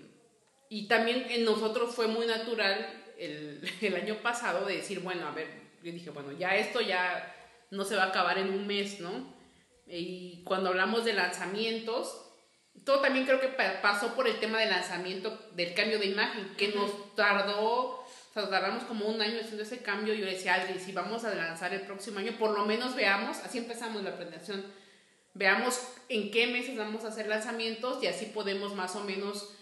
y 0.67 0.87
también 0.87 1.27
en 1.29 1.45
nosotros 1.45 1.93
fue 1.93 2.07
muy 2.07 2.25
natural 2.25 3.03
el, 3.19 3.61
el, 3.81 3.95
año 3.95 4.15
pasado 4.23 4.65
de 4.65 4.77
decir, 4.77 5.01
bueno, 5.01 5.27
a 5.27 5.31
ver, 5.31 5.49
yo 5.83 5.91
dije, 5.91 6.09
bueno, 6.09 6.31
ya 6.31 6.55
esto 6.55 6.81
ya 6.81 7.35
no 7.69 7.83
se 7.83 7.95
va 7.95 8.05
a 8.05 8.07
acabar 8.07 8.39
en 8.39 8.49
un 8.49 8.65
mes, 8.65 8.99
¿no? 8.99 9.30
Y 9.91 10.43
cuando 10.43 10.69
hablamos 10.69 11.05
de 11.05 11.13
lanzamientos, 11.13 12.25
todo 12.85 13.01
también 13.01 13.25
creo 13.25 13.39
que 13.39 13.49
pasó 13.81 14.15
por 14.15 14.27
el 14.27 14.39
tema 14.39 14.59
del 14.59 14.69
lanzamiento, 14.69 15.37
del 15.53 15.73
cambio 15.73 15.99
de 15.99 16.07
imagen, 16.07 16.55
que 16.57 16.69
nos 16.69 17.15
tardó 17.15 18.05
o 18.31 18.33
sea, 18.33 18.49
tardamos 18.49 18.85
como 18.85 19.07
un 19.07 19.21
año 19.21 19.39
haciendo 19.41 19.63
ese 19.63 19.81
cambio 19.81 20.13
yo 20.13 20.23
le 20.23 20.31
decía 20.31 20.55
a 20.55 20.79
si 20.79 20.93
vamos 20.93 21.25
a 21.25 21.35
lanzar 21.35 21.73
el 21.73 21.81
próximo 21.81 22.19
año, 22.19 22.37
por 22.39 22.57
lo 22.57 22.65
menos 22.65 22.95
veamos, 22.95 23.37
así 23.39 23.57
empezamos 23.57 24.03
la 24.03 24.15
presentación, 24.15 24.63
veamos 25.33 25.81
en 26.07 26.31
qué 26.31 26.47
meses 26.47 26.77
vamos 26.77 27.03
a 27.03 27.09
hacer 27.09 27.27
lanzamientos 27.27 28.01
y 28.01 28.07
así 28.07 28.27
podemos 28.27 28.73
más 28.73 28.95
o 28.95 29.03
menos 29.03 29.53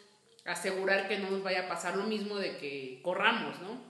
asegurar 0.45 1.07
que 1.07 1.17
no 1.17 1.32
nos 1.32 1.41
vaya 1.41 1.61
a 1.61 1.67
pasar 1.67 1.95
lo 1.95 2.03
mismo 2.03 2.36
de 2.38 2.57
que 2.57 2.99
corramos, 3.01 3.59
¿no? 3.61 3.88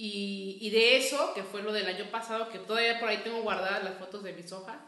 Y, 0.00 0.58
y 0.60 0.70
de 0.70 0.96
eso, 0.96 1.34
que 1.34 1.42
fue 1.42 1.60
lo 1.60 1.72
del 1.72 1.86
año 1.86 2.08
pasado, 2.10 2.48
que 2.50 2.60
todavía 2.60 3.00
por 3.00 3.08
ahí 3.08 3.18
tengo 3.18 3.42
guardadas 3.42 3.82
las 3.82 3.98
fotos 3.98 4.22
de 4.22 4.32
mis 4.32 4.52
hojas, 4.52 4.78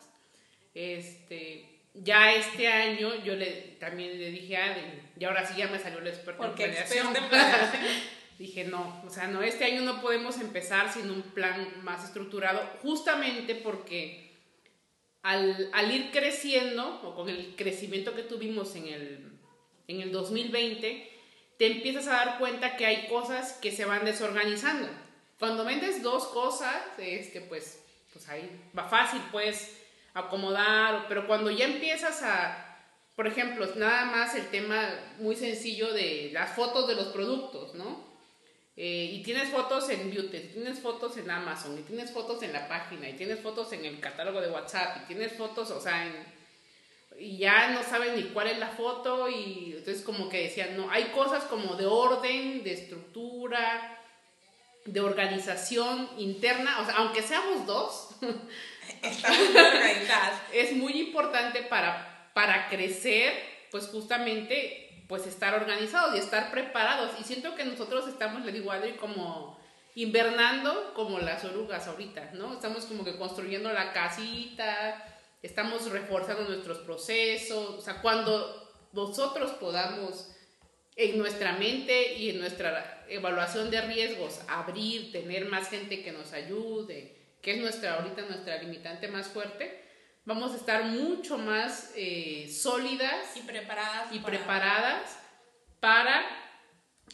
este, 0.72 1.80
ya 1.94 2.32
este 2.32 2.68
año 2.68 3.16
yo 3.24 3.34
le, 3.34 3.76
también 3.80 4.16
le 4.16 4.30
dije 4.30 4.56
a 4.56 4.76
y 5.18 5.24
ahora 5.24 5.44
sí 5.44 5.54
ya 5.58 5.66
me 5.66 5.80
salió 5.80 5.98
el 5.98 6.06
experto 6.06 6.40
Porque 6.40 6.64
en 6.64 6.70
planeación. 7.28 7.82
dije, 8.38 8.64
no, 8.64 9.02
o 9.04 9.10
sea, 9.10 9.26
no, 9.26 9.42
este 9.42 9.64
año 9.64 9.82
no 9.82 10.00
podemos 10.00 10.38
empezar 10.38 10.92
sin 10.92 11.10
un 11.10 11.22
plan 11.22 11.82
más 11.82 12.04
estructurado, 12.04 12.60
justamente 12.80 13.56
porque 13.56 14.30
al, 15.22 15.70
al 15.72 15.92
ir 15.92 16.12
creciendo, 16.12 17.00
o 17.02 17.16
con 17.16 17.28
el 17.28 17.56
crecimiento 17.56 18.14
que 18.14 18.22
tuvimos 18.22 18.76
en 18.76 18.86
el, 18.86 19.32
en 19.88 20.00
el 20.02 20.12
2020, 20.12 21.09
te 21.60 21.66
empiezas 21.66 22.06
a 22.08 22.12
dar 22.12 22.38
cuenta 22.38 22.74
que 22.78 22.86
hay 22.86 23.06
cosas 23.06 23.52
que 23.60 23.70
se 23.70 23.84
van 23.84 24.06
desorganizando. 24.06 24.88
Cuando 25.38 25.62
vendes 25.62 26.02
dos 26.02 26.28
cosas, 26.28 26.74
este, 26.96 27.42
pues, 27.42 27.84
pues 28.14 28.26
ahí 28.30 28.50
va 28.76 28.88
fácil, 28.88 29.20
pues, 29.30 29.76
acomodar, 30.14 31.04
pero 31.06 31.26
cuando 31.26 31.50
ya 31.50 31.66
empiezas 31.66 32.22
a, 32.22 32.78
por 33.14 33.26
ejemplo, 33.26 33.68
nada 33.76 34.06
más 34.06 34.34
el 34.36 34.48
tema 34.48 34.88
muy 35.18 35.36
sencillo 35.36 35.92
de 35.92 36.30
las 36.32 36.56
fotos 36.56 36.88
de 36.88 36.94
los 36.94 37.08
productos, 37.08 37.74
¿no? 37.74 38.08
Eh, 38.74 39.10
y 39.12 39.22
tienes 39.22 39.50
fotos 39.50 39.90
en 39.90 40.10
Beauty, 40.10 40.38
tienes 40.54 40.80
fotos 40.80 41.18
en 41.18 41.30
Amazon, 41.30 41.78
y 41.78 41.82
tienes 41.82 42.10
fotos 42.10 42.42
en 42.42 42.54
la 42.54 42.68
página, 42.68 43.06
y 43.06 43.16
tienes 43.18 43.38
fotos 43.40 43.70
en 43.74 43.84
el 43.84 44.00
catálogo 44.00 44.40
de 44.40 44.50
WhatsApp, 44.50 45.02
y 45.02 45.08
tienes 45.08 45.34
fotos, 45.34 45.70
o 45.72 45.80
sea, 45.82 46.10
y 47.20 47.36
ya 47.36 47.70
no 47.70 47.82
saben 47.82 48.16
ni 48.16 48.24
cuál 48.24 48.48
es 48.48 48.58
la 48.58 48.68
foto, 48.68 49.28
y 49.28 49.74
entonces 49.76 50.02
como 50.02 50.30
que 50.30 50.44
decían, 50.44 50.76
no, 50.76 50.90
hay 50.90 51.04
cosas 51.14 51.44
como 51.44 51.76
de 51.76 51.84
orden, 51.84 52.64
de 52.64 52.72
estructura, 52.72 53.98
de 54.86 55.00
organización 55.00 56.08
interna, 56.16 56.80
o 56.80 56.86
sea, 56.86 56.94
aunque 56.96 57.22
seamos 57.22 57.66
dos, 57.66 58.08
es 60.52 60.72
muy 60.72 60.94
importante 60.94 61.62
para, 61.62 62.30
para 62.32 62.70
crecer, 62.70 63.34
pues 63.70 63.88
justamente 63.88 65.04
pues 65.06 65.26
estar 65.26 65.54
organizados 65.54 66.14
y 66.14 66.18
estar 66.18 66.50
preparados. 66.50 67.10
Y 67.20 67.24
siento 67.24 67.54
que 67.56 67.64
nosotros 67.64 68.08
estamos, 68.08 68.44
le 68.44 68.52
digo 68.52 68.72
Adri, 68.72 68.92
como 68.92 69.60
invernando 69.96 70.94
como 70.94 71.18
las 71.18 71.44
orugas 71.44 71.88
ahorita, 71.88 72.30
¿no? 72.34 72.54
Estamos 72.54 72.84
como 72.84 73.04
que 73.04 73.16
construyendo 73.16 73.72
la 73.72 73.92
casita, 73.92 75.04
estamos 75.42 75.90
reforzando 75.90 76.44
nuestros 76.48 76.78
procesos, 76.78 77.78
o 77.78 77.80
sea, 77.80 78.00
cuando 78.02 78.88
nosotros 78.92 79.52
podamos 79.52 80.34
en 80.96 81.18
nuestra 81.18 81.54
mente 81.54 82.14
y 82.14 82.30
en 82.30 82.40
nuestra 82.40 83.04
evaluación 83.08 83.70
de 83.70 83.80
riesgos 83.80 84.40
abrir, 84.48 85.12
tener 85.12 85.46
más 85.46 85.70
gente 85.70 86.02
que 86.02 86.12
nos 86.12 86.32
ayude, 86.32 87.16
que 87.40 87.54
es 87.54 87.60
nuestra 87.60 87.94
ahorita 87.94 88.22
nuestra 88.22 88.62
limitante 88.62 89.08
más 89.08 89.28
fuerte, 89.28 89.82
vamos 90.24 90.52
a 90.52 90.56
estar 90.56 90.84
mucho 90.84 91.38
más 91.38 91.92
eh, 91.96 92.50
sólidas 92.52 93.36
y 93.36 93.40
preparadas 93.40 94.12
y 94.12 94.18
para, 94.18 94.38
preparadas 94.38 95.18
para 95.80 96.22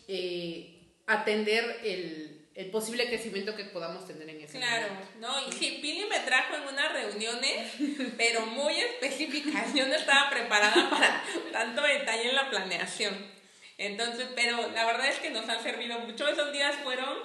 eh, 0.08 0.92
atender 1.06 1.80
el, 1.84 2.35
posible 2.64 3.06
crecimiento 3.06 3.54
que 3.54 3.64
podamos 3.64 4.06
tener 4.06 4.28
en 4.30 4.40
ese 4.40 4.58
Claro, 4.58 4.86
¿no? 5.20 5.28
Y 5.46 5.50
Pili 5.82 6.04
me 6.10 6.20
trajo 6.20 6.54
en 6.54 6.62
unas 6.62 6.92
reuniones, 6.92 7.72
pero 8.16 8.46
muy 8.46 8.74
específicas. 8.74 9.74
Yo 9.74 9.86
no 9.86 9.94
estaba 9.94 10.30
preparada 10.30 10.90
para 10.90 11.22
tanto 11.52 11.82
detalle 11.82 12.30
en 12.30 12.34
la 12.34 12.48
planeación. 12.48 13.14
Entonces, 13.78 14.28
pero 14.34 14.70
la 14.72 14.86
verdad 14.86 15.08
es 15.08 15.18
que 15.18 15.30
nos 15.30 15.48
han 15.48 15.62
servido 15.62 15.98
mucho. 15.98 16.26
Esos 16.26 16.50
días 16.52 16.74
fueron 16.82 17.18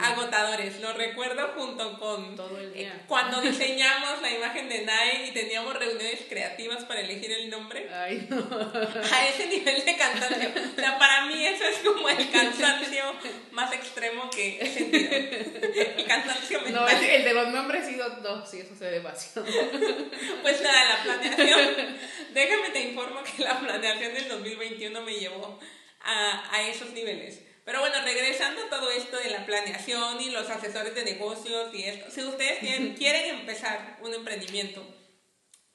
agotadores. 0.00 0.80
Lo 0.80 0.92
recuerdo 0.92 1.48
junto 1.56 1.98
con 1.98 2.36
Todo 2.36 2.58
el 2.58 2.72
día. 2.72 2.88
eh, 2.88 3.00
cuando 3.06 3.40
diseñamos 3.42 4.22
la 4.22 4.30
imagen 4.30 4.68
de 4.68 4.78
Nike 4.80 5.26
y 5.28 5.32
teníamos 5.32 5.74
reuniones 5.74 6.20
creativas 6.28 6.84
para 6.84 7.00
elegir 7.00 7.32
el 7.32 7.50
nombre. 7.50 7.88
Ay, 7.92 8.26
no. 8.30 8.36
A 9.12 9.28
ese 9.28 9.46
nivel 9.46 9.84
de 9.84 9.96
cansancio. 9.96 10.50
O 10.76 10.80
sea, 10.80 10.98
para 10.98 11.26
mí 11.26 11.46
eso 11.46 11.64
es 11.64 11.76
como 11.78 12.08
el 12.08 12.30
cansancio 12.30 13.04
más 13.52 13.72
extremo 13.72 14.30
que 14.30 14.58
he 14.60 14.66
sentido. 14.66 15.10
El 15.12 16.04
cansancio 16.06 16.60
mental. 16.62 16.84
No, 16.84 16.88
el, 16.88 17.24
de 17.24 17.34
los 17.34 17.48
nombres 17.48 17.86
sí, 17.86 17.96
no, 17.96 18.08
no, 18.20 18.46
sí, 18.46 18.60
eso 18.60 18.74
se 18.74 18.84
ve 18.84 18.90
demasiado. 18.92 19.46
Pues 20.42 20.60
nada, 20.60 20.96
la 20.96 21.02
planeación. 21.02 21.96
Déjame 22.32 22.70
te 22.70 22.80
informo 22.80 23.22
que 23.22 23.42
la 23.42 23.58
planeación 23.60 24.14
del 24.14 24.28
2021 24.28 25.00
me 25.02 25.14
llevó 25.14 25.58
a, 26.02 26.54
a 26.54 26.68
esos 26.68 26.90
niveles. 26.90 27.40
Pero 27.64 27.80
bueno, 27.80 27.96
regresando 28.04 28.62
a 28.64 28.68
todo 28.68 28.90
esto 28.90 29.16
de 29.18 29.30
la 29.30 29.46
planeación 29.46 30.20
y 30.20 30.30
los 30.30 30.50
asesores 30.50 30.94
de 30.94 31.04
negocios 31.04 31.72
y 31.74 31.84
esto, 31.84 32.10
si 32.10 32.22
ustedes 32.22 32.60
tienen- 32.60 32.94
quieren 32.94 33.36
empezar 33.40 33.98
un 34.02 34.12
emprendimiento 34.12 34.84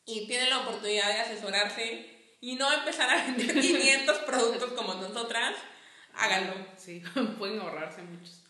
y 0.05 0.27
tienen 0.27 0.49
la 0.51 0.59
oportunidad 0.59 1.07
de 1.07 1.19
asesorarse 1.21 2.35
y 2.41 2.55
no 2.55 2.71
empezar 2.71 3.09
a 3.09 3.25
vender 3.25 3.53
500 3.59 4.17
productos 4.19 4.73
como 4.73 4.93
nosotras, 4.95 5.55
háganlo. 6.13 6.53
Sí, 6.77 7.01
pueden 7.39 7.59
ahorrarse 7.59 8.03
muchos, 8.03 8.43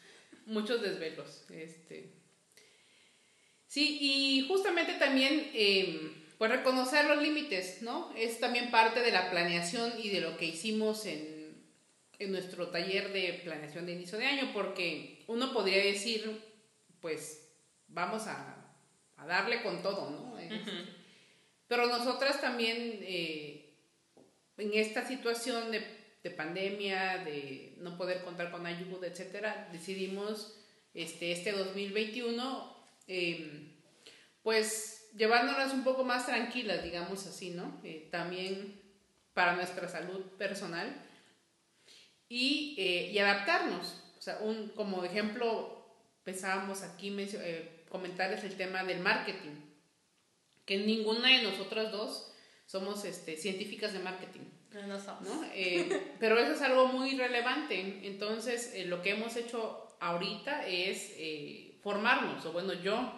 muchos 0.46 0.82
desvelos. 0.82 1.46
Este. 1.50 2.14
Sí, 3.68 3.98
y 4.02 4.48
justamente 4.48 4.94
también, 4.96 5.52
eh, 5.54 6.26
pues 6.38 6.52
reconocer 6.52 7.06
los 7.06 7.22
límites, 7.22 7.82
¿no? 7.84 8.12
Es 8.18 8.40
también 8.40 8.72
parte 8.72 9.02
de 9.02 9.12
la 9.12 9.30
planeación 9.30 9.94
y 10.02 10.10
de 10.10 10.22
lo 10.22 10.38
que 10.38 10.46
hicimos 10.46 11.06
en, 11.06 11.39
en 12.20 12.34
nuestro 12.34 12.68
taller 12.68 13.14
de 13.14 13.42
planeación 13.44 13.86
de 13.86 13.94
inicio 13.94 14.18
de 14.18 14.26
año, 14.26 14.52
porque 14.54 15.24
uno 15.28 15.54
podría 15.54 15.84
decir, 15.84 16.42
pues, 17.00 17.50
vamos 17.88 18.28
a, 18.28 18.76
a 19.16 19.26
darle 19.26 19.64
con 19.64 19.82
todo, 19.82 20.10
¿no? 20.10 20.38
Pero 21.68 21.88
nosotras 21.88 22.42
también, 22.42 23.00
eh, 23.02 23.74
en 24.58 24.74
esta 24.74 25.08
situación 25.08 25.72
de, 25.72 25.86
de 26.22 26.32
pandemia, 26.32 27.20
de 27.20 27.76
no 27.78 27.98
poder 27.98 28.24
contar 28.24 28.52
con 28.52 28.66
ayuda, 28.66 29.08
etcétera, 29.08 29.70
decidimos 29.72 30.58
este, 30.94 31.32
este 31.32 31.54
2021, 31.54 32.76
eh, 33.08 33.78
pues 34.44 35.10
llevándolas 35.16 35.74
un 35.74 35.84
poco 35.84 36.04
más 36.04 36.26
tranquilas, 36.26 36.84
digamos 36.84 37.26
así, 37.28 37.52
¿no? 37.52 37.80
Eh, 37.84 38.10
también 38.12 38.82
para 39.34 39.56
nuestra 39.56 39.88
salud 39.88 40.22
personal 40.38 41.09
y, 42.30 42.76
eh, 42.78 43.12
y 43.12 43.20
adaptarnos. 43.20 44.02
O 44.18 44.22
sea, 44.22 44.38
un, 44.40 44.70
como 44.70 45.04
ejemplo, 45.04 45.86
pensábamos 46.24 46.84
aquí 46.84 47.14
eh, 47.18 47.84
comentarles 47.90 48.44
el 48.46 48.56
tema 48.56 48.84
del 48.84 49.02
marketing 49.02 49.70
que 50.70 50.78
ninguna 50.78 51.30
de 51.30 51.42
nosotras 51.42 51.92
dos 51.92 52.32
somos 52.68 53.04
este, 53.04 53.36
científicas 53.38 53.92
de 53.92 53.98
marketing, 53.98 54.42
No 54.88 55.00
somos. 55.00 55.24
¿no? 55.24 55.44
Eh, 55.56 55.90
pero 56.20 56.38
eso 56.38 56.54
es 56.54 56.62
algo 56.62 56.86
muy 56.86 57.18
relevante. 57.18 58.02
Entonces, 58.04 58.74
eh, 58.76 58.86
lo 58.86 59.02
que 59.02 59.10
hemos 59.10 59.36
hecho 59.36 59.88
ahorita 60.00 60.68
es 60.68 61.16
eh, 61.18 61.80
formarnos, 61.82 62.46
o 62.46 62.52
bueno, 62.52 62.74
yo, 62.74 63.12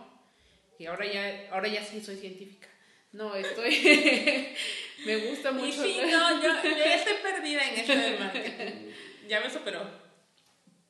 y 0.80 0.86
ahora 0.86 1.12
ya, 1.12 1.49
ahora 1.51 1.68
ya 1.68 1.84
sí 1.84 1.99
soy 1.99 2.16
científica. 2.16 2.70
No, 3.12 3.36
estoy, 3.36 3.76
me 5.05 5.18
gusta 5.18 5.49
Y 5.51 5.53
mucho. 5.53 5.84
sí, 5.84 5.99
no, 6.09 6.41
yo, 6.41 6.49
yo 6.64 6.70
ya 6.78 6.95
estoy 6.95 7.16
perdida 7.22 7.68
en 7.68 7.80
esto 7.80 7.93
del 7.93 8.20
marketing. 8.20 8.91
Ya 9.28 9.39
me 9.41 9.49
superó. 9.49 9.82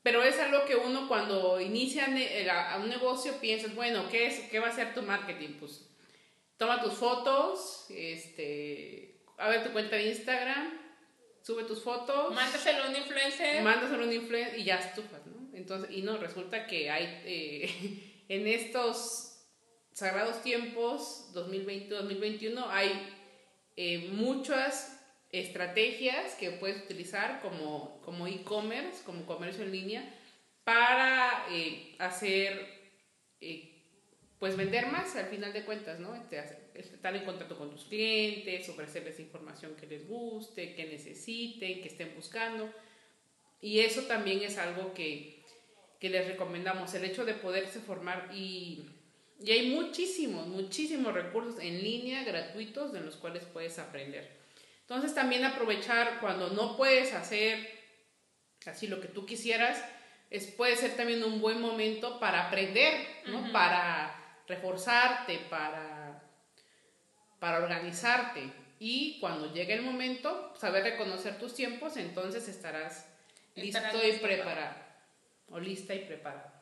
Pero 0.03 0.23
es 0.23 0.39
algo 0.39 0.65
que 0.65 0.75
uno 0.75 1.07
cuando 1.07 1.59
inicia 1.61 2.05
a 2.05 2.73
a 2.73 2.77
un 2.79 2.89
negocio 2.89 3.39
piensa, 3.39 3.67
bueno, 3.75 4.07
¿qué, 4.09 4.25
es, 4.27 4.39
¿qué 4.49 4.59
va 4.59 4.67
a 4.69 4.75
ser 4.75 4.93
tu 4.95 5.03
marketing? 5.03 5.55
Pues 5.59 5.87
toma 6.57 6.81
tus 6.81 6.93
fotos, 6.93 7.85
este, 7.89 9.21
abre 9.37 9.59
tu 9.59 9.71
cuenta 9.71 9.95
de 9.95 10.07
Instagram, 10.09 10.79
sube 11.43 11.63
tus 11.65 11.83
fotos, 11.83 12.33
Mándaselo 12.33 12.83
a 12.83 12.89
un 12.89 12.95
influencer. 12.95 13.63
mándaselo 13.63 14.03
a 14.03 14.07
un 14.07 14.13
influencer 14.13 14.59
y 14.59 14.63
ya 14.63 14.77
estufas, 14.77 15.25
¿no? 15.27 15.55
Entonces, 15.55 15.91
y 15.91 16.01
no, 16.01 16.17
resulta 16.17 16.65
que 16.65 16.89
hay 16.89 17.21
eh, 17.25 18.23
en 18.29 18.47
estos 18.47 19.30
sagrados 19.93 20.41
tiempos, 20.41 21.29
2020-2021, 21.33 22.65
hay 22.69 22.91
eh, 23.75 24.09
muchas 24.11 24.97
estrategias 25.31 26.35
que 26.35 26.51
puedes 26.51 26.83
utilizar 26.83 27.41
como, 27.41 28.01
como 28.01 28.27
e-commerce, 28.27 29.03
como 29.05 29.25
comercio 29.25 29.63
en 29.63 29.71
línea, 29.71 30.15
para 30.63 31.45
eh, 31.51 31.95
hacer, 31.99 32.67
eh, 33.39 33.69
pues 34.39 34.57
vender 34.57 34.87
más 34.87 35.15
al 35.15 35.27
final 35.27 35.53
de 35.53 35.63
cuentas, 35.63 35.99
¿no? 35.99 36.15
Este, 36.15 36.43
estar 36.73 37.15
en 37.15 37.25
contacto 37.25 37.57
con 37.57 37.71
tus 37.71 37.85
clientes, 37.85 38.67
ofrecerles 38.69 39.19
información 39.19 39.75
que 39.75 39.87
les 39.87 40.07
guste, 40.07 40.73
que 40.75 40.85
necesiten, 40.85 41.81
que 41.81 41.87
estén 41.87 42.13
buscando. 42.15 42.71
Y 43.61 43.79
eso 43.79 44.03
también 44.03 44.41
es 44.41 44.57
algo 44.57 44.93
que, 44.93 45.43
que 45.99 46.09
les 46.09 46.27
recomendamos, 46.27 46.93
el 46.93 47.05
hecho 47.05 47.25
de 47.25 47.35
poderse 47.35 47.79
formar 47.79 48.29
y, 48.33 48.89
y 49.43 49.51
hay 49.51 49.71
muchísimos, 49.71 50.47
muchísimos 50.47 51.13
recursos 51.13 51.59
en 51.59 51.83
línea 51.83 52.23
gratuitos 52.23 52.93
en 52.93 53.05
los 53.05 53.15
cuales 53.15 53.43
puedes 53.45 53.79
aprender. 53.79 54.39
Entonces 54.81 55.15
también 55.15 55.45
aprovechar 55.45 56.19
cuando 56.19 56.49
no 56.49 56.77
puedes 56.77 57.13
hacer 57.13 57.81
así 58.65 58.87
lo 58.87 59.01
que 59.01 59.07
tú 59.07 59.25
quisieras, 59.25 59.83
es, 60.29 60.47
puede 60.47 60.75
ser 60.75 60.95
también 60.95 61.23
un 61.23 61.41
buen 61.41 61.59
momento 61.59 62.19
para 62.19 62.47
aprender, 62.47 63.05
¿no? 63.27 63.51
Para 63.51 64.41
reforzarte, 64.47 65.39
para, 65.49 66.23
para 67.39 67.57
organizarte. 67.57 68.51
Y 68.79 69.19
cuando 69.19 69.53
llegue 69.53 69.73
el 69.73 69.81
momento, 69.81 70.53
saber 70.57 70.83
reconocer 70.83 71.37
tus 71.37 71.53
tiempos, 71.53 71.97
entonces 71.97 72.47
estarás 72.47 73.07
listo 73.55 73.79
y 74.07 74.17
preparado. 74.17 74.75
O 75.49 75.59
lista 75.59 75.93
y 75.93 75.99
preparado. 75.99 76.60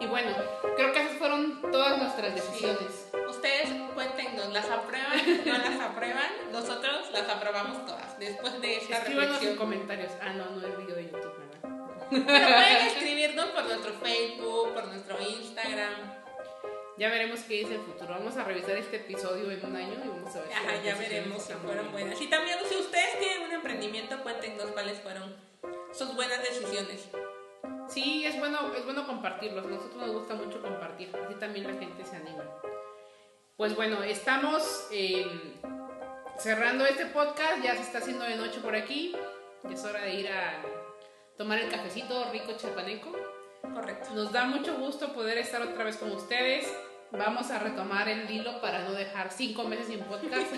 Y 0.00 0.06
bueno, 0.06 0.30
creo 0.76 0.92
que 0.92 1.00
esas 1.02 1.16
fueron 1.18 1.62
todas 1.70 1.98
nuestras 1.98 2.34
decisiones. 2.34 3.08
Ustedes 3.28 3.68
cuéntenos, 3.94 4.52
¿las 4.52 4.68
aprueban? 4.68 5.44
¿No 5.46 5.52
las 5.58 5.80
aprueban? 5.80 6.30
Nosotros 6.50 7.10
las 7.12 7.28
aprobamos 7.28 7.86
todas. 7.86 8.18
Después 8.18 8.60
de 8.60 8.76
esta 8.78 8.98
Escríbanos 8.98 9.24
en 9.24 9.32
reflexión. 9.32 9.56
comentarios. 9.56 10.12
Ah, 10.20 10.32
no, 10.32 10.50
no 10.50 10.66
es 10.66 10.76
video 10.78 10.96
de 10.96 11.04
YouTube, 11.04 11.34
¿verdad? 11.38 11.96
Pero 12.10 12.46
pueden 12.48 12.86
escribirnos 12.88 13.46
por 13.46 13.64
nuestro 13.64 13.92
Facebook, 13.94 14.74
por 14.74 14.86
nuestro 14.88 15.16
Instagram. 15.20 16.22
Ya 16.98 17.08
veremos 17.08 17.40
qué 17.40 17.54
dice 17.54 17.74
el 17.76 17.80
futuro. 17.80 18.10
Vamos 18.10 18.36
a 18.36 18.44
revisar 18.44 18.76
este 18.76 18.96
episodio 18.96 19.50
en 19.50 19.64
un 19.64 19.76
año 19.76 19.94
y 20.04 20.08
vamos 20.08 20.36
a 20.36 20.40
ver. 20.40 20.48
si 20.48 20.54
Ajá, 20.54 20.82
ya 20.84 20.94
veremos 20.96 21.42
si 21.42 21.52
fueron 21.54 21.90
buenas. 21.92 22.20
Y 22.20 22.26
también, 22.28 22.58
si 22.68 22.76
ustedes 22.76 23.18
tienen 23.18 23.42
un 23.42 23.52
emprendimiento, 23.52 24.20
cuéntenos 24.22 24.66
cuáles 24.72 25.00
fueron 25.00 25.34
sus 25.92 26.14
buenas 26.14 26.40
decisiones. 26.42 27.08
Sí, 27.88 28.24
es 28.24 28.38
bueno, 28.38 28.72
es 28.74 28.84
bueno 28.84 29.06
compartirlos. 29.06 29.66
Nosotros 29.66 29.96
nos 29.96 30.12
gusta 30.12 30.34
mucho 30.34 30.62
compartir. 30.62 31.14
Así 31.14 31.34
también 31.34 31.66
la 31.66 31.78
gente 31.78 32.04
se 32.04 32.16
anima. 32.16 32.44
Pues 33.56 33.76
bueno, 33.76 34.02
estamos 34.02 34.88
eh, 34.90 35.26
cerrando 36.38 36.86
este 36.86 37.06
podcast. 37.06 37.62
Ya 37.62 37.74
se 37.74 37.82
está 37.82 37.98
haciendo 37.98 38.24
de 38.24 38.36
noche 38.36 38.60
por 38.60 38.74
aquí. 38.74 39.14
Ya 39.64 39.70
es 39.70 39.84
hora 39.84 40.00
de 40.00 40.14
ir 40.14 40.28
a 40.28 40.62
tomar 41.36 41.58
el 41.58 41.70
cafecito 41.70 42.30
rico 42.32 42.52
chapaneco. 42.56 43.12
Correcto. 43.62 44.14
Nos 44.14 44.32
da 44.32 44.44
mucho 44.44 44.76
gusto 44.76 45.12
poder 45.12 45.38
estar 45.38 45.60
otra 45.60 45.84
vez 45.84 45.96
con 45.98 46.12
ustedes. 46.12 46.72
Vamos 47.10 47.50
a 47.50 47.58
retomar 47.58 48.08
el 48.08 48.28
hilo 48.30 48.58
para 48.62 48.84
no 48.84 48.92
dejar 48.92 49.30
cinco 49.30 49.64
meses 49.64 49.86
sin 49.88 50.00
podcast. 50.00 50.50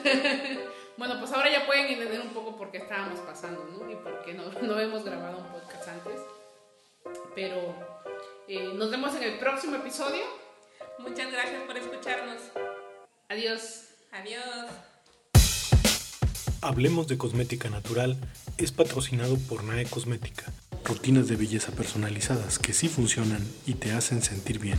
bueno, 0.97 1.19
pues 1.19 1.33
ahora 1.33 1.51
ya 1.51 1.67
pueden 1.67 1.87
entender 1.87 2.21
un 2.21 2.29
poco 2.29 2.57
por 2.57 2.71
qué 2.71 2.79
estábamos 2.79 3.19
pasando, 3.21 3.65
¿no? 3.65 3.91
Y 3.91 3.97
por 3.97 4.23
qué 4.23 4.35
no, 4.35 4.45
no 4.63 4.79
hemos 4.79 5.05
grabado 5.05 5.39
un 5.39 5.47
podcast 5.49 5.89
antes. 5.89 6.21
Pero 7.35 7.75
eh, 8.49 8.73
nos 8.75 8.91
vemos 8.91 9.15
en 9.17 9.23
el 9.23 9.39
próximo 9.39 9.77
episodio. 9.77 10.23
Muchas 10.99 11.31
gracias 11.31 11.63
por 11.63 11.77
escucharnos. 11.77 12.41
Adiós. 13.29 13.85
Adiós. 14.13 14.67
Hablemos 16.61 17.09
de 17.09 17.19
Cosmética 17.19 17.69
Natural 17.69 18.17
es 18.57 18.73
patrocinado 18.73 19.37
por 19.37 19.65
NAE 19.65 19.87
Cosmética. 19.87 20.53
Rutinas 20.85 21.29
de 21.29 21.37
belleza 21.37 21.73
personalizadas 21.73 22.59
que 22.59 22.73
sí 22.73 22.89
funcionan 22.89 23.45
y 23.67 23.75
te 23.75 23.93
hacen 23.93 24.23
sentir 24.23 24.59
bien. 24.59 24.79